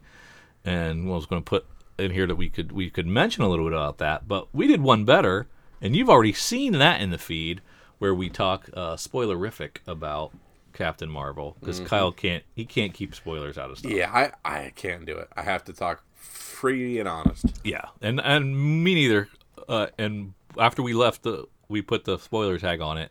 and 0.64 1.08
I 1.08 1.12
was 1.14 1.26
going 1.26 1.42
to 1.42 1.48
put 1.48 1.66
in 1.98 2.12
here 2.12 2.26
that 2.26 2.36
we 2.36 2.48
could 2.48 2.70
we 2.72 2.90
could 2.90 3.06
mention 3.06 3.42
a 3.42 3.48
little 3.48 3.64
bit 3.66 3.72
about 3.72 3.98
that, 3.98 4.28
but 4.28 4.46
we 4.54 4.66
did 4.68 4.80
one 4.82 5.04
better, 5.04 5.48
and 5.80 5.96
you've 5.96 6.10
already 6.10 6.32
seen 6.32 6.72
that 6.74 7.00
in 7.00 7.10
the 7.10 7.18
feed 7.18 7.60
where 7.98 8.14
we 8.14 8.28
talk 8.28 8.68
uh, 8.74 8.94
spoilerific 8.94 9.78
about 9.86 10.30
Captain 10.76 11.08
Marvel 11.08 11.56
because 11.58 11.80
Kyle 11.80 12.12
can't 12.12 12.44
he 12.54 12.64
can't 12.64 12.92
keep 12.92 13.14
spoilers 13.14 13.56
out 13.58 13.70
of 13.70 13.78
stuff. 13.78 13.90
Yeah, 13.90 14.10
I, 14.12 14.32
I 14.44 14.72
can't 14.76 15.06
do 15.06 15.16
it. 15.16 15.28
I 15.36 15.42
have 15.42 15.64
to 15.64 15.72
talk 15.72 16.04
free 16.14 16.98
and 16.98 17.08
honest. 17.08 17.46
Yeah, 17.64 17.86
and 18.02 18.20
and 18.20 18.84
me 18.84 18.94
neither. 18.94 19.28
Uh, 19.68 19.86
and 19.98 20.34
after 20.58 20.82
we 20.82 20.92
left, 20.92 21.22
the 21.22 21.46
we 21.68 21.82
put 21.82 22.04
the 22.04 22.18
spoiler 22.18 22.58
tag 22.58 22.80
on 22.80 22.98
it. 22.98 23.10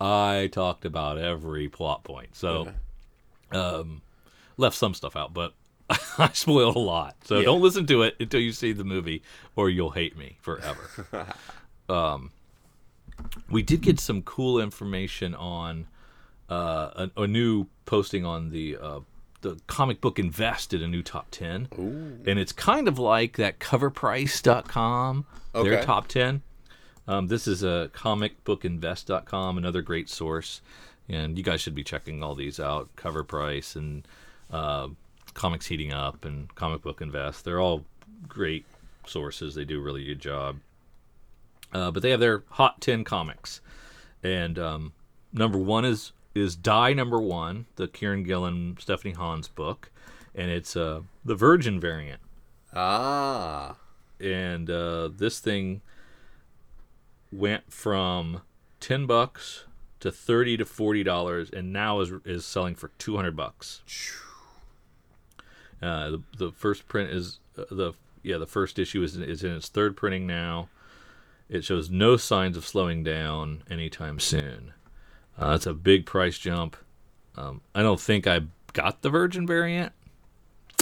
I 0.00 0.48
talked 0.52 0.84
about 0.84 1.18
every 1.18 1.68
plot 1.68 2.04
point. 2.04 2.34
So, 2.36 2.72
um, 3.50 4.02
left 4.56 4.76
some 4.76 4.94
stuff 4.94 5.16
out, 5.16 5.34
but 5.34 5.54
I 6.18 6.30
spoiled 6.32 6.76
a 6.76 6.80
lot. 6.80 7.16
So 7.24 7.38
Yeah. 7.38 7.46
don't 7.46 7.60
listen 7.62 7.86
to 7.86 8.02
it 8.02 8.14
until 8.20 8.40
you 8.40 8.52
see 8.52 8.72
the 8.72 8.84
movie, 8.84 9.22
or 9.56 9.68
you'll 9.68 9.90
hate 9.90 10.16
me 10.16 10.38
forever. 10.40 11.26
um, 11.88 12.30
we 13.50 13.62
did 13.62 13.80
get 13.82 14.00
some 14.00 14.22
cool 14.22 14.60
information 14.60 15.34
on 15.34 15.86
uh, 16.50 17.06
a, 17.16 17.22
a 17.22 17.26
new 17.26 17.66
posting 17.86 18.24
on 18.26 18.50
the 18.50 18.76
uh, 18.76 19.00
the 19.42 19.58
comic 19.66 20.02
book 20.02 20.18
invest 20.18 20.70
did 20.70 20.82
a 20.82 20.88
new 20.88 21.02
top 21.02 21.28
10 21.30 21.68
and 22.26 22.38
it's 22.38 22.52
kind 22.52 22.86
of 22.86 22.98
like 22.98 23.36
that 23.36 23.58
coverprice.com 23.58 25.24
their 25.54 25.82
top 25.82 26.08
10 26.08 26.42
um, 27.10 27.26
this 27.26 27.48
is 27.48 27.64
a 27.64 27.90
comicbookinvest.com 27.92 29.58
another 29.58 29.82
great 29.82 30.08
source. 30.08 30.60
And 31.08 31.36
you 31.36 31.42
guys 31.42 31.60
should 31.60 31.74
be 31.74 31.82
checking 31.82 32.22
all 32.22 32.36
these 32.36 32.60
out. 32.60 32.88
Cover 32.94 33.24
price 33.24 33.74
and 33.74 34.06
uh, 34.52 34.88
comics 35.34 35.66
heating 35.66 35.92
up 35.92 36.24
and 36.24 36.54
comic 36.54 36.82
book 36.82 37.00
invest. 37.00 37.44
They're 37.44 37.60
all 37.60 37.84
great 38.28 38.64
sources. 39.06 39.56
They 39.56 39.64
do 39.64 39.80
a 39.80 39.82
really 39.82 40.04
good 40.04 40.20
job. 40.20 40.60
Uh, 41.72 41.90
but 41.90 42.02
they 42.02 42.10
have 42.10 42.20
their 42.20 42.44
hot 42.50 42.80
10 42.80 43.02
comics. 43.02 43.60
And 44.22 44.56
um, 44.56 44.92
number 45.32 45.58
one 45.58 45.84
is 45.84 46.12
is 46.34 46.56
Die 46.56 46.92
Number 46.92 47.20
One, 47.20 47.66
the 47.76 47.88
Kieron 47.88 48.24
Gillen 48.24 48.76
Stephanie 48.78 49.14
Hans 49.14 49.48
book, 49.48 49.90
and 50.34 50.50
it's 50.50 50.76
uh, 50.76 51.00
the 51.24 51.34
Virgin 51.34 51.80
variant. 51.80 52.20
Ah. 52.74 53.76
And 54.20 54.70
uh, 54.70 55.08
this 55.08 55.40
thing 55.40 55.80
went 57.32 57.72
from 57.72 58.42
ten 58.80 59.06
bucks 59.06 59.64
to 60.00 60.12
thirty 60.12 60.56
to 60.56 60.64
forty 60.64 61.02
dollars, 61.02 61.50
and 61.50 61.72
now 61.72 62.00
is 62.00 62.12
is 62.24 62.44
selling 62.44 62.74
for 62.74 62.88
two 62.98 63.16
hundred 63.16 63.36
bucks. 63.36 63.82
Uh, 65.82 66.10
the, 66.10 66.22
the 66.36 66.52
first 66.52 66.86
print 66.88 67.10
is 67.10 67.40
uh, 67.58 67.64
the 67.70 67.92
yeah 68.22 68.36
the 68.38 68.46
first 68.46 68.78
issue 68.78 69.02
is 69.02 69.16
is 69.16 69.42
in 69.42 69.52
its 69.52 69.68
third 69.68 69.96
printing 69.96 70.26
now. 70.26 70.68
It 71.48 71.64
shows 71.64 71.90
no 71.90 72.16
signs 72.16 72.56
of 72.56 72.64
slowing 72.64 73.02
down 73.02 73.64
anytime 73.68 74.20
soon. 74.20 74.72
Uh, 75.40 75.50
that's 75.52 75.66
a 75.66 75.72
big 75.74 76.04
price 76.06 76.38
jump. 76.38 76.76
Um, 77.36 77.60
I 77.74 77.82
don't 77.82 78.00
think 78.00 78.26
I 78.26 78.40
got 78.74 79.02
the 79.02 79.10
Virgin 79.10 79.46
variant. 79.46 79.92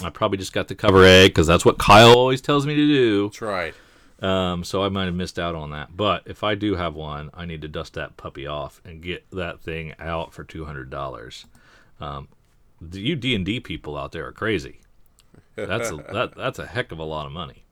I 0.02 0.10
probably 0.10 0.38
just 0.38 0.52
got 0.52 0.68
the 0.68 0.74
cover 0.74 1.04
A 1.04 1.28
because 1.28 1.46
that's 1.46 1.64
what 1.64 1.78
Kyle 1.78 2.12
always 2.12 2.40
tells 2.40 2.66
me 2.66 2.74
to 2.74 2.86
do. 2.86 3.28
That's 3.28 3.40
right. 3.40 3.74
Um, 4.20 4.64
so 4.64 4.82
I 4.82 4.88
might 4.88 5.04
have 5.04 5.14
missed 5.14 5.38
out 5.38 5.54
on 5.54 5.70
that. 5.70 5.96
But 5.96 6.22
if 6.26 6.42
I 6.42 6.54
do 6.56 6.74
have 6.74 6.94
one, 6.94 7.30
I 7.34 7.46
need 7.46 7.62
to 7.62 7.68
dust 7.68 7.94
that 7.94 8.16
puppy 8.16 8.46
off 8.46 8.80
and 8.84 9.00
get 9.00 9.24
that 9.30 9.60
thing 9.60 9.94
out 10.00 10.34
for 10.34 10.42
two 10.44 10.64
hundred 10.64 10.90
dollars. 10.90 11.46
Um, 12.00 12.28
the- 12.80 13.00
you 13.00 13.16
D 13.16 13.34
and 13.34 13.44
D 13.44 13.60
people 13.60 13.96
out 13.96 14.10
there 14.12 14.26
are 14.26 14.32
crazy. 14.32 14.80
That's 15.54 15.90
a, 15.90 15.96
that 16.12 16.36
that's 16.36 16.58
a 16.58 16.66
heck 16.66 16.90
of 16.92 16.98
a 16.98 17.04
lot 17.04 17.26
of 17.26 17.32
money. 17.32 17.64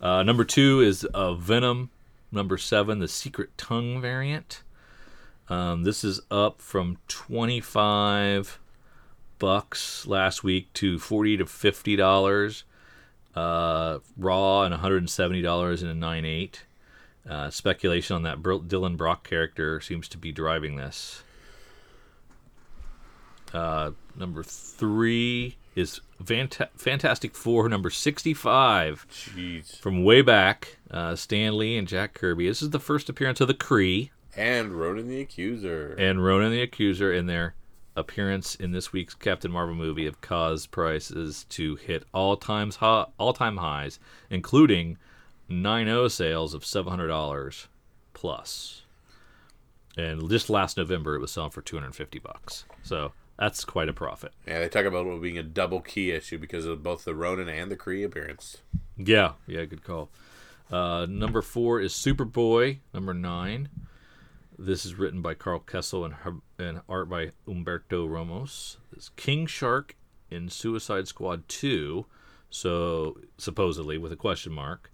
Uh, 0.00 0.22
number 0.24 0.44
two 0.44 0.80
is 0.80 1.04
uh, 1.06 1.34
Venom. 1.34 1.90
Number 2.30 2.58
seven, 2.58 2.98
the 2.98 3.08
Secret 3.08 3.56
Tongue 3.56 4.00
variant. 4.00 4.62
Um, 5.50 5.84
this 5.84 6.04
is 6.04 6.20
up 6.30 6.60
from 6.60 6.98
twenty 7.08 7.60
five 7.60 8.58
bucks 9.38 10.06
last 10.06 10.44
week 10.44 10.72
to 10.74 10.98
forty 10.98 11.36
to 11.36 11.46
fifty 11.46 11.96
dollars 11.96 12.64
uh, 13.38 13.98
raw 14.16 14.62
and 14.62 14.74
$170 14.74 15.82
in 15.82 15.88
a 15.88 15.94
9.8. 15.94 16.54
Uh, 17.28 17.50
speculation 17.50 18.16
on 18.16 18.22
that 18.22 18.42
Dylan 18.42 18.96
Brock 18.96 19.28
character 19.28 19.80
seems 19.80 20.08
to 20.08 20.18
be 20.18 20.32
driving 20.32 20.76
this. 20.76 21.22
Uh, 23.52 23.92
number 24.16 24.42
three 24.42 25.56
is 25.74 26.00
Fanta- 26.22 26.70
Fantastic 26.76 27.34
Four, 27.34 27.68
number 27.68 27.90
65 27.90 29.06
Jeez. 29.10 29.78
from 29.78 30.04
way 30.04 30.22
back. 30.22 30.78
Uh, 30.90 31.14
Stan 31.14 31.56
Lee 31.56 31.76
and 31.76 31.86
Jack 31.86 32.14
Kirby. 32.14 32.48
This 32.48 32.62
is 32.62 32.70
the 32.70 32.80
first 32.80 33.08
appearance 33.08 33.40
of 33.40 33.48
the 33.48 33.54
Kree 33.54 34.10
And 34.36 34.72
Ronan 34.72 35.08
the 35.08 35.20
Accuser. 35.20 35.94
and 35.98 36.22
Ronan 36.24 36.52
the 36.52 36.62
Accuser 36.62 37.12
in 37.12 37.26
their 37.26 37.54
appearance 37.96 38.54
in 38.54 38.70
this 38.70 38.92
week's 38.92 39.14
Captain 39.14 39.50
Marvel 39.50 39.74
movie 39.74 40.04
have 40.04 40.20
caused 40.20 40.70
prices 40.70 41.44
to 41.50 41.74
hit 41.76 42.04
all 42.14 42.36
times 42.36 42.76
hi- 42.76 43.06
all 43.18 43.32
time 43.32 43.56
highs, 43.56 43.98
including 44.30 44.96
9.0 45.50 46.10
sales 46.10 46.54
of 46.54 46.64
seven 46.64 46.90
hundred 46.90 47.08
dollars 47.08 47.68
plus. 48.14 48.82
And 49.96 50.28
just 50.30 50.48
last 50.48 50.76
November, 50.76 51.16
it 51.16 51.20
was 51.20 51.32
selling 51.32 51.50
for 51.50 51.62
two 51.62 51.76
hundred 51.76 51.94
fifty 51.96 52.18
bucks. 52.20 52.64
So 52.84 53.12
that's 53.38 53.64
quite 53.64 53.88
a 53.88 53.92
profit. 53.92 54.32
yeah, 54.46 54.60
they 54.60 54.68
talk 54.68 54.84
about 54.84 55.06
it 55.06 55.22
being 55.22 55.38
a 55.38 55.42
double 55.42 55.80
key 55.80 56.10
issue 56.12 56.38
because 56.38 56.66
of 56.66 56.82
both 56.82 57.04
the 57.04 57.14
Ronan 57.14 57.48
and 57.48 57.70
the 57.70 57.76
Kree 57.76 58.04
appearance. 58.04 58.58
Yeah, 58.96 59.32
yeah, 59.46 59.64
good 59.64 59.82
call. 59.82 60.10
Uh, 60.70 61.06
number 61.08 61.40
four 61.42 61.80
is 61.80 61.92
Superboy. 61.94 62.78
Number 62.94 63.14
nine. 63.14 63.68
This 64.58 64.84
is 64.84 64.96
written 64.96 65.22
by 65.22 65.34
Karl 65.34 65.60
Kesel 65.60 66.04
and, 66.04 66.42
and 66.58 66.80
art 66.88 67.08
by 67.08 67.30
Humberto 67.46 68.10
Ramos. 68.10 68.78
It's 68.92 69.08
King 69.10 69.46
Shark 69.46 69.94
in 70.30 70.48
Suicide 70.48 71.06
Squad 71.06 71.48
2. 71.48 72.04
So, 72.50 73.18
supposedly, 73.36 73.98
with 73.98 74.10
a 74.10 74.16
question 74.16 74.52
mark. 74.52 74.92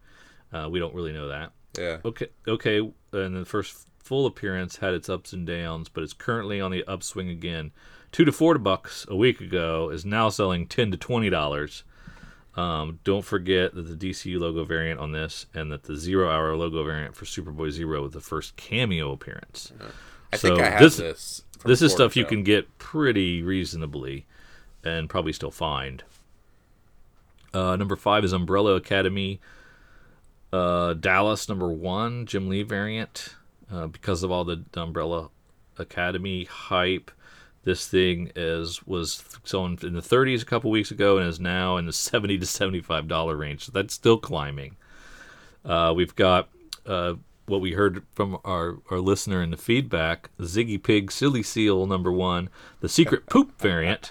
Uh, 0.52 0.68
we 0.70 0.78
don't 0.78 0.94
really 0.94 1.12
know 1.12 1.28
that. 1.28 1.52
Yeah. 1.78 1.98
Okay, 2.04 2.28
okay. 2.46 2.78
And 3.12 3.36
the 3.36 3.46
first 3.46 3.86
full 3.98 4.26
appearance 4.26 4.76
had 4.76 4.92
its 4.92 5.08
ups 5.08 5.32
and 5.32 5.46
downs, 5.46 5.88
but 5.88 6.04
it's 6.04 6.12
currently 6.12 6.60
on 6.60 6.70
the 6.70 6.84
upswing 6.86 7.30
again. 7.30 7.72
Two 8.12 8.26
to 8.26 8.32
four 8.32 8.58
bucks 8.58 9.06
a 9.08 9.16
week 9.16 9.40
ago 9.40 9.88
is 9.88 10.04
now 10.04 10.28
selling 10.28 10.66
ten 10.66 10.90
to 10.90 10.96
twenty 10.98 11.30
dollars. 11.30 11.84
Um, 12.56 13.00
don't 13.02 13.24
forget 13.24 13.74
that 13.74 13.82
the 13.82 13.96
DCU 14.10 14.38
logo 14.38 14.64
variant 14.64 15.00
on 15.00 15.10
this, 15.12 15.46
and 15.54 15.72
that 15.72 15.82
the 15.84 15.96
zero 15.96 16.30
hour 16.30 16.54
logo 16.56 16.84
variant 16.84 17.16
for 17.16 17.24
Superboy 17.24 17.70
Zero 17.70 18.02
was 18.02 18.12
the 18.12 18.20
first 18.20 18.54
cameo 18.56 19.10
appearance. 19.12 19.72
I 20.32 20.36
think 20.36 20.58
So 20.58 20.62
I 20.64 20.68
have 20.68 20.80
this- 20.80 20.96
this. 20.98 21.42
This 21.64 21.80
is 21.82 21.92
stuff 21.92 22.14
you 22.14 22.24
can 22.26 22.42
get 22.42 22.76
pretty 22.78 23.42
reasonably, 23.42 24.26
and 24.84 25.08
probably 25.08 25.32
still 25.32 25.50
find. 25.50 26.04
Uh, 27.54 27.74
number 27.76 27.96
five 27.96 28.22
is 28.24 28.32
Umbrella 28.32 28.74
Academy. 28.74 29.40
Uh, 30.52 30.92
Dallas 30.94 31.48
number 31.48 31.68
one, 31.68 32.26
Jim 32.26 32.48
Lee 32.48 32.62
variant. 32.62 33.34
Uh, 33.72 33.86
because 33.86 34.22
of 34.22 34.30
all 34.30 34.44
the 34.44 34.62
Umbrella 34.74 35.30
Academy 35.78 36.44
hype, 36.44 37.10
this 37.64 37.86
thing 37.88 38.30
is 38.36 38.86
was 38.86 39.24
selling 39.44 39.78
in 39.82 39.94
the 39.94 40.00
30s 40.00 40.42
a 40.42 40.44
couple 40.44 40.70
weeks 40.70 40.90
ago 40.90 41.18
and 41.18 41.28
is 41.28 41.40
now 41.40 41.76
in 41.76 41.86
the 41.86 41.92
70 41.92 42.38
to 42.38 42.46
75 42.46 43.08
dollar 43.08 43.36
range. 43.36 43.64
So 43.64 43.72
that's 43.72 43.94
still 43.94 44.18
climbing. 44.18 44.76
Uh, 45.64 45.92
we've 45.96 46.14
got 46.14 46.48
uh, 46.86 47.14
what 47.46 47.60
we 47.60 47.72
heard 47.72 48.02
from 48.14 48.38
our, 48.44 48.78
our 48.90 48.98
listener 48.98 49.42
in 49.42 49.50
the 49.50 49.56
feedback 49.56 50.30
Ziggy 50.38 50.82
Pig 50.82 51.10
Silly 51.10 51.42
Seal 51.42 51.86
number 51.86 52.12
one, 52.12 52.48
the 52.80 52.88
secret 52.88 53.26
poop 53.30 53.60
variant. 53.60 54.10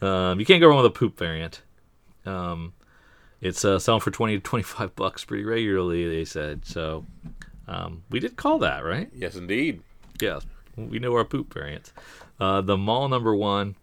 Um, 0.00 0.40
you 0.40 0.46
can't 0.46 0.60
go 0.60 0.68
wrong 0.68 0.78
with 0.82 0.86
a 0.86 0.90
poop 0.90 1.18
variant. 1.18 1.62
Um, 2.26 2.72
it's 3.40 3.64
uh, 3.64 3.78
selling 3.78 4.00
for 4.00 4.10
20 4.10 4.36
to 4.36 4.40
25 4.40 4.96
bucks 4.96 5.24
pretty 5.24 5.44
regularly, 5.44 6.08
they 6.08 6.24
said. 6.24 6.64
So 6.64 7.04
um, 7.68 8.02
we 8.10 8.20
did 8.20 8.36
call 8.36 8.58
that, 8.60 8.84
right? 8.84 9.10
Yes, 9.14 9.36
indeed. 9.36 9.82
Yeah, 10.20 10.40
we 10.76 10.98
know 10.98 11.14
our 11.14 11.24
poop 11.24 11.52
variants. 11.52 11.92
Uh, 12.40 12.60
the 12.60 12.76
mall 12.76 13.08
number 13.08 13.34
one. 13.34 13.76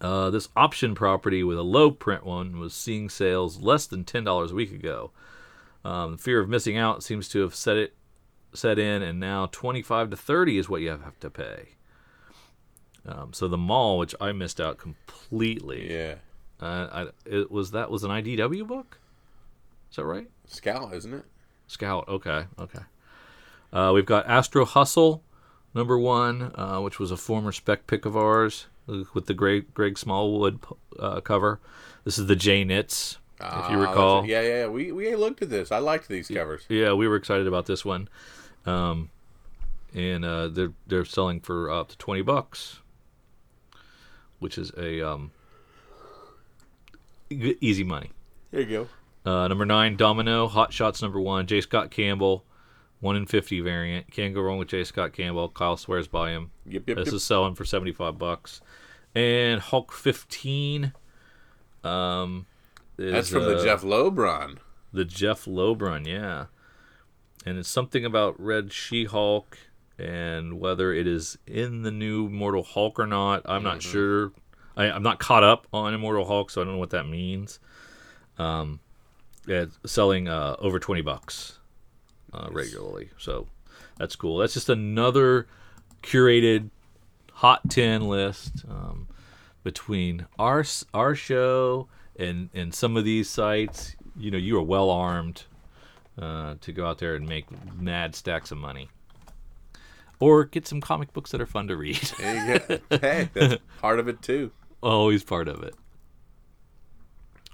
Uh, 0.00 0.30
this 0.30 0.48
option 0.56 0.96
property 0.96 1.44
with 1.44 1.56
a 1.56 1.62
low 1.62 1.88
print 1.90 2.24
one 2.26 2.58
was 2.58 2.74
seeing 2.74 3.08
sales 3.08 3.60
less 3.60 3.86
than 3.86 4.02
ten 4.04 4.24
dollars 4.24 4.50
a 4.50 4.54
week 4.54 4.72
ago. 4.72 5.12
Um, 5.84 6.12
the 6.12 6.18
fear 6.18 6.40
of 6.40 6.48
missing 6.48 6.76
out 6.76 7.04
seems 7.04 7.28
to 7.28 7.40
have 7.42 7.54
set 7.54 7.76
it 7.76 7.94
set 8.52 8.78
in, 8.80 9.00
and 9.02 9.20
now 9.20 9.46
twenty 9.52 9.80
five 9.80 10.10
to 10.10 10.16
thirty 10.16 10.58
is 10.58 10.68
what 10.68 10.80
you 10.80 10.90
have 10.90 11.20
to 11.20 11.30
pay. 11.30 11.68
Um, 13.06 13.32
so 13.32 13.46
the 13.48 13.56
mall, 13.58 13.98
which 13.98 14.14
I 14.20 14.32
missed 14.32 14.60
out 14.60 14.78
completely, 14.78 15.92
Yeah. 15.92 16.14
uh, 16.60 16.88
I, 16.92 17.06
it 17.24 17.50
was 17.50 17.70
that 17.72 17.90
was 17.90 18.02
an 18.04 18.10
IDW 18.10 18.66
book. 18.66 18.98
Is 19.90 19.96
that 19.96 20.04
right? 20.04 20.28
Scout, 20.46 20.94
isn't 20.94 21.14
it? 21.14 21.24
Scout. 21.68 22.08
Okay, 22.08 22.46
okay. 22.58 22.80
Uh, 23.72 23.92
we've 23.94 24.06
got 24.06 24.26
Astro 24.28 24.64
Hustle, 24.64 25.22
number 25.74 25.98
one, 25.98 26.52
uh, 26.54 26.80
which 26.80 26.98
was 26.98 27.10
a 27.10 27.16
former 27.16 27.52
spec 27.52 27.86
pick 27.86 28.04
of 28.04 28.16
ours 28.16 28.66
uh, 28.88 29.04
with 29.14 29.26
the 29.26 29.34
Greg, 29.34 29.72
Greg 29.74 29.98
Smallwood 29.98 30.60
uh, 30.98 31.20
cover. 31.20 31.60
This 32.04 32.18
is 32.18 32.26
the 32.26 32.36
Jai 32.36 32.64
Nitz, 32.64 33.16
if 33.38 33.46
Ah, 33.46 33.70
you 33.72 33.78
recall. 33.80 34.24
it. 34.24 34.28
Yeah, 34.28 34.40
yeah. 34.42 34.66
We 34.68 34.92
we 34.92 35.14
looked 35.16 35.42
at 35.42 35.50
this. 35.50 35.70
I 35.72 35.78
liked 35.78 36.08
these 36.08 36.28
covers. 36.28 36.64
Yeah, 36.68 36.92
we 36.94 37.06
were 37.08 37.16
excited 37.16 37.46
about 37.46 37.66
this 37.66 37.84
one, 37.84 38.08
um, 38.66 39.10
and 39.94 40.24
uh, 40.24 40.48
they're 40.48 40.72
they're 40.86 41.04
selling 41.04 41.40
for 41.40 41.70
up 41.70 41.88
to 41.90 41.98
twenty 41.98 42.22
bucks, 42.22 42.80
which 44.40 44.58
is 44.58 44.72
a 44.76 45.00
um, 45.00 45.30
easy 47.30 47.84
money. 47.84 48.10
There 48.50 48.60
you 48.60 48.66
go. 49.24 49.30
Uh, 49.30 49.46
number 49.48 49.64
nine, 49.64 49.96
Domino, 49.96 50.48
Hot 50.48 50.72
Shots 50.72 51.00
number 51.00 51.20
one, 51.20 51.46
J. 51.46 51.60
Scott 51.60 51.90
Campbell, 51.92 52.44
one 53.02 53.16
in 53.16 53.26
fifty 53.26 53.60
variant. 53.60 54.10
Can't 54.12 54.32
go 54.32 54.40
wrong 54.40 54.58
with 54.58 54.68
J. 54.68 54.84
Scott 54.84 55.12
Campbell. 55.12 55.48
Kyle 55.48 55.76
swears 55.76 56.06
by 56.06 56.30
him. 56.30 56.52
Yep, 56.66 56.84
yep, 56.86 56.96
This 56.98 57.06
yep. 57.06 57.14
is 57.16 57.24
selling 57.24 57.56
for 57.56 57.64
seventy 57.64 57.92
five 57.92 58.16
bucks. 58.16 58.60
And 59.14 59.60
Hulk 59.60 59.92
fifteen. 59.92 60.92
Um, 61.82 62.46
is, 62.96 63.12
That's 63.12 63.28
from 63.30 63.42
the 63.44 63.58
uh, 63.58 63.64
Jeff 63.64 63.82
Lobron. 63.82 64.58
the 64.92 65.04
Jeff 65.04 65.46
Lobron, 65.46 66.06
yeah. 66.06 66.46
And 67.44 67.58
it's 67.58 67.68
something 67.68 68.04
about 68.04 68.38
Red 68.40 68.72
She 68.72 69.04
Hulk 69.04 69.58
and 69.98 70.60
whether 70.60 70.92
it 70.92 71.08
is 71.08 71.36
in 71.44 71.82
the 71.82 71.90
new 71.90 72.28
Mortal 72.28 72.62
Hulk 72.62 73.00
or 73.00 73.06
not. 73.06 73.42
I'm 73.46 73.64
not 73.64 73.82
sure. 73.82 74.30
I, 74.76 74.84
I'm 74.84 75.02
not 75.02 75.18
caught 75.18 75.42
up 75.42 75.66
on 75.72 75.92
Immortal 75.92 76.24
Hulk, 76.24 76.50
so 76.50 76.60
I 76.60 76.64
don't 76.64 76.74
know 76.74 76.78
what 76.78 76.90
that 76.90 77.08
means. 77.08 77.58
Um, 78.38 78.78
it's 79.48 79.76
selling 79.86 80.28
uh, 80.28 80.54
over 80.60 80.78
20 80.78 81.02
bucks 81.02 81.58
uh, 82.32 82.48
regularly, 82.50 83.10
so 83.18 83.46
that's 83.98 84.16
cool. 84.16 84.38
That's 84.38 84.54
just 84.54 84.68
another 84.68 85.46
curated 86.02 86.70
hot 87.32 87.68
10 87.70 88.08
list 88.08 88.64
um, 88.68 89.08
between 89.62 90.26
our 90.38 90.64
our 90.92 91.14
show 91.14 91.88
and 92.16 92.50
and 92.54 92.74
some 92.74 92.96
of 92.96 93.04
these 93.04 93.28
sites. 93.28 93.96
You 94.16 94.30
know, 94.30 94.38
you 94.38 94.58
are 94.58 94.62
well 94.62 94.90
armed 94.90 95.44
uh, 96.20 96.56
to 96.60 96.72
go 96.72 96.86
out 96.86 96.98
there 96.98 97.14
and 97.14 97.26
make 97.26 97.46
mad 97.74 98.14
stacks 98.14 98.50
of 98.50 98.58
money, 98.58 98.88
or 100.20 100.44
get 100.44 100.66
some 100.66 100.80
comic 100.80 101.12
books 101.12 101.30
that 101.30 101.40
are 101.40 101.46
fun 101.46 101.68
to 101.68 101.76
read. 101.76 101.96
There 102.18 102.60
you 102.60 102.98
hey, 102.98 103.30
that's 103.32 103.62
part 103.80 103.98
of 103.98 104.08
it 104.08 104.22
too. 104.22 104.52
Always 104.82 105.22
part 105.22 105.48
of 105.48 105.62
it. 105.62 105.74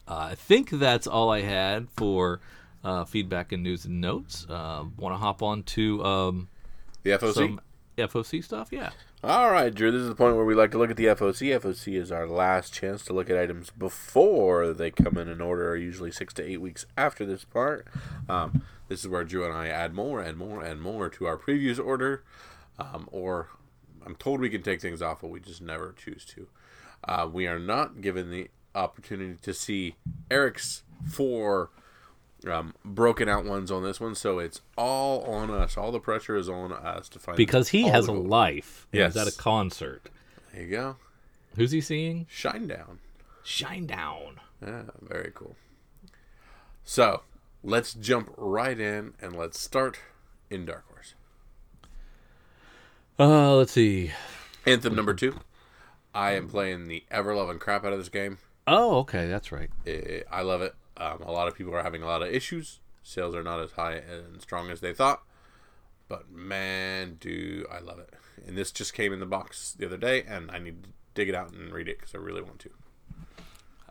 Uh, 0.07 0.29
I 0.31 0.35
think 0.35 0.71
that's 0.71 1.07
all 1.07 1.31
I 1.31 1.43
had 1.43 1.89
for 1.91 2.41
uh, 2.85 3.05
feedback 3.05 3.53
and 3.53 3.63
news 3.63 3.85
and 3.85 4.01
notes. 4.01 4.47
Uh, 4.49 4.85
Want 4.97 5.13
to 5.15 5.19
hop 5.19 5.43
on 5.43 5.63
to 5.65 6.05
um, 6.05 6.49
The 7.03 7.11
FOC. 7.11 7.35
some 7.35 7.61
FOC 7.97 8.45
stuff? 8.45 8.69
Yeah. 8.71 8.91
All 9.25 9.51
right, 9.51 9.75
Drew. 9.75 9.91
This 9.91 10.03
is 10.03 10.09
the 10.09 10.15
point 10.15 10.37
where 10.37 10.45
we 10.45 10.55
like 10.55 10.71
to 10.71 10.79
look 10.79 10.91
at 10.91 10.97
the 10.97 11.07
FOC. 11.07 11.59
FOC 11.61 12.01
is 12.01 12.13
our 12.13 12.27
last 12.29 12.73
chance 12.73 13.05
to 13.07 13.13
look 13.13 13.29
at 13.29 13.37
items 13.37 13.71
before 13.71 14.73
they 14.73 14.93
come 14.93 15.19
in 15.19 15.29
an 15.29 15.41
order, 15.41 15.77
usually 15.77 16.13
six 16.13 16.33
to 16.35 16.45
eight 16.49 16.61
weeks 16.61 16.87
after 16.97 17.27
this 17.27 17.43
part. 17.45 17.89
Um, 18.29 18.63
this 18.87 19.01
is 19.01 19.09
where 19.09 19.25
Drew 19.25 19.45
and 19.45 19.53
I 19.53 19.67
add 19.69 19.93
more 19.93 20.21
and 20.21 20.39
more 20.39 20.63
and 20.63 20.81
more 20.81 21.09
to 21.11 21.27
our 21.27 21.37
previews 21.37 21.85
order, 21.85 22.23
um, 22.79 23.09
or 23.11 23.49
I'm 24.07 24.15
told 24.15 24.41
we 24.41 24.51
can 24.51 24.63
take 24.63 24.81
things 24.81 25.03
off, 25.03 25.21
but 25.21 25.29
we 25.31 25.41
just 25.41 25.61
never 25.61 25.93
choose 25.99 26.25
to. 26.27 26.47
Uh, 27.03 27.29
we 27.31 27.49
are 27.49 27.59
not 27.59 28.01
given 28.01 28.31
the 28.31 28.49
opportunity 28.77 29.37
to 29.43 29.53
see 29.53 29.97
Eric's 30.31 30.85
four 31.11 31.71
um, 32.47 32.75
broken 32.85 33.29
out 33.29 33.45
ones 33.45 33.71
on 33.71 33.83
this 33.83 34.01
one, 34.01 34.15
so 34.15 34.39
it's 34.39 34.61
all 34.77 35.23
on 35.23 35.51
us. 35.51 35.77
All 35.77 35.91
the 35.91 36.01
pressure 36.01 36.37
is 36.37 36.49
on 36.49 36.73
us 36.73 37.09
to 37.11 37.19
find 37.19 37.37
Because 37.37 37.71
he 37.71 37.85
has 37.89 38.07
a 38.07 38.13
life. 38.13 38.87
Yes. 38.93 39.15
He's 39.15 39.23
at 39.23 39.33
a 39.33 39.37
concert. 39.37 40.09
There 40.53 40.63
you 40.63 40.71
go. 40.71 40.97
Who's 41.57 41.73
he 41.73 41.81
seeing? 41.81 42.27
Shinedown. 42.27 42.99
Shine 43.43 43.87
Down. 43.87 44.41
Yeah, 44.65 44.83
very 45.01 45.33
cool. 45.35 45.57
So 46.85 47.23
let's 47.63 47.95
jump 47.95 48.33
right 48.37 48.79
in 48.79 49.15
and 49.21 49.37
let's 49.37 49.59
start 49.59 49.99
in 50.51 50.65
Dark 50.67 50.85
Horse. 50.89 51.15
Uh, 53.19 53.57
let's 53.57 53.73
see. 53.73 54.13
Anthem 54.67 54.95
number 54.95 55.15
two. 55.15 55.41
I 56.15 56.33
am 56.33 56.49
playing 56.49 56.89
the 56.89 57.05
ever 57.11 57.35
loving 57.35 57.59
crap 57.59 57.85
out 57.85 57.93
of 57.93 57.99
this 57.99 58.09
game. 58.09 58.39
Oh, 58.67 58.99
okay, 58.99 59.27
that's 59.29 59.51
right. 59.51 59.71
Eh, 59.87 60.23
I 60.31 60.43
love 60.43 60.63
it. 60.63 60.75
Um, 60.99 61.23
a 61.23 61.31
lot 61.31 61.49
of 61.49 61.55
people 61.55 61.75
are 61.75 61.83
having 61.83 62.03
a 62.03 62.07
lot 62.07 62.23
of 62.23 62.29
issues. 62.29 62.81
Sales 63.03 63.35
are 63.35 63.43
not 63.43 63.61
as 63.61 63.73
high 63.73 63.95
and 63.95 64.41
strong 64.43 64.71
as 64.71 64.81
they 64.81 64.93
thought. 64.93 65.23
But 66.09 66.31
man, 66.31 67.17
do 67.21 67.67
I 67.71 67.79
love 67.81 67.99
it. 67.99 68.13
And 68.47 68.57
this 68.57 68.73
just 68.73 68.95
came 68.95 69.13
in 69.13 69.21
the 69.21 69.27
box 69.27 69.75
the 69.79 69.87
other 69.87 69.97
day, 69.99 70.23
and 70.27 70.51
I 70.51 70.59
need 70.59 70.83
to 70.85 70.91
dig 71.15 71.29
it 71.29 71.35
out 71.35 71.53
and 71.53 71.73
read 71.73 71.89
it 71.89 71.99
because 71.99 72.15
I 72.15 72.19
really 72.19 72.43
want 72.43 72.59
to. 72.61 72.71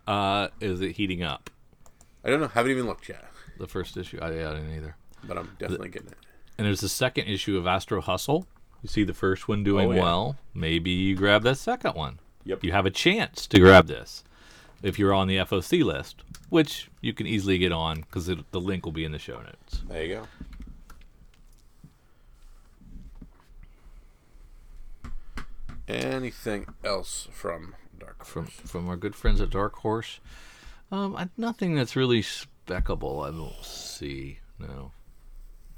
Uh, 0.07 0.47
is 0.61 0.81
it 0.81 0.93
heating 0.95 1.23
up? 1.23 1.49
I 2.23 2.29
don't 2.29 2.39
know. 2.39 2.47
Haven't 2.47 2.71
even 2.71 2.85
looked 2.87 3.07
yet, 3.09 3.25
The 3.59 3.67
first 3.67 3.95
issue? 3.97 4.19
I, 4.21 4.31
yeah, 4.31 4.51
I 4.51 4.53
didn't 4.55 4.75
either. 4.75 4.95
but 5.23 5.37
I'm 5.37 5.51
definitely 5.59 5.89
getting 5.89 6.09
it. 6.09 6.17
And 6.57 6.65
there's 6.65 6.81
the 6.81 6.89
second 6.89 7.25
issue 7.27 7.57
of 7.57 7.67
Astro 7.67 8.01
Hustle. 8.01 8.47
You 8.81 8.89
see 8.89 9.03
the 9.03 9.13
first 9.13 9.47
one 9.47 9.63
doing 9.63 9.89
Oh, 9.89 9.91
yeah. 9.91 10.01
well. 10.01 10.35
Maybe 10.53 10.91
you 10.91 11.15
grab 11.15 11.43
that 11.43 11.57
second 11.57 11.93
one. 11.95 12.19
Yep. 12.45 12.63
You 12.63 12.71
have 12.71 12.85
a 12.85 12.91
chance 12.91 13.45
to 13.47 13.59
grab 13.59 13.87
this 13.87 14.23
if 14.81 14.99
you're 14.99 15.13
on 15.13 15.27
the 15.27 15.37
FOC 15.37 15.83
list, 15.83 16.23
which 16.49 16.89
you 17.01 17.13
can 17.13 17.27
easily 17.27 17.57
get 17.57 17.71
on 17.71 18.01
because 18.01 18.27
the 18.27 18.61
link 18.61 18.85
will 18.85 18.91
be 18.91 19.05
in 19.05 19.11
the 19.11 19.19
show 19.19 19.39
notes. 19.39 19.81
There 19.87 20.03
you 20.03 20.15
go. 20.15 20.27
Anything 25.87 26.67
else 26.83 27.29
from 27.31 27.75
Dark 27.97 28.19
Horse? 28.19 28.27
From 28.29 28.45
from 28.45 28.89
our 28.89 28.97
good 28.97 29.15
friends 29.15 29.39
at 29.39 29.49
Dark 29.49 29.75
Horse, 29.75 30.19
um, 30.91 31.15
I, 31.15 31.29
nothing 31.37 31.75
that's 31.75 31.95
really 31.95 32.21
speckable. 32.21 33.25
I 33.25 33.31
don't 33.31 33.63
see. 33.63 34.39
No. 34.59 34.91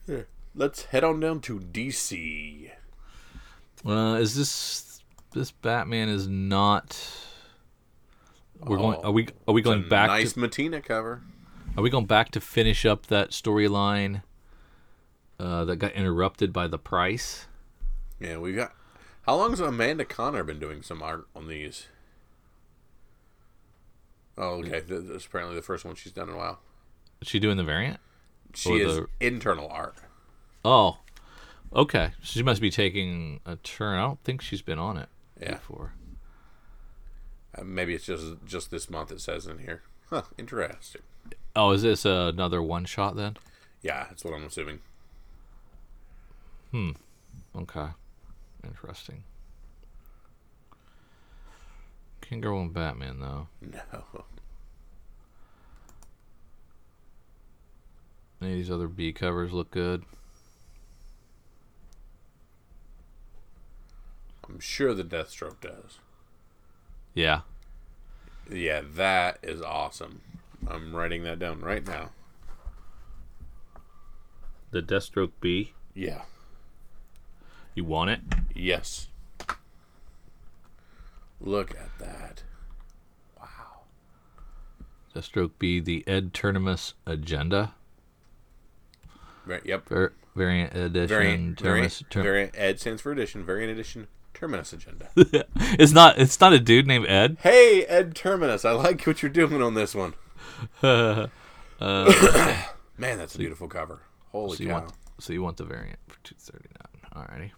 Here, 0.08 0.28
let's 0.56 0.86
head 0.86 1.04
on 1.04 1.20
down 1.20 1.42
to 1.42 1.60
DC. 1.60 2.72
Uh, 3.86 4.18
is 4.20 4.36
this 4.36 5.04
this 5.34 5.52
Batman 5.52 6.10
is 6.10 6.28
not? 6.28 7.00
We're 8.60 8.78
going. 8.78 8.98
Oh, 9.04 9.08
Are 9.08 9.12
we? 9.12 9.28
Are 9.48 9.54
we 9.54 9.62
going 9.62 9.88
back? 9.88 10.08
nice 10.10 10.34
To, 10.34 10.40
Mattina 10.40 10.84
cover. 10.84 11.22
are 11.78 11.84
we 11.84 11.90
going 11.90 12.06
back 12.06 12.32
to 12.32 12.42
finish 12.42 12.86
up 12.86 13.08
that 13.08 13.30
storyline 13.32 14.24
uh, 15.40 15.64
that 15.66 15.78
got 15.78 15.94
interrupted 15.94 16.52
by 16.52 16.68
the 16.68 16.78
price? 16.80 17.48
Yeah, 18.20 18.38
we've 18.38 18.56
got. 18.56 18.74
How 19.24 19.36
long 19.36 19.52
has 19.52 19.60
Amanda 19.60 20.04
Conner 20.06 20.44
been 20.44 20.60
doing 20.60 20.82
some 20.82 21.02
art 21.02 21.28
on 21.36 21.48
these? 21.48 21.88
Oh, 24.38 24.62
okay. 24.64 24.82
Is 24.88 25.26
apparently 25.26 25.56
the 25.56 25.62
first 25.62 25.86
one 25.86 25.96
she's 25.96 26.12
done 26.14 26.30
in 26.30 26.36
a 26.36 26.38
while. 26.38 26.60
Is 27.22 27.28
she 27.28 27.40
doing 27.40 27.58
the 27.58 27.64
variant? 27.64 28.00
She 28.54 28.72
Or 28.72 28.78
is 28.88 28.96
the- 28.96 29.08
internal 29.20 29.68
art. 29.70 29.96
Oh, 30.66 30.98
okay. 31.74 32.12
She 32.22 32.42
must 32.42 32.62
be 32.62 32.72
taking 32.72 33.42
a 33.46 33.58
turn. 33.58 33.98
I 34.00 34.04
don't 34.04 34.24
think 34.24 34.42
she's 34.42 34.62
been 34.62 34.80
on 34.80 34.98
it 34.98 35.10
Yeah. 35.40 35.56
before. 35.56 35.94
Uh, 37.60 37.64
maybe 37.64 37.94
it's 37.94 38.06
just 38.06 38.36
just 38.46 38.72
this 38.72 38.90
month. 38.90 39.12
It 39.12 39.22
says 39.22 39.46
in 39.46 39.60
here. 39.60 39.82
Huh. 40.10 40.24
Interesting. 40.38 41.02
Oh, 41.56 41.72
is 41.72 41.82
this 41.84 42.06
another 42.06 42.62
one 42.62 42.86
shot 42.86 43.16
then? 43.16 43.38
Yeah, 43.82 44.06
that's 44.10 44.24
what 44.24 44.34
I'm 44.34 44.46
assuming. 44.46 44.80
Hmm. 46.72 46.92
Okay. 47.56 47.88
Interesting. 48.64 49.24
Can't 52.22 52.42
go 52.42 52.58
on 52.58 52.70
Batman 52.70 53.20
though. 53.20 53.48
No. 53.62 53.80
Any 58.42 58.52
of 58.52 58.58
these 58.58 58.72
other 58.72 58.88
B 58.88 59.12
covers 59.12 59.52
look 59.52 59.70
good. 59.72 60.04
I'm 64.48 64.60
sure 64.60 64.94
the 64.94 65.04
Deathstroke 65.04 65.60
does. 65.62 66.00
Yeah. 67.14 67.42
Yeah, 68.52 68.82
that 68.96 69.40
is 69.44 69.62
awesome. 69.62 70.22
I'm 70.68 70.96
writing 70.96 71.24
that 71.24 71.40
down 71.40 71.62
right 71.62 71.86
now. 71.86 72.10
The 74.72 74.82
Deathstroke 74.82 75.32
B. 75.40 75.74
Yeah. 75.94 76.22
You 77.76 77.84
want 77.84 78.10
it? 78.12 78.20
Yes. 78.54 79.08
Look 81.42 81.72
at 81.72 81.98
that. 82.00 82.44
Wow. 83.40 83.82
Deathstroke 85.16 85.52
B, 85.58 85.80
the 85.80 86.04
Ed 86.08 86.34
Terminus 86.34 86.94
Agenda. 87.06 87.74
Right, 89.46 89.66
yep. 89.66 89.88
Var- 89.90 90.14
variant 90.36 90.76
edition. 90.76 91.08
Variant, 91.08 91.60
variant, 91.60 92.04
ter- 92.10 92.24
variant 92.24 92.52
Ed 92.56 92.80
stands 92.80 93.02
for 93.02 93.12
edition. 93.12 93.44
Variant 93.44 93.72
edition. 93.72 94.08
Terminus 94.40 94.72
agenda. 94.72 95.10
it's 95.78 95.92
not. 95.92 96.18
It's 96.18 96.40
not 96.40 96.54
a 96.54 96.60
dude 96.60 96.88
named 96.88 97.08
Ed. 97.08 97.38
hey, 97.42 97.84
Ed 97.86 98.16
Terminus. 98.16 98.64
I 98.64 98.72
like 98.72 99.04
what 99.06 99.22
you're 99.22 99.30
doing 99.30 99.62
on 99.62 99.74
this 99.74 99.94
one. 99.94 100.14
uh, 100.82 101.28
Man, 101.82 103.18
that's 103.18 103.36
a 103.36 103.38
beautiful 103.38 103.68
cover. 103.68 104.00
Holy 104.32 104.56
so 104.58 104.64
you 104.64 104.70
cow. 104.70 104.80
want. 104.82 104.94
So 105.20 105.34
you 105.34 105.44
want 105.44 105.58
the 105.58 105.66
variant 105.66 106.00
for 106.08 106.18
two 106.24 106.36
thirty 106.40 106.70
nine. 107.14 107.26
Alrighty. 107.28 107.52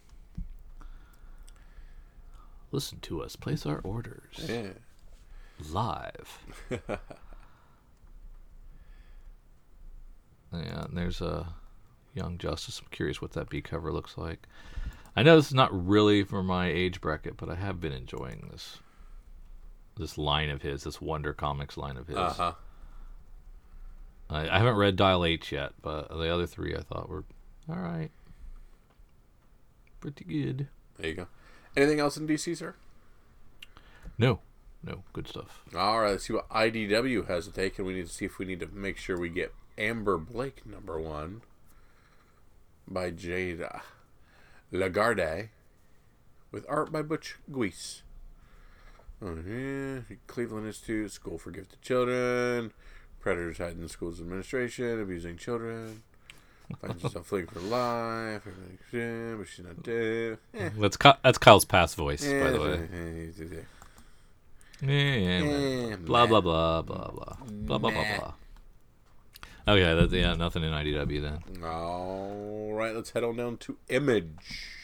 Listen 2.71 2.99
to 3.01 3.21
us. 3.21 3.35
Place 3.35 3.65
our 3.65 3.79
orders 3.83 4.23
Yeah. 4.47 4.69
live. 5.69 6.39
yeah, 6.71 6.85
and 10.53 10.97
there's 10.97 11.21
a 11.21 11.53
Young 12.15 12.37
Justice. 12.37 12.79
I'm 12.79 12.87
curious 12.91 13.21
what 13.21 13.33
that 13.33 13.49
B 13.49 13.61
cover 13.61 13.91
looks 13.91 14.17
like. 14.17 14.47
I 15.15 15.23
know 15.23 15.35
this 15.35 15.47
is 15.47 15.53
not 15.53 15.87
really 15.87 16.23
for 16.23 16.41
my 16.41 16.67
age 16.67 17.01
bracket, 17.01 17.37
but 17.37 17.49
I 17.49 17.55
have 17.55 17.81
been 17.81 17.91
enjoying 17.91 18.47
this 18.51 18.79
this 19.97 20.17
line 20.17 20.49
of 20.49 20.61
his, 20.61 20.83
this 20.83 21.01
Wonder 21.01 21.33
Comics 21.33 21.77
line 21.77 21.97
of 21.97 22.07
his. 22.07 22.17
Uh 22.17 22.33
huh. 22.33 22.53
I, 24.29 24.47
I 24.47 24.57
haven't 24.57 24.75
read 24.75 24.95
Dial 24.95 25.25
H 25.25 25.51
yet, 25.51 25.73
but 25.81 26.09
the 26.09 26.33
other 26.33 26.47
three 26.47 26.75
I 26.75 26.81
thought 26.81 27.09
were 27.09 27.25
All 27.69 27.75
right. 27.75 28.09
Pretty 29.99 30.23
good. 30.23 30.67
There 30.97 31.09
you 31.09 31.15
go. 31.15 31.27
Anything 31.75 31.99
else 31.99 32.17
in 32.17 32.27
DC, 32.27 32.57
sir? 32.57 32.75
No, 34.17 34.39
no, 34.83 35.03
good 35.13 35.27
stuff. 35.27 35.61
All 35.75 36.01
right, 36.01 36.11
let's 36.11 36.27
see 36.27 36.33
what 36.33 36.49
IDW 36.49 37.27
has 37.27 37.45
to 37.47 37.53
take, 37.53 37.77
and 37.77 37.87
we 37.87 37.93
need 37.93 38.07
to 38.07 38.13
see 38.13 38.25
if 38.25 38.39
we 38.39 38.45
need 38.45 38.59
to 38.61 38.67
make 38.67 38.97
sure 38.97 39.19
we 39.19 39.29
get 39.29 39.53
Amber 39.77 40.17
Blake 40.17 40.65
number 40.65 40.99
one 40.99 41.41
by 42.87 43.11
Jada 43.11 43.81
Lagarde 44.71 45.49
with 46.51 46.65
art 46.69 46.91
by 46.91 47.01
Butch 47.01 47.35
Guice. 47.51 48.01
Oh, 49.23 49.37
yeah. 49.47 49.99
Cleveland 50.27 50.67
Institute, 50.67 51.11
School 51.11 51.37
for 51.37 51.51
Gifted 51.51 51.81
Children, 51.81 52.71
Predators 53.19 53.59
hiding 53.59 53.81
the 53.81 53.89
schools 53.89 54.19
administration, 54.19 54.99
abusing 55.01 55.37
children. 55.37 56.01
Finds 56.81 57.03
herself 57.03 57.27
fleeing 57.27 57.47
for 57.47 57.59
life, 57.59 58.41
but 58.91 59.45
she's 59.47 59.65
not 59.65 59.83
dead. 59.83 60.37
Eh. 60.55 60.69
That's 60.79 60.97
Ky- 60.97 61.11
that's 61.23 61.37
Kyle's 61.37 61.65
past 61.65 61.95
voice, 61.97 62.25
Eh, 62.25 62.43
by 62.43 62.49
the 62.51 62.59
way. 62.61 62.87
eh, 62.93 63.61
Yeah, 64.81 65.15
yeah, 65.15 65.91
eh, 65.91 65.95
Blah 65.97 66.25
blah 66.25 66.41
blah 66.41 66.81
blah 66.81 67.11
blah 67.11 67.35
blah 67.49 67.77
blah 67.77 67.91
blah 67.91 67.91
blah. 68.17 68.33
Okay, 69.67 69.93
that's 69.93 70.11
yeah, 70.13 70.33
nothing 70.33 70.63
in 70.63 70.71
IDW 70.71 71.21
then. 71.21 71.63
All 71.63 72.71
right, 72.73 72.95
let's 72.95 73.11
head 73.11 73.23
on 73.23 73.35
down 73.37 73.57
to 73.57 73.77
Image. 73.89 74.79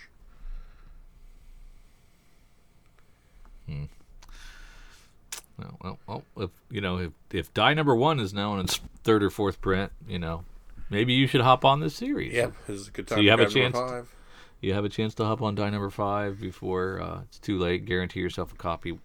Well, 5.58 5.78
well, 5.82 6.00
well, 6.06 6.24
if 6.46 6.50
you 6.70 6.82
know 6.82 6.98
if 7.00 7.12
if 7.32 7.54
die 7.54 7.74
number 7.74 7.96
one 7.96 8.20
is 8.20 8.34
now 8.34 8.54
in 8.54 8.62
its 8.62 8.80
third 9.04 9.24
or 9.24 9.30
fourth 9.30 9.60
print, 9.60 9.92
you 10.08 10.20
know, 10.20 10.44
maybe 10.90 11.13
you 11.13 11.26
should 11.26 11.42
hop 11.42 11.66
on 11.66 11.80
this 11.80 11.96
series. 11.96 12.34
Yep, 12.34 12.54
this 12.68 12.80
is 12.82 12.88
a 12.88 12.92
good 12.92 13.08
time. 13.08 13.18
So 13.18 13.22
you 13.22 13.28
to 13.28 13.32
have 13.32 13.40
a 13.40 13.52
chance- 13.52 13.76
Five. 13.76 14.13
You 14.60 14.74
have 14.74 14.86
a 14.86 14.90
chance 14.90 15.13
to 15.16 15.26
hop 15.26 15.44
on 15.44 15.54
die 15.54 15.70
number 15.70 15.92
five 15.92 16.42
before 16.42 17.00
uh, 17.00 17.22
it's 17.24 17.38
too 17.38 17.60
late. 17.60 17.86
Guarantee 17.86 18.22
yourself 18.22 18.52
a 18.52 18.56
copy. 18.56 18.98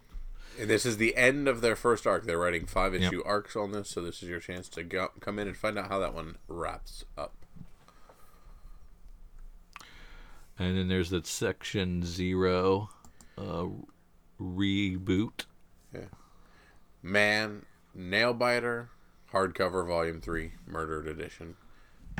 And 0.59 0.69
this 0.69 0.85
is 0.85 0.97
the 0.97 1.15
end 1.15 1.47
of 1.47 1.61
their 1.61 1.75
first 1.75 2.05
arc. 2.05 2.25
They're 2.25 2.37
writing 2.37 2.65
five 2.65 2.93
Yep. 2.93 3.01
issue 3.01 3.23
arcs 3.25 3.55
on 3.55 3.71
this, 3.71 3.89
so 3.89 4.01
this 4.01 4.21
is 4.21 4.29
your 4.29 4.39
chance 4.39 4.69
to 4.69 4.83
go, 4.83 5.09
come 5.19 5.39
in 5.39 5.47
and 5.47 5.57
find 5.57 5.77
out 5.79 5.89
how 5.89 5.99
that 5.99 6.13
one 6.13 6.37
wraps 6.47 7.05
up. 7.17 7.33
And 10.59 10.77
then 10.77 10.87
there's 10.87 11.09
that 11.09 11.25
section 11.25 12.05
zero 12.05 12.89
uh, 13.37 13.65
reboot. 14.39 15.45
Man, 17.05 17.65
Nailbiter, 17.97 18.87
hardcover, 19.33 19.85
volume 19.85 20.21
three, 20.21 20.53
Murdered 20.65 21.05
Edition. 21.07 21.55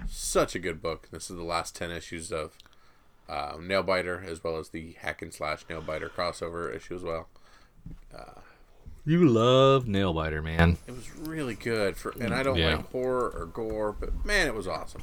Such 0.09 0.55
a 0.55 0.59
good 0.59 0.81
book. 0.81 1.07
This 1.11 1.29
is 1.29 1.37
the 1.37 1.43
last 1.43 1.73
ten 1.75 1.89
issues 1.91 2.31
of 2.33 2.57
uh, 3.29 3.53
Nailbiter, 3.53 4.25
as 4.27 4.43
well 4.43 4.57
as 4.57 4.69
the 4.69 4.93
Hack 4.99 5.21
and 5.21 5.33
Slash 5.33 5.65
Nailbiter 5.67 6.09
crossover 6.09 6.75
issue 6.75 6.95
as 6.95 7.03
well. 7.03 7.29
You 9.05 9.27
love 9.27 9.83
Nailbiter, 9.83 10.41
man. 10.41 10.77
It 10.87 10.91
was 10.95 11.13
really 11.17 11.55
good 11.55 11.97
for, 11.97 12.11
and 12.21 12.33
I 12.33 12.41
don't 12.41 12.55
Yeah. 12.57 12.77
like 12.77 12.91
horror 12.91 13.29
or 13.37 13.45
gore, 13.47 13.91
but 13.91 14.23
man, 14.23 14.47
it 14.47 14.55
was 14.55 14.65
awesome. 14.65 15.01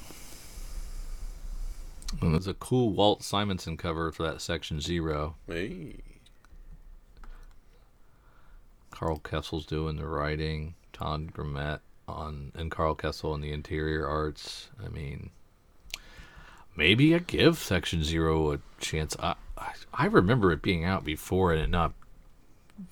And 2.22 2.32
there's 2.32 2.46
a 2.46 2.54
cool 2.54 2.90
Walt 2.92 3.22
Simonson 3.22 3.76
cover 3.76 4.10
for 4.10 4.22
that 4.22 4.40
section 4.40 4.80
zero. 4.80 5.36
Hey. 5.46 5.96
Karl 8.90 9.18
Kesel's 9.20 9.66
doing 9.66 9.96
the 9.96 10.06
writing. 10.06 10.74
Todd 10.94 11.32
Grummett 11.32 11.80
on 12.08 12.52
and 12.54 12.70
Karl 12.70 12.94
Kesel 12.96 13.32
on 13.34 13.40
the 13.40 13.52
interior 13.52 14.06
arts. 14.06 14.68
I 14.84 14.88
mean, 14.88 15.30
maybe 16.76 17.14
I 17.14 17.18
give 17.18 17.58
Section 17.58 18.02
Zero 18.02 18.52
a 18.52 18.58
chance. 18.80 19.16
I 19.20 19.34
I, 19.56 19.72
I 19.92 20.06
remember 20.06 20.52
it 20.52 20.62
being 20.62 20.84
out 20.84 21.04
before 21.04 21.52
and 21.52 21.62
it 21.62 21.68
not 21.70 21.92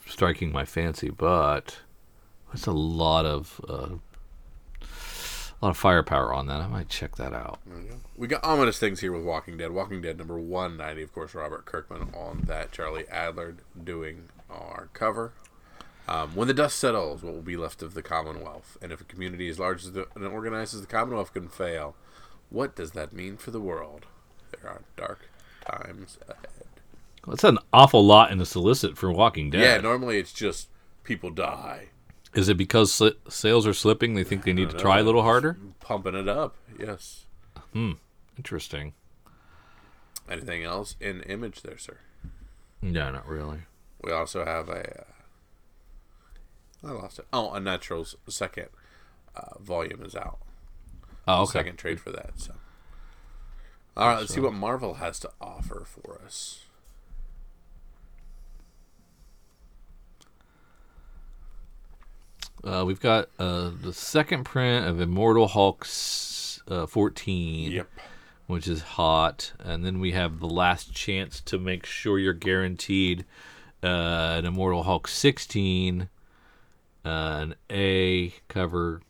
striking 0.06 0.52
my 0.52 0.64
fancy, 0.64 1.10
but 1.10 1.78
that's 2.50 2.66
a 2.66 2.72
lot 2.72 3.26
of 3.26 3.60
uh, 3.68 3.96
a 5.60 5.64
lot 5.64 5.70
of 5.70 5.76
firepower 5.76 6.32
on 6.32 6.46
that. 6.46 6.60
I 6.60 6.68
might 6.68 6.88
check 6.88 7.16
that 7.16 7.32
out. 7.32 7.58
We. 8.16 8.28
Got 8.28 8.44
ominous 8.44 8.78
things 8.78 9.00
here 9.00 9.12
with 9.12 9.24
Walking 9.24 9.56
Dead. 9.56 9.72
Walking 9.72 10.00
Dead 10.00 10.18
number 10.18 10.38
190, 10.38 11.02
of 11.02 11.12
course, 11.12 11.34
Robert 11.34 11.64
Kirkman 11.64 12.14
on 12.14 12.42
that. 12.46 12.70
Charlie 12.70 13.04
Adlard 13.04 13.58
doing 13.82 14.28
our 14.48 14.88
cover. 14.92 15.32
Um, 16.06 16.34
when 16.34 16.48
the 16.48 16.54
dust 16.54 16.78
settles, 16.78 17.22
what 17.22 17.34
will 17.34 17.42
be 17.42 17.56
left 17.56 17.82
of 17.82 17.92
the 17.94 18.02
Commonwealth? 18.02 18.78
And 18.80 18.92
if 18.92 19.00
a 19.00 19.04
community 19.04 19.48
as 19.48 19.58
large 19.58 19.84
and 19.84 20.06
organized 20.26 20.74
as 20.74 20.80
the 20.80 20.86
Commonwealth 20.86 21.34
can 21.34 21.48
fail, 21.48 21.96
what 22.48 22.74
does 22.74 22.92
that 22.92 23.12
mean 23.12 23.36
for 23.36 23.50
the 23.50 23.60
world? 23.60 24.06
There 24.52 24.70
are 24.70 24.82
dark 24.96 25.28
times 25.66 26.18
ahead. 26.26 26.57
That's 27.28 27.44
an 27.44 27.58
awful 27.72 28.04
lot 28.04 28.30
in 28.30 28.38
the 28.38 28.46
solicit 28.46 28.96
for 28.96 29.12
Walking 29.12 29.50
Dead. 29.50 29.60
Yeah, 29.60 29.78
normally 29.78 30.18
it's 30.18 30.32
just 30.32 30.68
people 31.04 31.30
die. 31.30 31.88
Is 32.34 32.48
it 32.48 32.56
because 32.56 32.92
sli- 32.92 33.16
sales 33.28 33.66
are 33.66 33.74
slipping? 33.74 34.14
They 34.14 34.24
think 34.24 34.44
they 34.44 34.52
need 34.52 34.68
to 34.70 34.76
don't 34.76 34.80
try 34.80 34.98
a 34.98 35.02
little 35.02 35.22
harder. 35.22 35.58
Pumping 35.80 36.14
it 36.14 36.28
up, 36.28 36.56
yes. 36.78 37.24
Hmm. 37.72 37.92
Interesting. 38.36 38.92
Anything 40.30 40.62
else 40.62 40.94
in 41.00 41.22
image 41.22 41.62
there, 41.62 41.78
sir? 41.78 41.98
No, 42.82 43.10
not 43.10 43.26
really. 43.26 43.60
We 44.02 44.12
also 44.12 44.44
have 44.44 44.68
a. 44.68 45.00
Uh, 45.00 45.04
I 46.86 46.90
lost 46.92 47.18
it. 47.18 47.26
Oh, 47.32 47.50
Unnatural's 47.52 48.14
second 48.28 48.68
uh, 49.34 49.58
volume 49.58 50.02
is 50.04 50.14
out. 50.14 50.38
Oh, 51.26 51.42
okay. 51.42 51.52
Second 51.52 51.76
trade 51.76 52.00
for 52.00 52.10
that. 52.12 52.32
So, 52.36 52.54
all 53.96 54.08
right, 54.08 54.18
let's 54.20 54.32
see 54.34 54.40
what 54.40 54.52
Marvel 54.52 54.94
has 54.94 55.18
to 55.20 55.30
offer 55.40 55.84
for 55.86 56.20
us. 56.24 56.66
Uh, 62.64 62.84
we've 62.86 63.00
got 63.00 63.28
uh, 63.38 63.70
the 63.82 63.92
second 63.92 64.44
print 64.44 64.86
of 64.86 65.00
Immortal 65.00 65.48
Hulk 65.48 65.86
uh, 66.68 66.86
14, 66.86 67.72
Yep. 67.72 67.88
which 68.46 68.66
is 68.68 68.82
hot. 68.82 69.52
And 69.60 69.84
then 69.84 70.00
we 70.00 70.12
have 70.12 70.40
the 70.40 70.48
last 70.48 70.92
chance 70.92 71.40
to 71.42 71.58
make 71.58 71.86
sure 71.86 72.18
you're 72.18 72.32
guaranteed 72.32 73.24
uh, 73.82 74.36
an 74.38 74.44
Immortal 74.44 74.82
Hulk 74.82 75.06
16, 75.08 76.08
uh, 77.04 77.08
an 77.08 77.54
A 77.70 78.34
cover, 78.48 79.02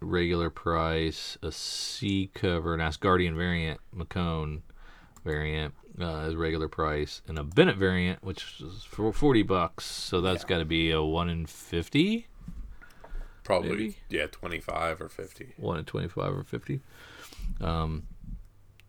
regular 0.00 0.50
price, 0.50 1.36
a 1.42 1.52
C 1.52 2.30
cover, 2.34 2.74
an 2.74 2.80
Asgardian 2.80 3.34
variant, 3.36 3.80
Macone 3.94 4.62
variant. 5.24 5.74
Uh, 5.98 6.26
is 6.28 6.34
regular 6.36 6.68
price 6.68 7.22
and 7.26 7.38
a 7.38 7.42
Bennett 7.42 7.78
variant, 7.78 8.22
which 8.22 8.60
is 8.60 8.84
for 8.84 9.10
forty 9.14 9.42
bucks. 9.42 9.86
So 9.86 10.20
that's 10.20 10.44
got 10.44 10.58
to 10.58 10.66
be 10.66 10.90
a 10.90 11.02
one 11.02 11.30
in 11.30 11.46
fifty. 11.46 12.26
Probably, 13.46 13.70
Maybe. 13.70 13.96
yeah, 14.10 14.26
25 14.26 15.00
or 15.00 15.08
50. 15.08 15.54
one 15.56 15.78
at 15.78 15.86
25 15.86 16.36
or 16.36 16.42
50 16.42 16.80
um 17.60 18.02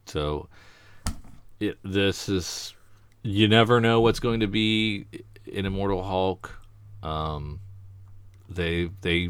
so 0.07 0.49
it 1.59 1.77
this 1.83 2.27
is 2.27 2.73
you 3.21 3.47
never 3.47 3.79
know 3.79 4.01
what's 4.01 4.19
going 4.19 4.39
to 4.39 4.47
be 4.47 5.05
in 5.45 5.65
immortal 5.65 6.03
hulk 6.03 6.59
um 7.03 7.59
they 8.49 8.89
they 9.01 9.29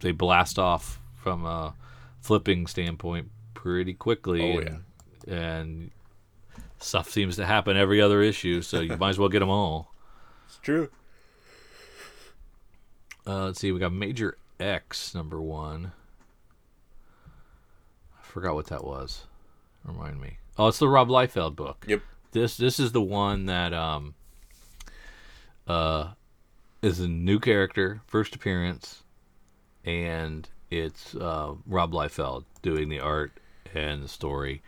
they 0.00 0.12
blast 0.12 0.58
off 0.58 0.98
from 1.16 1.44
a 1.44 1.74
flipping 2.20 2.66
standpoint 2.66 3.30
pretty 3.54 3.92
quickly 3.92 4.40
Oh, 4.56 4.60
and, 4.60 4.84
and 5.38 5.90
stuff 6.78 7.10
seems 7.10 7.36
to 7.36 7.44
happen 7.44 7.76
every 7.76 8.00
other 8.00 8.22
issue 8.22 8.62
so 8.62 8.80
you 8.80 8.96
might 8.96 9.10
as 9.10 9.18
well 9.18 9.28
get 9.28 9.40
them 9.40 9.50
all 9.50 9.92
It's 10.46 10.58
true. 10.58 10.88
Uh, 13.28 13.44
let's 13.44 13.60
see, 13.60 13.70
we 13.72 13.78
got 13.78 13.92
Major 13.92 14.38
X 14.58 15.14
number 15.14 15.40
one. 15.40 15.92
I 18.18 18.22
forgot 18.24 18.54
what 18.54 18.66
that 18.68 18.84
was. 18.84 19.26
Remind 19.84 20.18
me. 20.20 20.38
Oh, 20.56 20.68
it's 20.68 20.78
the 20.78 20.88
Rob 20.88 21.08
Liefeld 21.08 21.54
book. 21.54 21.84
Yep. 21.86 22.00
This 22.32 22.56
this 22.56 22.80
is 22.80 22.92
the 22.92 23.02
one 23.02 23.46
that 23.46 23.72
um 23.74 24.14
uh 25.66 26.12
is 26.82 27.00
a 27.00 27.08
new 27.08 27.38
character, 27.38 28.00
first 28.06 28.34
appearance, 28.34 29.02
and 29.84 30.48
it's 30.70 31.14
uh, 31.14 31.54
Rob 31.66 31.92
Liefeld 31.92 32.44
doing 32.62 32.88
the 32.88 33.00
art 33.00 33.32
and 33.74 34.02
the 34.02 34.08
story, 34.08 34.62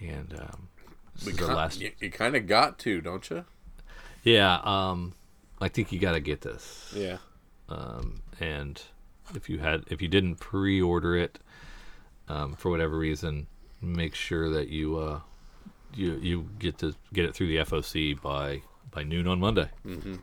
and 0.00 0.32
um, 0.38 0.68
this 1.14 1.26
We 1.26 1.32
is 1.32 1.38
the 1.38 1.46
last. 1.48 1.80
you, 1.80 1.92
you 1.98 2.10
kind 2.10 2.36
of 2.36 2.46
got 2.46 2.78
to, 2.80 3.00
don't 3.00 3.28
you? 3.28 3.44
Yeah, 4.22 4.60
um, 4.62 5.14
I 5.60 5.68
think 5.68 5.90
you 5.92 5.98
got 5.98 6.12
to 6.12 6.20
get 6.20 6.42
this. 6.42 6.92
Yeah. 6.94 7.18
Um, 7.72 8.22
and 8.40 8.82
if 9.34 9.48
you 9.48 9.58
had 9.58 9.84
if 9.88 10.02
you 10.02 10.08
didn't 10.08 10.36
pre-order 10.36 11.16
it 11.16 11.38
um, 12.28 12.54
for 12.54 12.70
whatever 12.70 12.98
reason 12.98 13.46
make 13.80 14.14
sure 14.14 14.50
that 14.50 14.68
you 14.68 14.96
uh, 14.98 15.20
you 15.94 16.18
you 16.20 16.48
get 16.58 16.76
to 16.78 16.94
get 17.14 17.24
it 17.24 17.34
through 17.34 17.46
the 17.48 17.56
FOC 17.58 18.20
by 18.20 18.62
by 18.90 19.02
noon 19.04 19.26
on 19.26 19.40
Monday 19.40 19.68
Mm-hmm. 19.86 20.16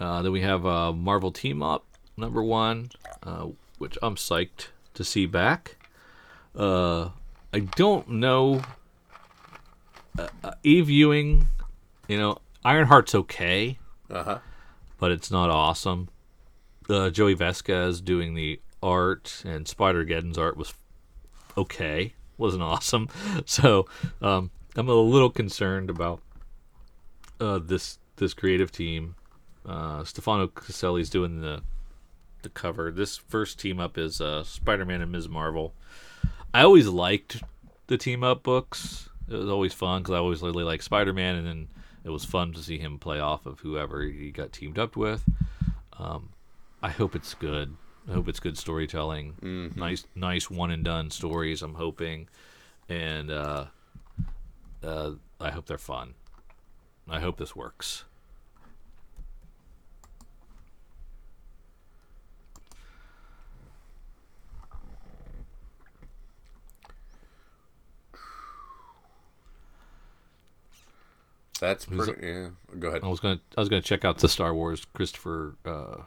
uh, 0.00 0.22
then 0.22 0.32
we 0.32 0.40
have 0.40 0.66
uh, 0.66 0.92
Marvel 0.92 1.30
Team 1.30 1.62
Up 1.62 1.84
number 2.16 2.42
one 2.42 2.90
uh, 3.22 3.46
which 3.78 3.96
I'm 4.02 4.16
psyched 4.16 4.68
to 4.94 5.04
see 5.04 5.26
back. 5.26 5.76
Uh, 6.56 7.10
I 7.52 7.60
don't 7.76 8.08
know. 8.08 8.62
Uh, 10.16 10.28
uh, 10.44 10.52
Eve 10.62 10.88
Ewing, 10.88 11.48
you 12.06 12.16
know, 12.16 12.38
Ironheart's 12.64 13.14
okay, 13.14 13.78
Uh 14.10 14.22
huh. 14.22 14.38
but 14.98 15.10
it's 15.10 15.30
not 15.30 15.50
awesome. 15.50 16.08
Uh, 16.88 17.10
Joey 17.10 17.34
Vazquez 17.34 18.02
doing 18.04 18.34
the 18.34 18.60
art 18.82 19.42
and 19.46 19.66
Spider 19.68 20.04
Geddon's 20.04 20.38
art 20.38 20.56
was 20.56 20.74
okay, 21.56 22.14
wasn't 22.38 22.62
awesome. 22.72 23.08
So 23.46 23.86
um, 24.22 24.50
I'm 24.76 24.88
a 24.88 24.94
little 24.94 25.30
concerned 25.30 25.90
about 25.90 26.20
uh, 27.40 27.58
this 27.58 27.98
this 28.16 28.34
creative 28.34 28.70
team. 28.72 29.16
Uh, 29.66 30.04
Stefano 30.04 30.46
Caselli's 30.48 31.10
doing 31.10 31.40
the 31.40 31.62
the 32.42 32.48
cover. 32.50 32.90
This 32.90 33.16
first 33.16 33.58
team 33.58 33.80
up 33.80 33.96
is 33.96 34.20
uh, 34.20 34.44
Spider-Man 34.44 35.00
and 35.00 35.10
Ms. 35.10 35.28
Marvel. 35.30 35.72
I 36.52 36.62
always 36.62 36.86
liked 36.88 37.42
the 37.86 37.96
team 37.96 38.22
up 38.22 38.42
books. 38.42 39.08
It 39.28 39.36
was 39.36 39.48
always 39.48 39.72
fun 39.72 40.02
because 40.02 40.14
I 40.14 40.18
always 40.18 40.42
really 40.42 40.62
liked 40.64 40.84
Spider-Man, 40.84 41.36
and 41.36 41.46
then 41.46 41.68
it 42.04 42.10
was 42.10 42.24
fun 42.24 42.52
to 42.52 42.62
see 42.62 42.78
him 42.78 42.98
play 42.98 43.18
off 43.18 43.46
of 43.46 43.60
whoever 43.60 44.02
he 44.02 44.30
got 44.30 44.52
teamed 44.52 44.78
up 44.78 44.96
with. 44.96 45.24
Um, 45.98 46.30
I 46.82 46.90
hope 46.90 47.16
it's 47.16 47.34
good. 47.34 47.76
I 48.08 48.12
hope 48.12 48.28
it's 48.28 48.40
good 48.40 48.58
storytelling. 48.58 49.34
Mm-hmm. 49.40 49.80
Nice, 49.80 50.06
nice 50.14 50.50
one 50.50 50.70
and 50.70 50.84
done 50.84 51.10
stories. 51.10 51.62
I'm 51.62 51.74
hoping, 51.74 52.28
and 52.88 53.30
uh, 53.30 53.66
uh, 54.82 55.12
I 55.40 55.50
hope 55.50 55.66
they're 55.66 55.78
fun. 55.78 56.14
I 57.08 57.20
hope 57.20 57.38
this 57.38 57.56
works. 57.56 58.04
That's 71.60 71.84
pretty. 71.86 72.26
Yeah. 72.26 72.48
Go 72.78 72.88
ahead. 72.88 73.02
I 73.04 73.08
was 73.08 73.20
gonna 73.20 73.40
I 73.56 73.60
was 73.60 73.68
gonna 73.68 73.82
check 73.82 74.04
out 74.04 74.18
the 74.18 74.28
Star 74.28 74.52
Wars 74.54 74.84
Christopher 74.92 75.54
uh, 75.64 76.02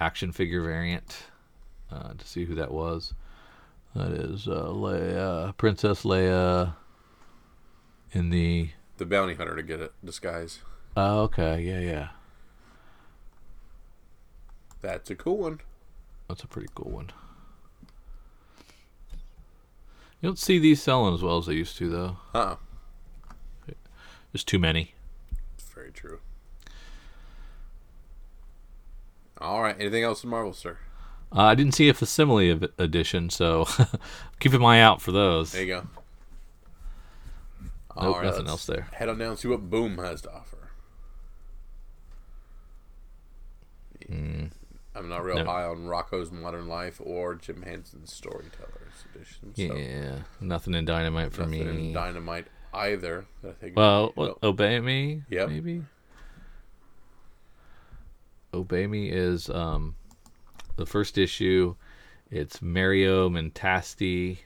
action 0.00 0.32
figure 0.32 0.62
variant 0.62 1.16
uh, 1.92 2.14
to 2.14 2.26
see 2.26 2.44
who 2.44 2.54
that 2.54 2.72
was. 2.72 3.14
That 3.94 4.12
is 4.12 4.46
uh, 4.48 4.66
Leia, 4.68 5.56
Princess 5.56 6.02
Leia, 6.02 6.74
in 8.12 8.30
the. 8.30 8.70
The 8.98 9.06
bounty 9.06 9.34
hunter 9.34 9.56
to 9.56 9.62
get 9.62 9.80
it 9.80 9.92
disguise. 10.04 10.60
Oh, 10.96 11.20
okay, 11.22 11.60
yeah, 11.60 11.78
yeah, 11.78 12.08
That's 14.82 15.08
a 15.10 15.14
cool 15.14 15.36
one. 15.38 15.60
that's 16.28 16.42
a 16.42 16.48
pretty 16.48 16.68
cool 16.74 16.90
one. 16.90 17.10
You 20.20 20.28
don't 20.30 20.38
see 20.38 20.58
these 20.58 20.82
selling 20.82 21.14
as 21.14 21.22
well 21.22 21.38
as 21.38 21.46
they 21.46 21.54
used 21.54 21.76
to, 21.78 21.88
though. 21.88 22.16
Huh. 22.32 22.56
There's 24.32 24.44
too 24.44 24.58
many. 24.58 24.94
Very 25.74 25.90
true. 25.90 26.20
All 29.40 29.62
right. 29.62 29.76
Anything 29.78 30.02
else 30.04 30.24
in 30.24 30.30
Marvel, 30.30 30.52
sir? 30.52 30.78
Uh, 31.34 31.42
I 31.42 31.54
didn't 31.54 31.72
see 31.74 31.88
a 31.88 31.94
facsimile 31.94 32.50
edition, 32.78 33.30
so 33.30 33.66
keep 34.40 34.52
an 34.54 34.64
eye 34.64 34.80
out 34.80 35.00
for 35.02 35.12
those. 35.12 35.52
There 35.52 35.62
you 35.62 35.66
go. 35.68 35.86
Nope, 38.00 38.16
All 38.16 38.22
nothing 38.22 38.46
else 38.46 38.64
there. 38.66 38.88
Head 38.92 39.08
on 39.08 39.18
down 39.18 39.30
and 39.30 39.38
see 39.38 39.48
what 39.48 39.68
Boom 39.68 39.98
has 39.98 40.22
to 40.22 40.32
offer. 40.32 40.56
I'm 44.10 45.08
not 45.08 45.22
real 45.22 45.36
No. 45.36 45.44
high 45.44 45.64
on 45.64 45.84
Rocko's 45.86 46.32
Modern 46.32 46.66
Life 46.66 47.00
or 47.04 47.34
Jim 47.34 47.62
Henson's 47.62 48.12
Storytellers 48.12 49.04
edition. 49.14 49.54
So 49.54 49.76
Yeah, 49.76 50.22
nothing 50.40 50.74
in 50.74 50.84
Dynamite 50.86 51.32
for 51.32 51.42
nothing 51.42 51.76
me. 51.76 51.88
in 51.88 51.92
Dynamite 51.92 52.46
either. 52.72 53.26
I 53.46 53.52
think 53.52 53.76
Well, 53.76 54.12
what. 54.14 54.38
Obey 54.42 54.80
Me? 54.80 55.22
Yeah. 55.28 55.46
Maybe? 55.46 55.82
Obey 58.54 58.86
Me 58.86 59.10
is 59.10 59.50
um, 59.50 59.94
the 60.76 60.86
first 60.86 61.18
issue. 61.18 61.74
It's 62.30 62.60
Mario 62.60 63.28
Mentasti 63.28 64.38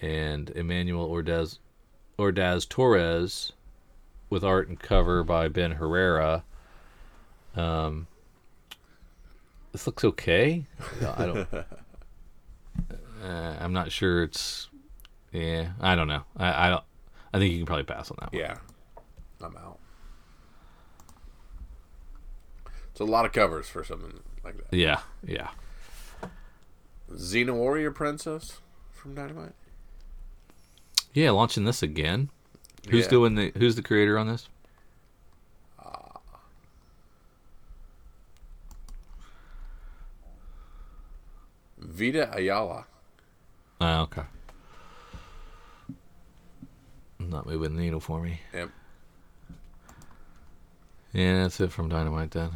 and 0.00 0.50
Emmanuel 0.50 1.08
Ordaz, 1.08 1.58
Ordaz 2.18 2.68
Torres 2.68 3.52
with 4.30 4.44
art 4.44 4.68
and 4.68 4.78
cover 4.78 5.24
by 5.24 5.48
Ben 5.48 5.72
Herrera. 5.72 6.44
Um, 7.56 8.06
this 9.72 9.86
looks 9.86 10.04
okay. 10.04 10.64
I 11.16 11.26
don't. 11.26 11.48
uh, 13.22 13.56
I'm 13.60 13.72
not 13.72 13.92
sure 13.92 14.22
it's. 14.22 14.68
Yeah, 15.32 15.70
I 15.80 15.94
don't 15.94 16.08
know. 16.08 16.22
I, 16.36 16.66
I 16.66 16.70
don't. 16.70 16.84
I 17.32 17.38
think 17.38 17.52
you 17.52 17.58
can 17.58 17.66
probably 17.66 17.84
pass 17.84 18.10
on 18.10 18.16
that 18.20 18.32
one. 18.32 18.40
yeah, 18.40 18.58
I'm 19.42 19.56
out. 19.56 19.78
It's 22.90 23.00
a 23.00 23.04
lot 23.04 23.24
of 23.24 23.32
covers 23.32 23.68
for 23.68 23.84
something 23.84 24.20
like 24.44 24.56
that. 24.56 24.76
Yeah, 24.76 25.00
yeah. 25.26 25.50
Xena 27.12 27.54
Warrior 27.54 27.90
Princess 27.90 28.60
from 28.92 29.14
Dynamite. 29.14 29.52
Yeah, 31.14 31.30
launching 31.30 31.64
this 31.64 31.82
again. 31.82 32.30
Who's 32.90 33.04
Yeah. 33.04 33.10
doing 33.10 33.34
the 33.34 33.52
who's 33.56 33.76
the 33.76 33.82
creator 33.82 34.18
on 34.18 34.26
this? 34.28 34.48
Ah. 35.78 36.20
Vita 41.78 42.30
Ayala. 42.36 42.86
Oh, 43.80 44.00
okay. 44.02 44.22
Not 47.18 47.46
moving 47.46 47.74
the 47.74 47.82
needle 47.82 48.00
for 48.00 48.20
me. 48.20 48.40
Yep. 48.54 48.70
Yeah, 51.12 51.42
that's 51.42 51.60
it 51.60 51.72
from 51.72 51.88
Dynamite 51.88 52.30
then. 52.30 52.50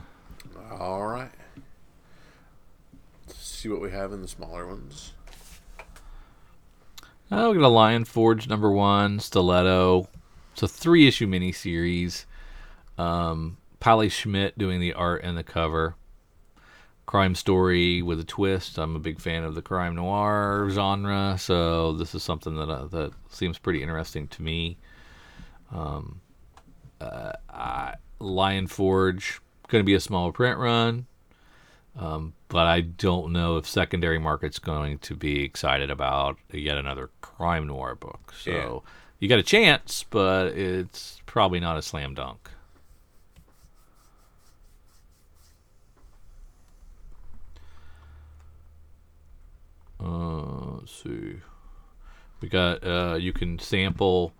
All 0.70 1.06
right. 1.06 1.30
Let's 3.26 3.44
see 3.44 3.68
what 3.68 3.80
we 3.80 3.90
have 3.90 4.12
in 4.12 4.22
the 4.22 4.28
smaller 4.28 4.66
ones. 4.66 5.12
Oh, 7.30 7.50
we 7.50 7.58
got 7.58 7.66
a 7.66 7.68
Lion 7.68 8.04
Forge 8.04 8.48
number 8.48 8.70
one, 8.70 9.18
Stiletto. 9.18 10.08
It's 10.52 10.62
a 10.62 10.68
three 10.68 11.08
issue 11.08 11.26
miniseries. 11.26 12.26
Um, 12.98 13.56
Polly 13.80 14.10
Schmidt 14.10 14.58
doing 14.58 14.80
the 14.80 14.92
art 14.92 15.24
and 15.24 15.36
the 15.36 15.42
cover. 15.42 15.96
Crime 17.12 17.34
story 17.34 18.00
with 18.00 18.20
a 18.20 18.24
twist. 18.24 18.78
I'm 18.78 18.96
a 18.96 18.98
big 18.98 19.20
fan 19.20 19.44
of 19.44 19.54
the 19.54 19.60
crime 19.60 19.96
noir 19.96 20.66
genre, 20.70 21.36
so 21.38 21.92
this 21.92 22.14
is 22.14 22.22
something 22.22 22.56
that 22.56 22.70
uh, 22.70 22.86
that 22.86 23.12
seems 23.28 23.58
pretty 23.58 23.82
interesting 23.82 24.28
to 24.28 24.40
me. 24.42 24.78
Um, 25.70 26.22
uh, 27.02 27.32
I, 27.50 27.96
Lion 28.18 28.66
Forge 28.66 29.42
going 29.68 29.82
to 29.82 29.84
be 29.84 29.92
a 29.92 30.00
small 30.00 30.32
print 30.32 30.58
run, 30.58 31.04
um, 31.98 32.32
but 32.48 32.66
I 32.66 32.80
don't 32.80 33.30
know 33.34 33.58
if 33.58 33.66
secondary 33.66 34.18
market's 34.18 34.58
going 34.58 34.96
to 35.00 35.14
be 35.14 35.44
excited 35.44 35.90
about 35.90 36.38
yet 36.50 36.78
another 36.78 37.10
crime 37.20 37.66
noir 37.66 37.94
book. 37.94 38.32
So 38.42 38.50
Yeah. 38.50 38.90
you 39.18 39.28
got 39.28 39.38
a 39.38 39.42
chance, 39.42 40.06
but 40.08 40.46
it's 40.56 41.20
probably 41.26 41.60
not 41.60 41.76
a 41.76 41.82
slam 41.82 42.14
dunk. 42.14 42.48
Uh, 50.02 50.78
let's 50.78 50.92
see. 51.02 51.36
We 52.40 52.48
got 52.48 52.84
uh, 52.84 53.16
you 53.20 53.32
can 53.32 53.58
sample 53.58 54.32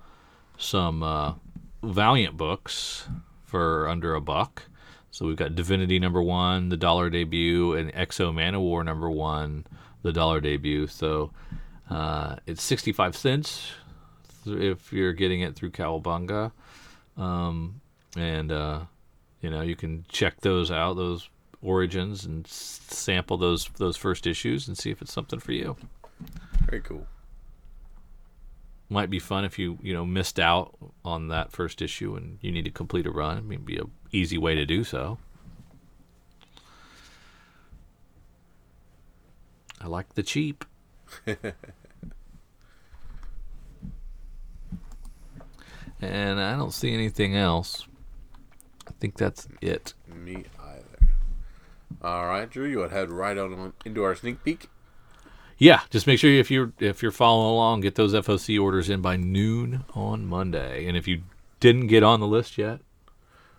some 0.58 1.02
uh, 1.02 1.34
Valiant 1.82 2.36
books 2.36 3.08
for 3.44 3.88
under 3.88 4.14
a 4.14 4.20
buck. 4.20 4.64
So 5.10 5.26
we've 5.26 5.36
got 5.36 5.54
Divinity 5.54 5.98
number 5.98 6.22
one, 6.22 6.70
the 6.70 6.76
dollar 6.76 7.10
debut, 7.10 7.74
and 7.74 7.90
X-O 7.94 8.32
Manowar 8.32 8.84
number 8.84 9.10
one, 9.10 9.66
the 10.02 10.12
dollar 10.12 10.40
debut. 10.40 10.86
So 10.86 11.32
uh, 11.90 12.36
it's 12.46 12.62
65 12.62 13.14
cents 13.14 13.72
if 14.46 14.92
you're 14.92 15.12
getting 15.12 15.42
it 15.42 15.54
through 15.54 15.70
Cowabunga. 15.70 16.52
Um, 17.18 17.82
and, 18.16 18.50
uh, 18.50 18.80
you 19.42 19.50
know, 19.50 19.60
you 19.60 19.76
can 19.76 20.06
check 20.08 20.40
those 20.40 20.70
out, 20.70 20.94
those 20.94 21.28
origins, 21.62 22.24
and 22.24 22.46
s- 22.46 22.80
sample 22.88 23.38
those 23.38 23.68
those 23.78 23.96
first 23.96 24.26
issues 24.26 24.68
and 24.68 24.76
see 24.76 24.90
if 24.90 25.00
it's 25.00 25.12
something 25.12 25.40
for 25.40 25.52
you. 25.52 25.76
Very 26.66 26.82
cool. 26.82 27.06
Might 28.88 29.10
be 29.10 29.18
fun 29.18 29.44
if 29.44 29.58
you, 29.58 29.78
you 29.82 29.94
know, 29.94 30.04
missed 30.04 30.38
out 30.38 30.76
on 31.04 31.28
that 31.28 31.50
first 31.50 31.80
issue 31.80 32.14
and 32.14 32.38
you 32.42 32.52
need 32.52 32.66
to 32.66 32.70
complete 32.70 33.06
a 33.06 33.10
run. 33.10 33.38
It 33.38 33.44
may 33.44 33.56
be 33.56 33.78
a 33.78 33.84
easy 34.10 34.36
way 34.36 34.54
to 34.54 34.66
do 34.66 34.84
so. 34.84 35.18
I 39.80 39.86
like 39.86 40.14
the 40.14 40.22
cheap. 40.22 40.64
and 41.26 41.54
I 46.40 46.56
don't 46.56 46.72
see 46.72 46.92
anything 46.92 47.34
else. 47.34 47.86
I 48.86 48.92
think 49.00 49.16
that's 49.16 49.48
it. 49.60 49.94
Me. 50.14 50.44
All 52.01 52.26
right, 52.26 52.49
Drew, 52.49 52.66
you 52.66 52.78
would 52.78 52.93
head 52.93 53.11
right 53.11 53.36
on 53.36 53.72
into 53.84 54.03
our 54.03 54.14
sneak 54.14 54.43
peek. 54.45 54.68
yeah, 55.59 55.80
just 55.90 56.07
make 56.07 56.18
sure 56.18 56.30
if 56.30 56.51
you're 56.51 56.72
if 56.78 57.03
you're 57.03 57.12
following 57.12 57.51
along, 57.53 57.80
get 57.82 57.95
those 57.97 58.14
FOC 58.14 58.61
orders 58.61 58.88
in 58.88 59.01
by 59.01 59.16
noon 59.16 59.84
on 59.95 60.26
Monday. 60.26 60.86
And 60.86 60.97
if 60.97 61.07
you 61.09 61.22
didn't 61.61 61.86
get 61.88 62.03
on 62.03 62.20
the 62.20 62.26
list 62.26 62.57
yet, 62.59 62.80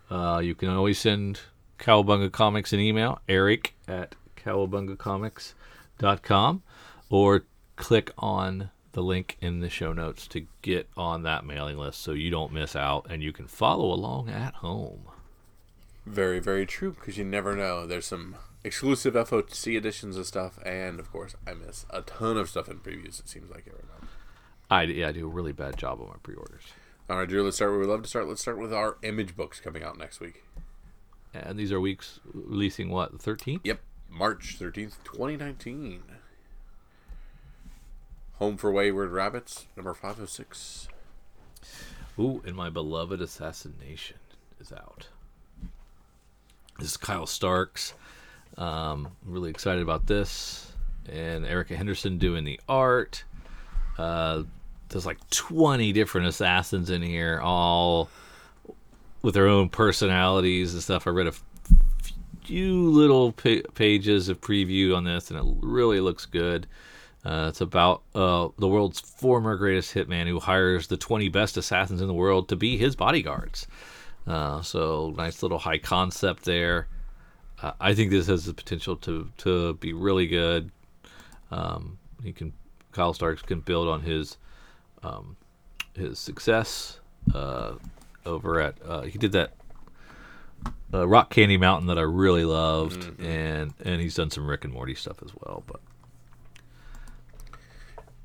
uh, 0.09 0.41
you 0.43 0.55
can 0.55 0.69
always 0.69 0.99
send 0.99 1.41
Cowabunga 1.79 2.31
Comics 2.31 2.73
an 2.73 2.79
email, 2.79 3.19
Eric 3.29 3.75
at 3.87 4.15
cowabungacomics.com, 4.37 6.63
or 7.09 7.43
click 7.75 8.11
on 8.17 8.69
the 8.91 9.01
link 9.01 9.37
in 9.41 9.59
the 9.59 9.69
show 9.69 9.91
notes 9.93 10.27
to 10.27 10.45
get 10.61 10.87
on 10.95 11.23
that 11.23 11.45
mailing 11.45 11.77
list 11.77 12.01
so 12.01 12.11
you 12.11 12.29
don't 12.29 12.53
miss 12.53 12.75
out 12.75 13.07
and 13.09 13.23
you 13.23 13.33
can 13.33 13.47
follow 13.47 13.91
along 13.91 14.29
at 14.29 14.53
home. 14.55 15.05
Very, 16.05 16.39
very 16.39 16.65
true. 16.65 16.91
Because 16.91 17.17
you 17.17 17.23
never 17.23 17.55
know. 17.55 17.85
There's 17.85 18.05
some 18.05 18.35
exclusive 18.63 19.13
FOC 19.13 19.77
editions 19.77 20.17
of 20.17 20.25
stuff, 20.25 20.59
and 20.65 20.99
of 20.99 21.11
course, 21.11 21.35
I 21.47 21.53
miss 21.53 21.85
a 21.89 22.01
ton 22.01 22.37
of 22.37 22.49
stuff 22.49 22.69
in 22.69 22.79
previews. 22.79 23.19
It 23.19 23.29
seems 23.29 23.49
like 23.49 23.65
every 23.67 23.83
month. 23.91 24.11
I, 24.69 24.83
yeah, 24.83 25.09
I 25.09 25.11
do 25.11 25.25
a 25.25 25.29
really 25.29 25.51
bad 25.51 25.77
job 25.77 25.99
on 26.01 26.07
my 26.07 26.15
pre-orders. 26.23 26.63
All 27.09 27.17
right, 27.17 27.27
Drew. 27.27 27.43
Let's 27.43 27.57
start 27.57 27.71
where 27.71 27.79
we 27.79 27.85
love 27.85 28.01
to 28.03 28.09
start. 28.09 28.27
Let's 28.27 28.41
start 28.41 28.57
with 28.57 28.73
our 28.73 28.97
image 29.03 29.35
books 29.35 29.59
coming 29.59 29.83
out 29.83 29.97
next 29.97 30.19
week. 30.19 30.43
And 31.33 31.57
these 31.57 31.71
are 31.71 31.79
weeks 31.79 32.19
releasing 32.33 32.89
what, 32.89 33.11
the 33.11 33.17
13th? 33.17 33.61
Yep, 33.63 33.79
March 34.09 34.55
thirteenth, 34.57 35.03
twenty 35.03 35.35
nineteen. 35.35 36.03
Home 38.33 38.57
for 38.57 38.71
Wayward 38.71 39.11
Rabbits, 39.11 39.65
number 39.75 39.93
five 39.93 40.19
oh 40.21 40.25
six. 40.25 40.87
Ooh, 42.19 42.41
and 42.45 42.55
my 42.55 42.69
beloved 42.69 43.21
Assassin 43.21 43.73
Nation 43.85 44.17
is 44.59 44.71
out. 44.71 45.07
This 46.79 46.91
is 46.91 46.97
Kyle 46.97 47.27
Starks. 47.27 47.93
Um, 48.57 49.09
really 49.23 49.49
excited 49.49 49.81
about 49.81 50.07
this, 50.07 50.71
and 51.11 51.45
Erica 51.45 51.75
Henderson 51.75 52.17
doing 52.17 52.43
the 52.43 52.59
art. 52.67 53.23
Uh, 53.97 54.43
there's 54.89 55.05
like 55.05 55.27
20 55.29 55.91
different 55.93 56.27
assassins 56.27 56.89
in 56.89 57.01
here, 57.01 57.39
all 57.41 58.09
with 59.21 59.33
their 59.33 59.47
own 59.47 59.69
personalities 59.69 60.73
and 60.73 60.83
stuff. 60.83 61.07
I 61.07 61.11
read 61.11 61.27
a 61.27 61.33
few 62.43 62.89
little 62.89 63.31
pa- 63.31 63.67
pages 63.73 64.29
of 64.29 64.41
preview 64.41 64.95
on 64.95 65.03
this, 65.03 65.31
and 65.31 65.39
it 65.39 65.45
really 65.61 65.99
looks 65.99 66.25
good. 66.25 66.67
Uh, 67.25 67.45
it's 67.49 67.61
about 67.61 68.01
uh, 68.13 68.49
the 68.57 68.67
world's 68.67 68.99
former 68.99 69.55
greatest 69.55 69.93
hitman 69.93 70.27
who 70.27 70.39
hires 70.39 70.87
the 70.87 70.97
20 70.97 71.29
best 71.29 71.55
assassins 71.55 72.01
in 72.01 72.07
the 72.07 72.13
world 72.13 72.49
to 72.49 72.55
be 72.55 72.77
his 72.77 72.95
bodyguards. 72.95 73.65
Uh, 74.25 74.61
so 74.61 75.13
nice 75.17 75.43
little 75.43 75.59
high 75.59 75.77
concept 75.77 76.45
there. 76.45 76.87
Uh, 77.61 77.73
I 77.79 77.93
think 77.93 78.11
this 78.11 78.27
has 78.27 78.45
the 78.45 78.53
potential 78.53 78.95
to 78.97 79.29
to 79.39 79.73
be 79.75 79.93
really 79.93 80.27
good. 80.27 80.71
Um, 81.51 81.97
he 82.23 82.31
can 82.31 82.53
Kyle 82.91 83.13
Starks 83.13 83.41
can 83.41 83.59
build 83.59 83.87
on 83.87 84.01
his 84.01 84.37
um, 85.01 85.35
his 85.93 86.19
success 86.19 86.99
uh, 87.33 87.73
over 88.25 88.59
at 88.59 88.75
uh, 88.85 89.01
he 89.01 89.17
did 89.17 89.33
that 89.33 89.53
uh, 90.93 91.07
Rock 91.07 91.29
Candy 91.29 91.57
Mountain 91.57 91.87
that 91.87 91.97
I 91.97 92.03
really 92.03 92.45
loved, 92.45 93.19
and 93.19 93.73
and 93.83 94.01
he's 94.01 94.15
done 94.15 94.29
some 94.29 94.47
Rick 94.47 94.63
and 94.63 94.73
Morty 94.73 94.95
stuff 94.95 95.17
as 95.23 95.31
well. 95.41 95.63
But 95.65 95.81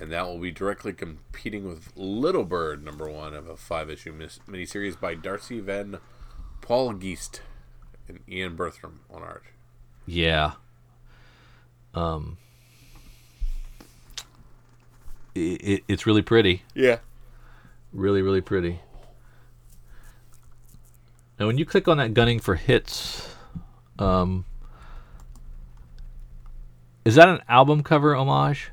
And 0.00 0.12
that 0.12 0.26
will 0.26 0.38
be 0.38 0.52
directly 0.52 0.92
competing 0.92 1.66
with 1.66 1.92
Little 1.96 2.44
Bird, 2.44 2.84
number 2.84 3.08
one 3.10 3.34
of 3.34 3.48
a 3.48 3.56
five 3.56 3.90
issue 3.90 4.12
mis- 4.12 4.38
miniseries 4.48 4.98
by 4.98 5.14
Darcy 5.14 5.58
Van 5.58 5.98
Poelgeest 6.60 7.40
and 8.06 8.20
Ian 8.28 8.54
Bertram 8.54 9.00
on 9.10 9.22
art. 9.22 9.44
yeah, 10.06 10.52
um, 11.94 12.36
it, 15.34 15.40
it, 15.62 15.84
it's 15.88 16.06
really 16.06 16.22
pretty. 16.22 16.62
Yeah. 16.74 16.98
really 17.92 18.22
really 18.22 18.40
pretty 18.42 18.80
now 21.40 21.46
when 21.46 21.56
you 21.58 21.64
click 21.64 21.88
on 21.88 21.96
that 21.96 22.12
gunning 22.12 22.38
for 22.38 22.54
hits 22.54 23.28
um 23.98 24.44
is 27.04 27.14
that 27.14 27.28
an 27.28 27.40
album 27.48 27.82
cover 27.82 28.14
homage 28.14 28.70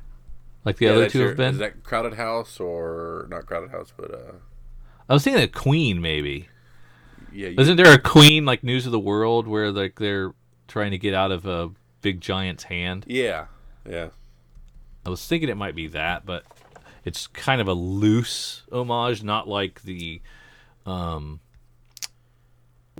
like 0.66 0.76
the 0.76 0.84
Yeah, 0.86 0.92
other 0.92 1.08
two 1.08 1.20
your- 1.20 1.28
have 1.28 1.36
been 1.38 1.52
Is 1.54 1.58
that 1.60 1.82
Crowded 1.82 2.14
House 2.14 2.60
or 2.60 3.26
not 3.30 3.46
Crowded 3.46 3.70
House, 3.70 3.92
but 3.96 4.12
uh, 4.12 4.32
i 5.08 5.14
was 5.14 5.22
thinking 5.24 5.42
of 5.42 5.52
queen 5.52 6.00
maybe 6.02 6.48
yeah, 7.32 7.48
you, 7.48 7.60
isn't 7.60 7.76
there 7.76 7.92
a 7.94 7.98
queen 7.98 8.44
like 8.44 8.62
news 8.64 8.84
of 8.86 8.92
the 8.92 8.98
world 8.98 9.46
where 9.46 9.70
like 9.72 9.98
they're 9.98 10.34
trying 10.68 10.90
to 10.90 10.98
get 10.98 11.14
out 11.14 11.30
of 11.32 11.46
a 11.46 11.70
big 12.02 12.20
giant's 12.20 12.64
hand 12.64 13.04
yeah, 13.06 13.46
yeah. 13.88 14.08
I 15.04 15.08
was 15.10 15.24
thinking 15.26 15.48
it 15.48 15.56
might 15.56 15.76
be 15.76 15.86
that, 15.88 16.26
but 16.26 16.42
it's 17.04 17.28
kind 17.28 17.60
of 17.60 17.68
a 17.68 17.72
loose 17.74 18.64
homage, 18.72 19.22
not 19.22 19.46
like 19.46 19.82
the 19.82 20.20
um 20.84 21.38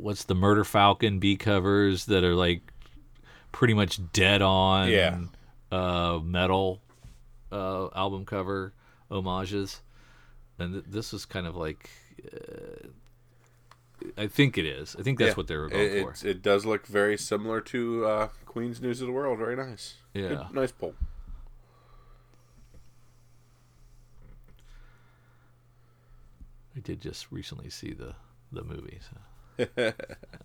what's 0.00 0.24
the 0.24 0.34
Murder 0.34 0.62
Falcon 0.64 1.18
B 1.18 1.36
covers 1.36 2.04
that 2.06 2.22
are 2.22 2.34
like 2.34 2.60
pretty 3.50 3.74
much 3.74 3.98
dead 4.12 4.42
on 4.42 4.90
Yeah. 4.90 5.18
uh 5.72 6.20
metal 6.22 6.80
uh 7.56 7.88
album 7.94 8.24
cover 8.24 8.72
homages. 9.10 9.80
And 10.58 10.72
th- 10.74 10.84
this 10.88 11.12
is 11.12 11.24
kind 11.26 11.46
of 11.46 11.54
like 11.56 11.90
uh, 12.32 12.88
I 14.16 14.26
think 14.26 14.58
it 14.58 14.64
is. 14.66 14.96
I 14.98 15.02
think 15.02 15.18
that's 15.18 15.30
Yeah. 15.30 15.34
what 15.36 15.46
they 15.48 15.56
were 15.56 15.68
going 15.68 15.82
It, 15.96 16.02
for. 16.18 16.26
it 16.28 16.42
does 16.42 16.64
look 16.66 16.86
very 16.86 17.16
similar 17.18 17.60
to 17.62 18.06
uh, 18.06 18.28
Queen's 18.46 18.80
News 18.80 19.00
of 19.00 19.06
the 19.06 19.12
World. 19.12 19.38
Very 19.38 19.56
nice. 19.56 19.94
Yeah. 20.14 20.28
Good- 20.28 20.54
nice 20.54 20.72
pull. 20.72 20.94
I 26.76 26.80
did 26.80 27.00
just 27.00 27.30
recently 27.32 27.70
see 27.70 27.92
the 27.92 28.14
the 28.52 28.62
movie, 28.62 29.00
so 29.58 29.66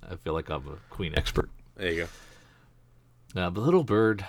I 0.09 0.15
feel 0.17 0.33
like 0.33 0.49
I'm 0.49 0.67
a 0.67 0.75
Queen 0.89 1.13
expert. 1.15 1.49
There 1.75 1.91
you 1.91 2.07
go. 3.35 3.41
Uh, 3.41 3.49
the 3.49 3.59
Little 3.61 3.83
Bird, 3.83 4.25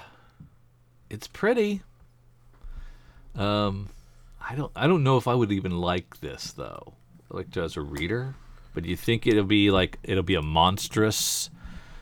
it's 1.10 1.26
pretty. 1.26 1.82
Um, 3.34 3.88
I 4.40 4.54
don't 4.54 4.72
I 4.76 4.86
don't 4.86 5.02
know 5.04 5.16
if 5.16 5.26
I 5.28 5.34
would 5.34 5.52
even 5.52 5.72
like 5.78 6.20
this 6.20 6.52
though, 6.52 6.94
like 7.30 7.56
as 7.56 7.76
a 7.76 7.80
reader. 7.80 8.34
But 8.74 8.84
do 8.84 8.90
you 8.90 8.96
think 8.96 9.26
it'll 9.26 9.44
be 9.44 9.70
like 9.70 9.98
it'll 10.02 10.22
be 10.22 10.34
a 10.34 10.42
monstrous 10.42 11.50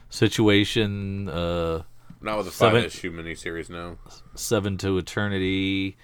situation? 0.08 1.28
Uh, 1.28 1.82
Not 2.20 2.38
with 2.38 2.48
a 2.48 2.50
Seven- 2.50 2.82
five 2.82 2.86
issue 2.86 3.12
miniseries, 3.12 3.70
no. 3.70 3.98
seven 4.34 4.76
to 4.78 4.98
eternity, 4.98 5.96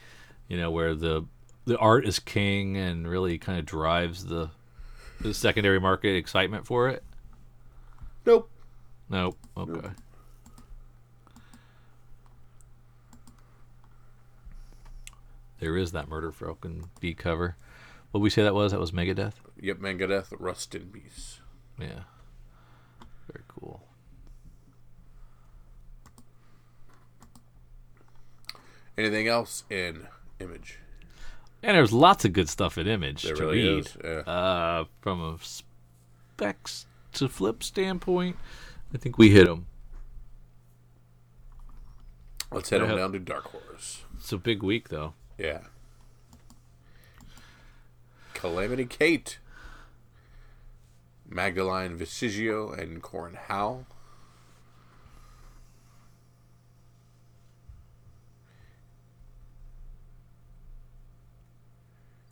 you 0.48 0.56
know, 0.56 0.70
where 0.70 0.94
the 0.94 1.24
the 1.64 1.76
art 1.78 2.06
is 2.06 2.18
king 2.18 2.76
and 2.76 3.08
really 3.08 3.38
kind 3.38 3.58
of 3.58 3.64
drives 3.66 4.24
the 4.26 4.50
the 5.20 5.32
secondary 5.34 5.80
market 5.80 6.14
excitement 6.16 6.66
for 6.66 6.88
it. 6.88 7.02
Nope. 8.24 8.50
Nope. 9.08 9.38
Okay. 9.56 9.88
There 15.66 15.76
is 15.76 15.90
that 15.90 16.06
Murder 16.08 16.30
Falcon 16.30 16.84
B 17.00 17.12
cover. 17.12 17.56
What 18.12 18.20
we 18.20 18.30
say 18.30 18.44
that 18.44 18.54
was? 18.54 18.70
That 18.70 18.78
was 18.78 18.92
Megadeth. 18.92 19.32
Yep, 19.60 19.78
Megadeth, 19.78 20.32
Rust 20.38 20.76
in 20.76 20.90
Peace. 20.90 21.40
Yeah. 21.76 22.04
Very 23.32 23.42
cool. 23.48 23.82
Anything 28.96 29.26
else 29.26 29.64
in 29.68 30.06
Image? 30.38 30.78
And 31.64 31.76
there's 31.76 31.92
lots 31.92 32.24
of 32.24 32.32
good 32.32 32.48
stuff 32.48 32.78
in 32.78 32.86
Image 32.86 33.24
There 33.24 33.34
to 33.34 33.42
really 33.46 33.68
read. 33.68 33.86
is. 33.86 33.96
Yeah. 34.04 34.10
Uh, 34.20 34.84
from 35.00 35.20
a 35.20 35.36
specs 35.42 36.86
to 37.14 37.28
flip 37.28 37.64
standpoint, 37.64 38.36
I 38.94 38.98
think 38.98 39.18
we 39.18 39.30
hit 39.30 39.48
them. 39.48 39.66
Let's 42.52 42.70
head 42.70 42.82
on 42.82 42.96
down 42.96 43.10
to 43.14 43.18
Dark 43.18 43.46
Horse. 43.46 44.04
It's 44.16 44.30
a 44.30 44.38
big 44.38 44.62
week, 44.62 44.90
though. 44.90 45.14
Yeah. 45.38 45.60
Calamity 48.34 48.86
Kate. 48.86 49.38
Magdalene 51.28 51.98
Visaggio 51.98 52.76
and 52.78 53.02
Corin 53.02 53.34
Howe. 53.34 53.84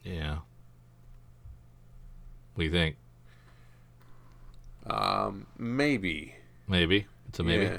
Yeah. 0.04 0.38
What 2.54 2.58
do 2.58 2.64
you 2.64 2.70
think? 2.70 2.96
Um, 4.86 5.46
maybe. 5.58 6.36
Maybe. 6.68 7.06
It's 7.28 7.38
a 7.40 7.42
maybe. 7.42 7.64
Yeah. 7.64 7.78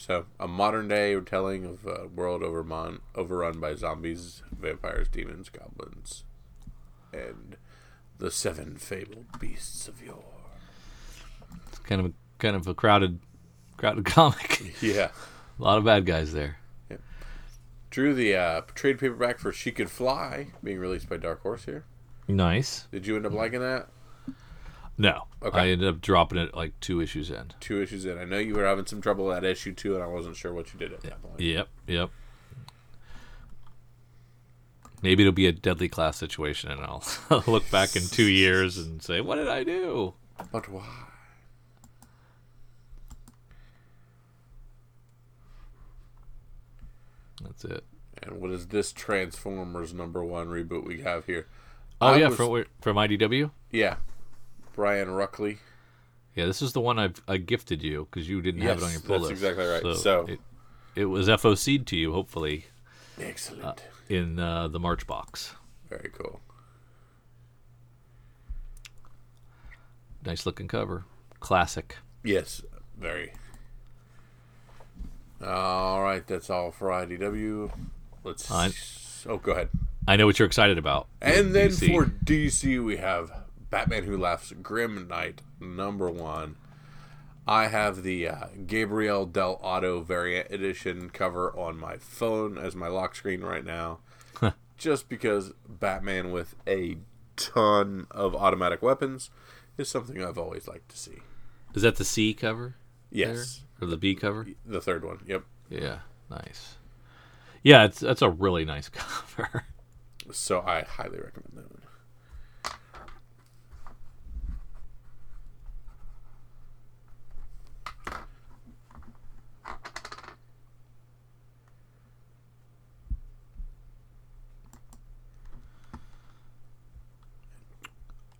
So, 0.00 0.24
a 0.40 0.48
modern 0.48 0.88
day 0.88 1.14
retelling 1.14 1.66
of 1.66 1.84
a 1.84 2.06
world 2.06 2.42
overrun, 2.42 3.00
overrun 3.14 3.60
by 3.60 3.74
zombies, 3.74 4.42
vampires, 4.50 5.08
demons, 5.08 5.50
goblins, 5.50 6.24
and 7.12 7.58
the 8.16 8.30
seven 8.30 8.76
fabled 8.76 9.26
beasts 9.38 9.88
of 9.88 10.02
yore. 10.02 10.24
It's 11.68 11.80
kind 11.80 12.00
of 12.00 12.06
a 12.06 12.12
kind 12.38 12.56
of 12.56 12.66
a 12.66 12.72
crowded 12.72 13.18
crowded 13.76 14.04
comic. 14.06 14.62
Yeah. 14.80 15.10
a 15.58 15.62
lot 15.62 15.76
of 15.76 15.84
bad 15.84 16.06
guys 16.06 16.32
there. 16.32 16.56
Drew 17.90 18.14
the 18.14 18.34
uh, 18.36 18.62
trade 18.74 18.98
paperback 19.00 19.38
for 19.38 19.52
She 19.52 19.70
Could 19.70 19.90
Fly 19.90 20.46
being 20.64 20.78
released 20.78 21.10
by 21.10 21.18
Dark 21.18 21.42
Horse 21.42 21.66
here. 21.66 21.84
Nice. 22.26 22.86
Did 22.90 23.06
you 23.06 23.16
end 23.16 23.26
up 23.26 23.32
liking 23.34 23.60
that? 23.60 23.88
No, 25.00 25.22
Okay. 25.42 25.58
I 25.58 25.68
ended 25.68 25.88
up 25.88 26.02
dropping 26.02 26.36
it 26.36 26.54
like 26.54 26.78
two 26.80 27.00
issues 27.00 27.30
in. 27.30 27.54
Two 27.58 27.80
issues 27.80 28.04
in. 28.04 28.18
I 28.18 28.24
know 28.26 28.36
you 28.36 28.54
were 28.54 28.66
having 28.66 28.84
some 28.84 29.00
trouble 29.00 29.32
at 29.32 29.44
issue 29.44 29.72
two, 29.72 29.94
and 29.94 30.04
I 30.04 30.06
wasn't 30.06 30.36
sure 30.36 30.52
what 30.52 30.74
you 30.74 30.78
did 30.78 30.92
at 30.92 31.00
that 31.00 31.22
point. 31.22 31.40
Yep, 31.40 31.68
yep. 31.86 32.10
Maybe 35.00 35.22
it'll 35.22 35.32
be 35.32 35.46
a 35.46 35.52
deadly 35.52 35.88
class 35.88 36.18
situation, 36.18 36.70
and 36.70 36.82
I'll 36.82 37.02
look 37.46 37.70
back 37.70 37.96
in 37.96 38.02
two 38.02 38.26
years 38.28 38.76
and 38.76 39.02
say, 39.02 39.22
"What 39.22 39.36
did 39.36 39.48
I 39.48 39.64
do?" 39.64 40.12
But 40.52 40.68
why? 40.68 40.84
That's 47.42 47.64
it. 47.64 47.84
And 48.22 48.40
what 48.40 48.50
is 48.50 48.66
this 48.68 48.92
Transformers 48.92 49.94
number 49.94 50.24
one 50.24 50.48
reboot 50.48 50.84
we 50.86 51.00
have 51.02 51.24
here? 51.26 51.46
Oh 52.00 52.08
I 52.08 52.16
yeah, 52.18 52.28
was- 52.28 52.36
from 52.36 52.64
from 52.80 52.96
IDW. 52.96 53.50
Yeah. 53.70 53.96
Brian 54.80 55.08
Ruckley. 55.08 55.58
Yeah, 56.34 56.46
this 56.46 56.62
is 56.62 56.72
the 56.72 56.80
one 56.80 56.98
I've 56.98 57.20
I 57.28 57.36
gifted 57.36 57.82
you 57.82 58.08
because 58.10 58.26
you 58.26 58.40
didn't 58.40 58.62
have 58.62 58.78
it 58.78 58.82
on 58.84 58.92
your 58.92 59.00
pull 59.02 59.18
that's 59.18 59.30
list. 59.30 59.32
exactly 59.42 59.66
right. 59.66 59.96
So- 59.98 60.24
it, 60.26 60.40
it 60.96 61.04
was 61.04 61.28
FOC'd 61.28 61.86
to 61.88 61.96
you, 61.98 62.14
hopefully, 62.14 62.64
Excellent. 63.20 63.84
in 64.08 64.38
uh, 64.38 64.68
the 64.68 64.80
March 64.80 65.06
box. 65.06 65.52
Very 65.90 66.08
cool. 66.18 66.40
Nice 70.24 70.46
looking 70.46 70.66
cover, 70.66 71.04
classic. 71.40 71.96
Yes, 72.24 72.62
very. 72.98 73.34
All 75.44 76.02
right, 76.02 76.26
that's 76.26 76.48
all 76.48 76.70
for 76.70 76.88
IDW. 76.88 77.70
Let's. 78.24 78.46
Fine. 78.46 78.72
Oh, 79.28 79.36
go 79.36 79.52
ahead. 79.52 79.68
I 80.08 80.16
know 80.16 80.24
what 80.24 80.38
you're 80.38 80.46
excited 80.46 80.78
about. 80.78 81.06
And 81.20 81.54
then 81.54 81.68
DC. 81.68 81.86
for 81.88 82.06
DC, 82.24 82.82
we 82.82 82.96
have 82.96 83.30
Batman 83.70 84.04
Who 84.04 84.16
Laughs, 84.18 84.52
Grim 84.62 85.06
Knight, 85.08 85.42
number 85.60 86.10
one. 86.10 86.56
I 87.46 87.68
have 87.68 88.02
the 88.02 88.28
uh, 88.28 88.46
Gabriel 88.66 89.26
Dell'Otto 89.26 90.04
variant 90.04 90.50
edition 90.50 91.10
cover 91.10 91.56
on 91.56 91.78
my 91.78 91.96
phone 91.96 92.58
as 92.58 92.76
my 92.76 92.88
lock 92.88 93.14
screen 93.14 93.40
right 93.40 93.64
now. 93.64 93.98
just 94.76 95.08
because 95.08 95.52
Batman 95.68 96.32
with 96.32 96.54
a 96.66 96.98
ton 97.36 98.06
of 98.10 98.34
automatic 98.34 98.82
weapons 98.82 99.30
is 99.78 99.88
something 99.88 100.22
I've 100.22 100.38
always 100.38 100.68
liked 100.68 100.90
to 100.90 100.98
see. 100.98 101.18
is 101.74 101.82
that 101.82 101.96
the 101.96 102.04
C 102.04 102.34
cover? 102.34 102.76
Yes. 103.10 103.62
there? 103.78 103.86
or 103.86 103.90
the 103.90 103.96
B 103.96 104.14
cover? 104.14 104.46
The 104.66 104.80
third 104.80 105.04
one. 105.04 105.20
Yep. 105.26 105.44
Yeah, 105.68 106.00
nice. 106.28 106.76
Yeah, 107.62 107.84
it's 107.84 108.00
that's 108.00 108.22
a 108.22 108.30
really 108.30 108.64
nice 108.64 108.88
cover. 108.92 109.64
So 110.32 110.60
I 110.60 110.82
highly 110.82 111.18
recommend 111.18 111.52
that 111.56 111.70
one. 111.70 111.79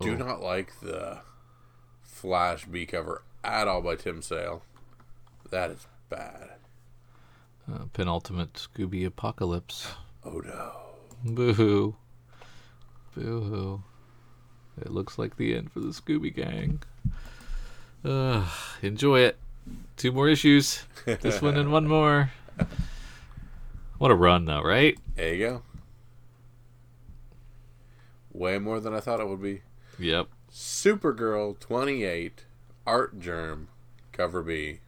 Do 0.00 0.16
not 0.16 0.40
like 0.40 0.80
the 0.80 1.18
Flash 2.02 2.64
B 2.64 2.86
cover 2.86 3.22
at 3.44 3.68
all 3.68 3.82
by 3.82 3.96
Tim 3.96 4.22
Sale. 4.22 4.62
That 5.50 5.70
is 5.70 5.86
bad. 6.08 6.50
Uh, 7.70 7.84
penultimate 7.92 8.54
Scooby 8.54 9.04
Apocalypse. 9.06 9.88
Oh 10.24 10.38
no. 10.38 10.72
Boo 11.24 11.52
hoo. 11.52 11.96
Boo 13.14 13.40
hoo. 13.40 13.82
It 14.80 14.90
looks 14.90 15.18
like 15.18 15.36
the 15.36 15.54
end 15.54 15.70
for 15.70 15.80
the 15.80 15.88
Scooby 15.88 16.34
Gang. 16.34 16.82
Uh, 18.02 18.48
enjoy 18.80 19.20
it. 19.20 19.38
Two 19.96 20.12
more 20.12 20.28
issues. 20.28 20.84
This 21.04 21.42
one 21.42 21.56
and 21.58 21.70
one 21.70 21.86
more. 21.86 22.30
What 23.98 24.10
a 24.10 24.14
run, 24.14 24.46
though, 24.46 24.62
right? 24.62 24.98
There 25.14 25.34
you 25.34 25.46
go. 25.46 25.62
Way 28.32 28.58
more 28.58 28.80
than 28.80 28.94
I 28.94 29.00
thought 29.00 29.20
it 29.20 29.28
would 29.28 29.42
be. 29.42 29.60
Yep. 30.00 30.28
Supergirl 30.52 31.58
28, 31.60 32.44
Artgerm, 32.86 33.68
cover 34.12 34.42
B. 34.42 34.80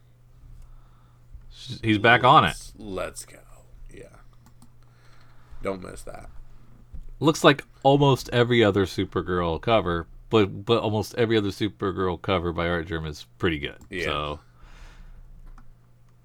He's 1.81 1.97
back 1.99 2.23
on 2.23 2.43
it. 2.43 2.47
Let's- 2.47 2.73
Let's 2.77 3.25
go. 3.25 3.37
Yeah. 3.93 4.17
Don't 5.61 5.81
miss 5.83 6.01
that. 6.03 6.29
Looks 7.19 7.43
like 7.43 7.63
almost 7.83 8.29
every 8.33 8.63
other 8.63 8.85
Supergirl 8.85 9.61
cover, 9.61 10.07
but 10.29 10.65
but 10.65 10.81
almost 10.81 11.15
every 11.15 11.37
other 11.37 11.49
Supergirl 11.49 12.21
cover 12.21 12.51
by 12.51 12.67
Artgerm 12.67 13.05
is 13.05 13.25
pretty 13.37 13.59
good. 13.59 13.77
Yeah. 13.89 14.05
So, 14.05 14.39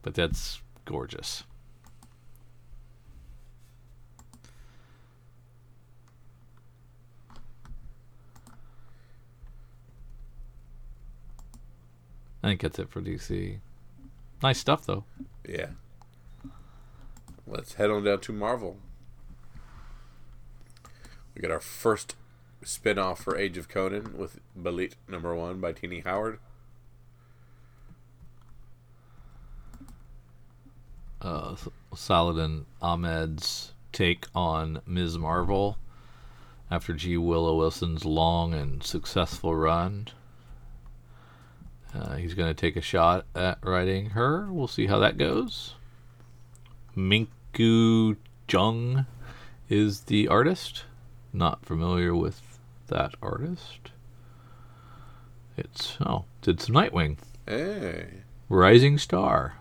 but 0.03 0.15
that's 0.15 0.61
gorgeous. 0.87 1.45
I 12.43 12.49
think 12.49 12.61
that's 12.61 12.79
it 12.79 12.91
for 12.91 13.01
DC. 13.01 13.59
Nice 14.43 14.59
stuff 14.59 14.87
though. 14.87 15.05
Yeah. 15.49 15.71
Let's 17.47 17.75
head 17.75 17.91
on 17.91 18.05
down 18.05 18.21
to 18.21 18.33
Marvel. 18.33 18.77
We 21.35 21.43
got 21.43 21.51
our 21.51 21.61
first 21.61 22.15
spin 22.63 22.99
off 22.99 23.23
for 23.23 23.37
Age 23.37 23.57
of 23.57 23.69
Conan 23.69 24.17
with 24.19 24.41
Belit 24.59 24.95
number 25.09 25.35
one 25.35 25.61
by 25.61 25.73
Tini 25.73 26.01
Howard. 26.01 26.39
uh, 31.21 31.57
Saladin 31.95 32.67
Ahmed's 32.81 33.73
take 33.93 34.27
on 34.35 34.81
Ms. 34.87 35.19
Marvel 35.19 35.79
after 36.71 36.93
G. 36.93 37.17
Willow 37.17 37.57
Wilson's 37.57 38.05
long 38.05 38.55
and 38.55 38.83
successful 38.83 39.55
run. 39.55 40.09
Uh, 41.95 42.17
he's 42.17 42.35
going 42.35 42.49
to 42.49 42.55
take 42.55 42.77
a 42.77 42.81
shot 42.83 43.25
at 43.35 43.59
writing 43.63 44.11
her. 44.11 44.47
We'll 44.51 44.69
see 44.69 44.87
how 44.87 44.99
that 44.99 45.17
goes. 45.19 45.75
Minkyu 46.97 48.17
Jung 48.51 49.07
is 49.69 50.03
the 50.03 50.29
artist. 50.29 50.85
Not 51.33 51.65
familiar 51.65 52.15
with 52.15 52.59
that 52.89 53.15
artist. 53.23 53.91
It's 55.57 55.97
oh, 56.01 56.25
did 56.43 56.61
some 56.61 56.75
Nightwing, 56.75 57.19
Hey. 57.47 58.23
Rising 58.49 58.97
Star. 58.99 59.55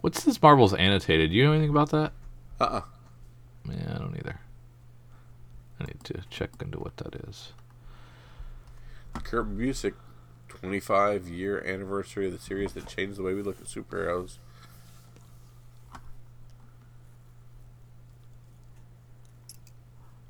What's 0.00 0.24
this 0.24 0.40
Marvel's 0.42 0.74
annotated? 0.74 1.30
Do 1.30 1.36
you 1.36 1.44
know 1.44 1.52
anything 1.52 1.70
about 1.70 1.90
that? 1.90 2.12
Uh 2.60 2.64
uh 2.64 2.80
Yeah, 3.68 3.94
I 3.94 3.98
don't 3.98 4.16
either. 4.16 4.40
I 5.82 5.86
need 5.86 6.04
to 6.04 6.22
check 6.30 6.50
into 6.60 6.78
what 6.78 6.96
that 6.98 7.14
is. 7.28 7.52
Kurt 9.24 9.56
Busiek, 9.56 9.94
25 10.48 11.28
year 11.28 11.62
anniversary 11.64 12.26
of 12.26 12.32
the 12.32 12.38
series 12.38 12.72
that 12.74 12.86
changed 12.86 13.18
the 13.18 13.22
way 13.22 13.34
we 13.34 13.42
look 13.42 13.60
at 13.60 13.66
superheroes. 13.66 14.36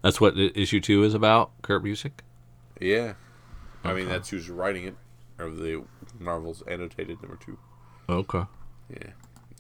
That's 0.01 0.21
what 0.21 0.37
issue 0.37 0.81
two 0.81 1.05
is 1.05 1.15
about. 1.15 1.51
Kurt 1.63 1.85
Busiek. 1.85 2.13
Yeah. 2.81 3.15
I 3.85 3.93
mean, 3.93 4.09
that's 4.09 4.31
who's 4.31 4.49
writing 4.49 4.85
it. 4.85 4.97
Or 5.39 5.51
the 5.51 5.85
Marvel's 6.19 6.63
annotated 6.63 7.21
number 7.23 7.37
two. 7.37 7.59
Okay. 8.09 8.45
Yeah. 8.91 9.11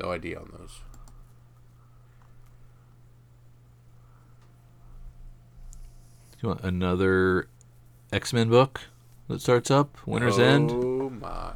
No 0.00 0.10
idea 0.10 0.38
on 0.38 0.50
those. 0.58 0.80
You 6.42 6.48
want 6.48 6.62
another 6.62 7.48
X 8.12 8.32
Men 8.32 8.48
book 8.48 8.82
that 9.28 9.40
starts 9.40 9.70
up? 9.70 9.96
Winter's 10.06 10.38
End. 10.38 10.70
Oh 10.72 11.10
my. 11.10 11.52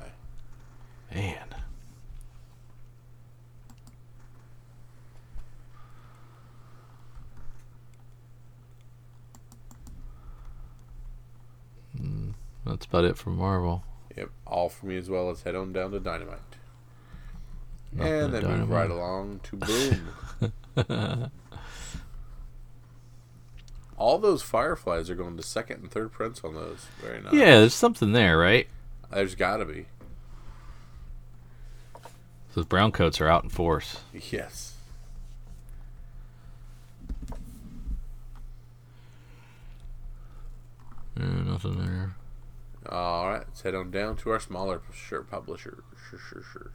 Man. 1.14 1.39
Mm, 11.99 12.34
That's 12.64 12.87
about 12.87 13.05
it 13.05 13.16
for 13.16 13.30
Marvel. 13.30 13.84
Yep. 14.16 14.30
All 14.47 14.68
for 14.68 14.87
me 14.87 14.97
as 14.97 15.09
well. 15.11 15.26
Let's 15.26 15.43
head 15.43 15.55
on 15.55 15.72
down 15.72 15.91
to 15.93 16.01
Dynamite. 16.01 16.39
Nothing 17.93 18.12
and 18.12 18.34
then 18.34 18.45
move 18.61 18.70
right 18.70 18.91
along 18.91 19.41
to 19.45 19.57
Boom. 20.76 21.30
All 23.99 24.18
those 24.18 24.42
fireflies 24.42 25.09
are 25.09 25.14
going 25.14 25.36
to 25.36 25.42
second 25.42 25.82
and 25.82 25.90
third 25.90 26.12
prints 26.12 26.42
on 26.44 26.55
those. 26.55 26.86
Very 27.01 27.22
nice. 27.22 27.32
Yeah, 27.32 27.61
there's 27.61 27.74
something 27.74 28.12
there, 28.12 28.36
right? 28.36 28.66
There's 29.11 29.34
got 29.34 29.59
to 29.59 29.64
be. 29.64 29.86
those 32.55 32.64
brown 32.66 32.92
coats 32.92 33.20
are 33.20 33.28
out 33.28 33.42
in 33.44 33.51
force. 33.51 34.01
Yes. 34.30 34.74
Yeah, 41.18 41.42
nothing 41.44 41.78
there. 41.78 42.14
All 42.88 43.28
right, 43.28 43.44
let's 43.47 43.62
head 43.62 43.74
on 43.74 43.90
down 43.90 44.16
to 44.18 44.30
our 44.30 44.40
smaller 44.40 44.82
shirt 44.94 45.30
publisher. 45.30 45.82
Sure, 46.11 46.20
sure, 46.30 46.42
sure. 46.53 46.70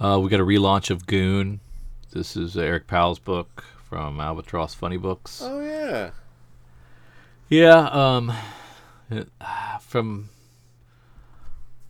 Uh, 0.00 0.18
we 0.22 0.28
got 0.28 0.40
a 0.40 0.44
relaunch 0.44 0.90
of 0.90 1.06
Goon. 1.06 1.60
This 2.12 2.36
is 2.36 2.56
Eric 2.56 2.86
Powell's 2.86 3.18
book 3.18 3.64
from 3.88 4.20
Albatross 4.20 4.74
Funny 4.74 4.96
Books. 4.96 5.40
Oh 5.42 5.60
yeah. 5.60 6.10
Yeah, 7.48 7.88
um, 7.90 8.32
it- 9.10 9.28
from. 9.80 10.28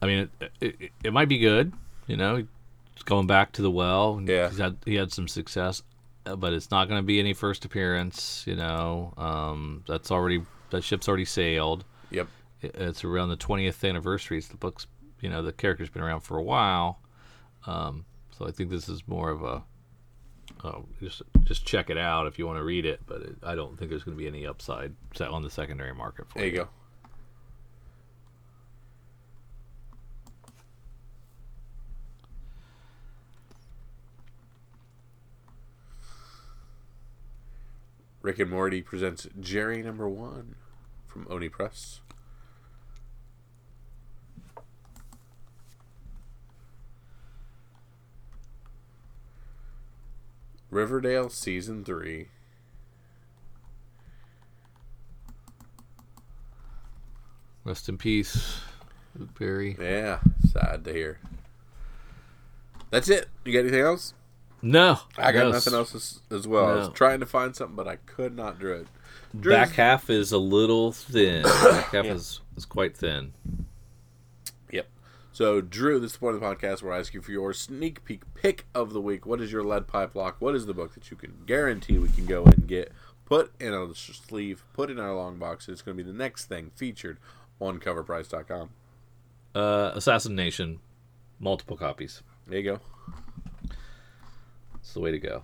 I 0.02 0.06
mean, 0.06 0.28
it, 0.40 0.52
it, 0.60 0.90
it 1.02 1.12
might 1.12 1.28
be 1.28 1.38
good. 1.38 1.72
You 2.06 2.16
know, 2.18 2.46
going 3.06 3.26
back 3.26 3.52
to 3.52 3.62
the 3.62 3.70
well. 3.70 4.20
Yeah. 4.22 4.50
had 4.50 4.76
he 4.84 4.96
had 4.96 5.12
some 5.12 5.28
success, 5.28 5.82
but 6.24 6.52
it's 6.52 6.70
not 6.70 6.88
going 6.88 6.98
to 6.98 7.06
be 7.06 7.18
any 7.18 7.32
first 7.32 7.64
appearance. 7.64 8.44
You 8.46 8.56
know, 8.56 9.14
um, 9.16 9.84
that's 9.88 10.10
already 10.10 10.42
that 10.70 10.84
ship's 10.84 11.08
already 11.08 11.24
sailed. 11.24 11.84
Yep. 12.10 12.28
It- 12.62 12.74
It's 12.74 13.04
around 13.04 13.30
the 13.30 13.36
twentieth 13.36 13.82
anniversary. 13.82 14.38
It's 14.38 14.48
the 14.48 14.56
book's, 14.56 14.86
you 15.22 15.30
know, 15.30 15.42
the 15.42 15.52
character's 15.52 15.88
been 15.88 16.02
around 16.02 16.20
for 16.20 16.36
a 16.36 16.42
while. 16.42 16.98
Um, 17.66 18.04
so 18.36 18.46
I 18.46 18.50
think 18.50 18.70
this 18.70 18.88
is 18.88 19.06
more 19.06 19.30
of 19.30 19.42
a. 19.42 19.62
Oh, 20.62 20.84
just 21.00 21.22
just 21.44 21.64
check 21.64 21.90
it 21.90 21.98
out 21.98 22.26
if 22.26 22.38
you 22.38 22.46
want 22.46 22.58
to 22.58 22.64
read 22.64 22.86
it, 22.86 23.00
but 23.06 23.22
it, 23.22 23.36
I 23.42 23.54
don't 23.54 23.78
think 23.78 23.90
there's 23.90 24.04
going 24.04 24.16
to 24.16 24.22
be 24.22 24.28
any 24.28 24.46
upside 24.46 24.94
on 25.20 25.42
the 25.42 25.50
secondary 25.50 25.94
market 25.94 26.28
for 26.28 26.38
There 26.38 26.46
you 26.46 26.56
go. 26.56 26.68
Rick 38.24 38.38
and 38.38 38.50
Morty 38.50 38.80
presents 38.80 39.28
Jerry 39.38 39.82
number 39.82 40.08
one 40.08 40.54
from 41.06 41.26
Oni 41.28 41.50
Press. 41.50 42.00
Riverdale 50.74 51.30
season 51.30 51.84
three. 51.84 52.26
Rest 57.64 57.88
in 57.88 57.96
peace, 57.96 58.60
Luke 59.16 59.34
Perry. 59.38 59.76
Yeah, 59.80 60.18
sad 60.52 60.84
to 60.84 60.92
hear. 60.92 61.20
That's 62.90 63.08
it. 63.08 63.28
You 63.44 63.52
got 63.52 63.60
anything 63.60 63.80
else? 63.82 64.14
No, 64.62 64.98
I 65.16 65.30
got 65.30 65.44
no, 65.44 65.52
nothing 65.52 65.74
else 65.74 65.94
as, 65.94 66.20
as 66.32 66.48
well. 66.48 66.66
I 66.66 66.74
was 66.74 66.88
trying 66.88 67.20
to 67.20 67.26
find 67.26 67.54
something, 67.54 67.76
but 67.76 67.86
I 67.86 67.96
could 67.96 68.34
not 68.34 68.58
do 68.58 68.72
it. 68.72 68.88
Back 69.32 69.70
half 69.72 70.10
is 70.10 70.32
a 70.32 70.38
little 70.38 70.90
thin. 70.90 71.42
Back 71.62 71.84
half 71.92 72.04
Yeah. 72.04 72.14
is, 72.14 72.40
is 72.56 72.64
quite 72.64 72.96
thin. 72.96 73.32
So, 75.34 75.60
Drew, 75.60 75.98
this 75.98 76.12
is 76.12 76.12
the 76.12 76.20
point 76.20 76.36
of 76.36 76.40
the 76.40 76.46
podcast 76.46 76.80
where 76.80 76.92
I 76.92 77.00
ask 77.00 77.12
you 77.12 77.20
for 77.20 77.32
your 77.32 77.52
sneak 77.52 78.04
peek 78.04 78.22
pick 78.34 78.66
of 78.72 78.92
the 78.92 79.00
week. 79.00 79.26
What 79.26 79.40
is 79.40 79.50
your 79.50 79.64
lead 79.64 79.88
pipe 79.88 80.14
lock? 80.14 80.36
What 80.38 80.54
is 80.54 80.66
the 80.66 80.74
book 80.74 80.94
that 80.94 81.10
you 81.10 81.16
can 81.16 81.38
guarantee 81.44 81.98
we 81.98 82.08
can 82.08 82.24
go 82.24 82.44
and 82.44 82.68
get 82.68 82.92
put 83.24 83.50
in 83.58 83.74
a 83.74 83.92
sleeve, 83.96 84.62
put 84.74 84.92
in 84.92 85.00
our 85.00 85.12
long 85.12 85.38
box? 85.38 85.68
It's 85.68 85.82
going 85.82 85.98
to 85.98 86.04
be 86.04 86.08
the 86.08 86.16
next 86.16 86.44
thing 86.44 86.70
featured 86.76 87.18
on 87.58 87.80
coverprice.com. 87.80 88.70
Uh, 89.56 89.90
Assassin 89.96 90.36
Nation, 90.36 90.78
multiple 91.40 91.76
copies. 91.76 92.22
There 92.46 92.60
you 92.60 92.70
go. 92.70 92.80
It's 94.76 94.92
the 94.92 95.00
way 95.00 95.10
to 95.10 95.18
go. 95.18 95.42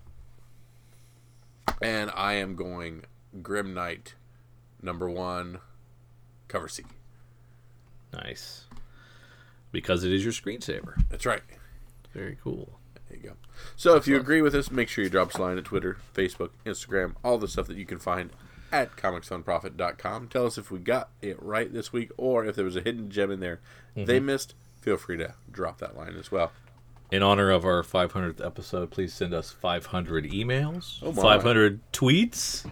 And 1.82 2.12
I 2.14 2.34
am 2.34 2.54
going 2.54 3.06
Grim 3.42 3.74
Knight, 3.74 4.14
number 4.80 5.10
one, 5.10 5.58
cover 6.46 6.68
C. 6.68 6.84
Nice. 8.12 8.66
Because 9.72 10.04
it 10.04 10.12
is 10.12 10.24
your 10.24 10.32
screensaver. 10.32 11.02
That's 11.10 11.26
right. 11.26 11.42
Very 12.12 12.38
cool. 12.42 12.78
There 13.08 13.18
you 13.18 13.28
go. 13.30 13.36
So 13.76 13.96
if 13.96 14.06
you 14.06 14.16
agree 14.16 14.42
with 14.42 14.54
us, 14.54 14.70
make 14.70 14.88
sure 14.88 15.04
you 15.04 15.10
drop 15.10 15.28
us 15.28 15.36
a 15.36 15.42
line 15.42 15.58
at 15.58 15.64
Twitter, 15.64 15.98
Facebook, 16.14 16.50
Instagram, 16.66 17.14
all 17.24 17.38
the 17.38 17.48
stuff 17.48 17.66
that 17.68 17.76
you 17.76 17.86
can 17.86 17.98
find 17.98 18.30
at 18.72 18.96
comicsfunprofit.com. 18.96 20.28
Tell 20.28 20.46
us 20.46 20.58
if 20.58 20.70
we 20.70 20.78
got 20.78 21.10
it 21.20 21.40
right 21.42 21.72
this 21.72 21.92
week 21.92 22.10
or 22.16 22.44
if 22.44 22.56
there 22.56 22.64
was 22.64 22.76
a 22.76 22.80
hidden 22.80 23.10
gem 23.10 23.30
in 23.30 23.40
there 23.40 23.60
they 23.94 24.18
mm-hmm. 24.18 24.26
missed. 24.26 24.54
Feel 24.80 24.96
free 24.96 25.16
to 25.18 25.34
drop 25.50 25.78
that 25.78 25.96
line 25.96 26.16
as 26.16 26.30
well. 26.30 26.52
In 27.10 27.22
honor 27.22 27.50
of 27.50 27.64
our 27.64 27.82
500th 27.82 28.44
episode, 28.44 28.90
please 28.90 29.12
send 29.12 29.34
us 29.34 29.50
500 29.50 30.30
emails, 30.30 31.00
Oh 31.02 31.12
500 31.12 31.80
tweets, 31.92 32.70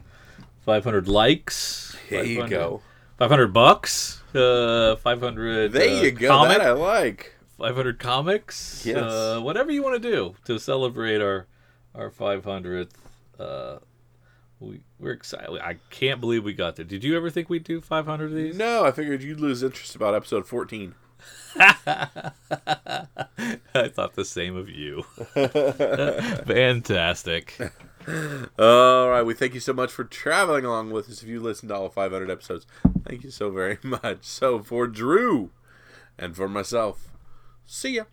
500 0.61 1.09
likes. 1.09 1.97
There 2.09 2.25
you 2.25 2.47
go. 2.47 2.81
500 3.19 3.49
bucks. 3.49 4.18
Uh, 4.35 4.97
500. 4.97 5.73
There 5.73 5.89
uh, 5.89 6.03
you 6.03 6.11
go. 6.11 6.29
comic- 6.29 6.59
That 6.59 6.67
I 6.67 6.73
like. 6.73 7.35
500 7.59 7.99
comics. 7.99 8.85
Yes. 8.87 8.99
Uh, 8.99 9.41
whatever 9.43 9.73
you 9.73 9.83
want 9.83 10.01
to 10.01 10.11
do 10.11 10.35
to 10.45 10.59
celebrate 10.59 11.21
our 11.21 11.47
our 11.95 12.11
500th. 12.11 12.91
Uh, 13.39 13.79
we 14.61 14.81
we're 14.99 15.13
excited. 15.13 15.61
I 15.61 15.77
can't 15.91 16.21
believe 16.21 16.45
we 16.45 16.53
got 16.53 16.77
there. 16.77 16.85
Did 16.85 17.05
you 17.05 17.17
ever 17.17 17.31
think 17.31 17.49
we'd 17.49 17.65
do 17.65 17.81
500 17.81 18.25
of 18.27 18.33
these? 18.33 18.57
No, 18.57 18.85
I 18.85 18.93
figured 18.93 19.23
you'd 19.23 19.41
lose 19.41 19.63
interest 19.63 19.97
about 19.97 20.15
episode 20.15 20.47
14. 20.47 20.95
I 21.59 22.31
thought 23.89 24.15
the 24.15 24.25
same 24.25 24.57
of 24.57 24.69
you. 24.69 25.03
Fantastic. 26.45 27.59
All 28.59 29.11
right. 29.11 29.23
We 29.23 29.35
thank 29.35 29.55
you 29.55 29.61
so 29.61 29.73
much 29.73 29.91
for 29.91 30.05
traveling 30.05 30.65
along 30.65 30.91
with 30.91 31.09
us. 31.09 31.23
If 31.23 31.29
you 31.29 31.41
listened 31.41 31.69
to 31.69 31.77
all 31.77 31.89
500 31.89 32.31
episodes, 32.31 32.67
thank 33.07 33.25
you 33.25 33.31
so 33.31 33.51
very 33.51 33.79
much. 33.83 34.25
So 34.25 34.61
for 34.61 34.87
Drew 34.87 35.51
and 36.19 36.35
for 36.35 36.49
myself, 36.49 37.09
see 37.67 37.97
ya. 37.97 38.05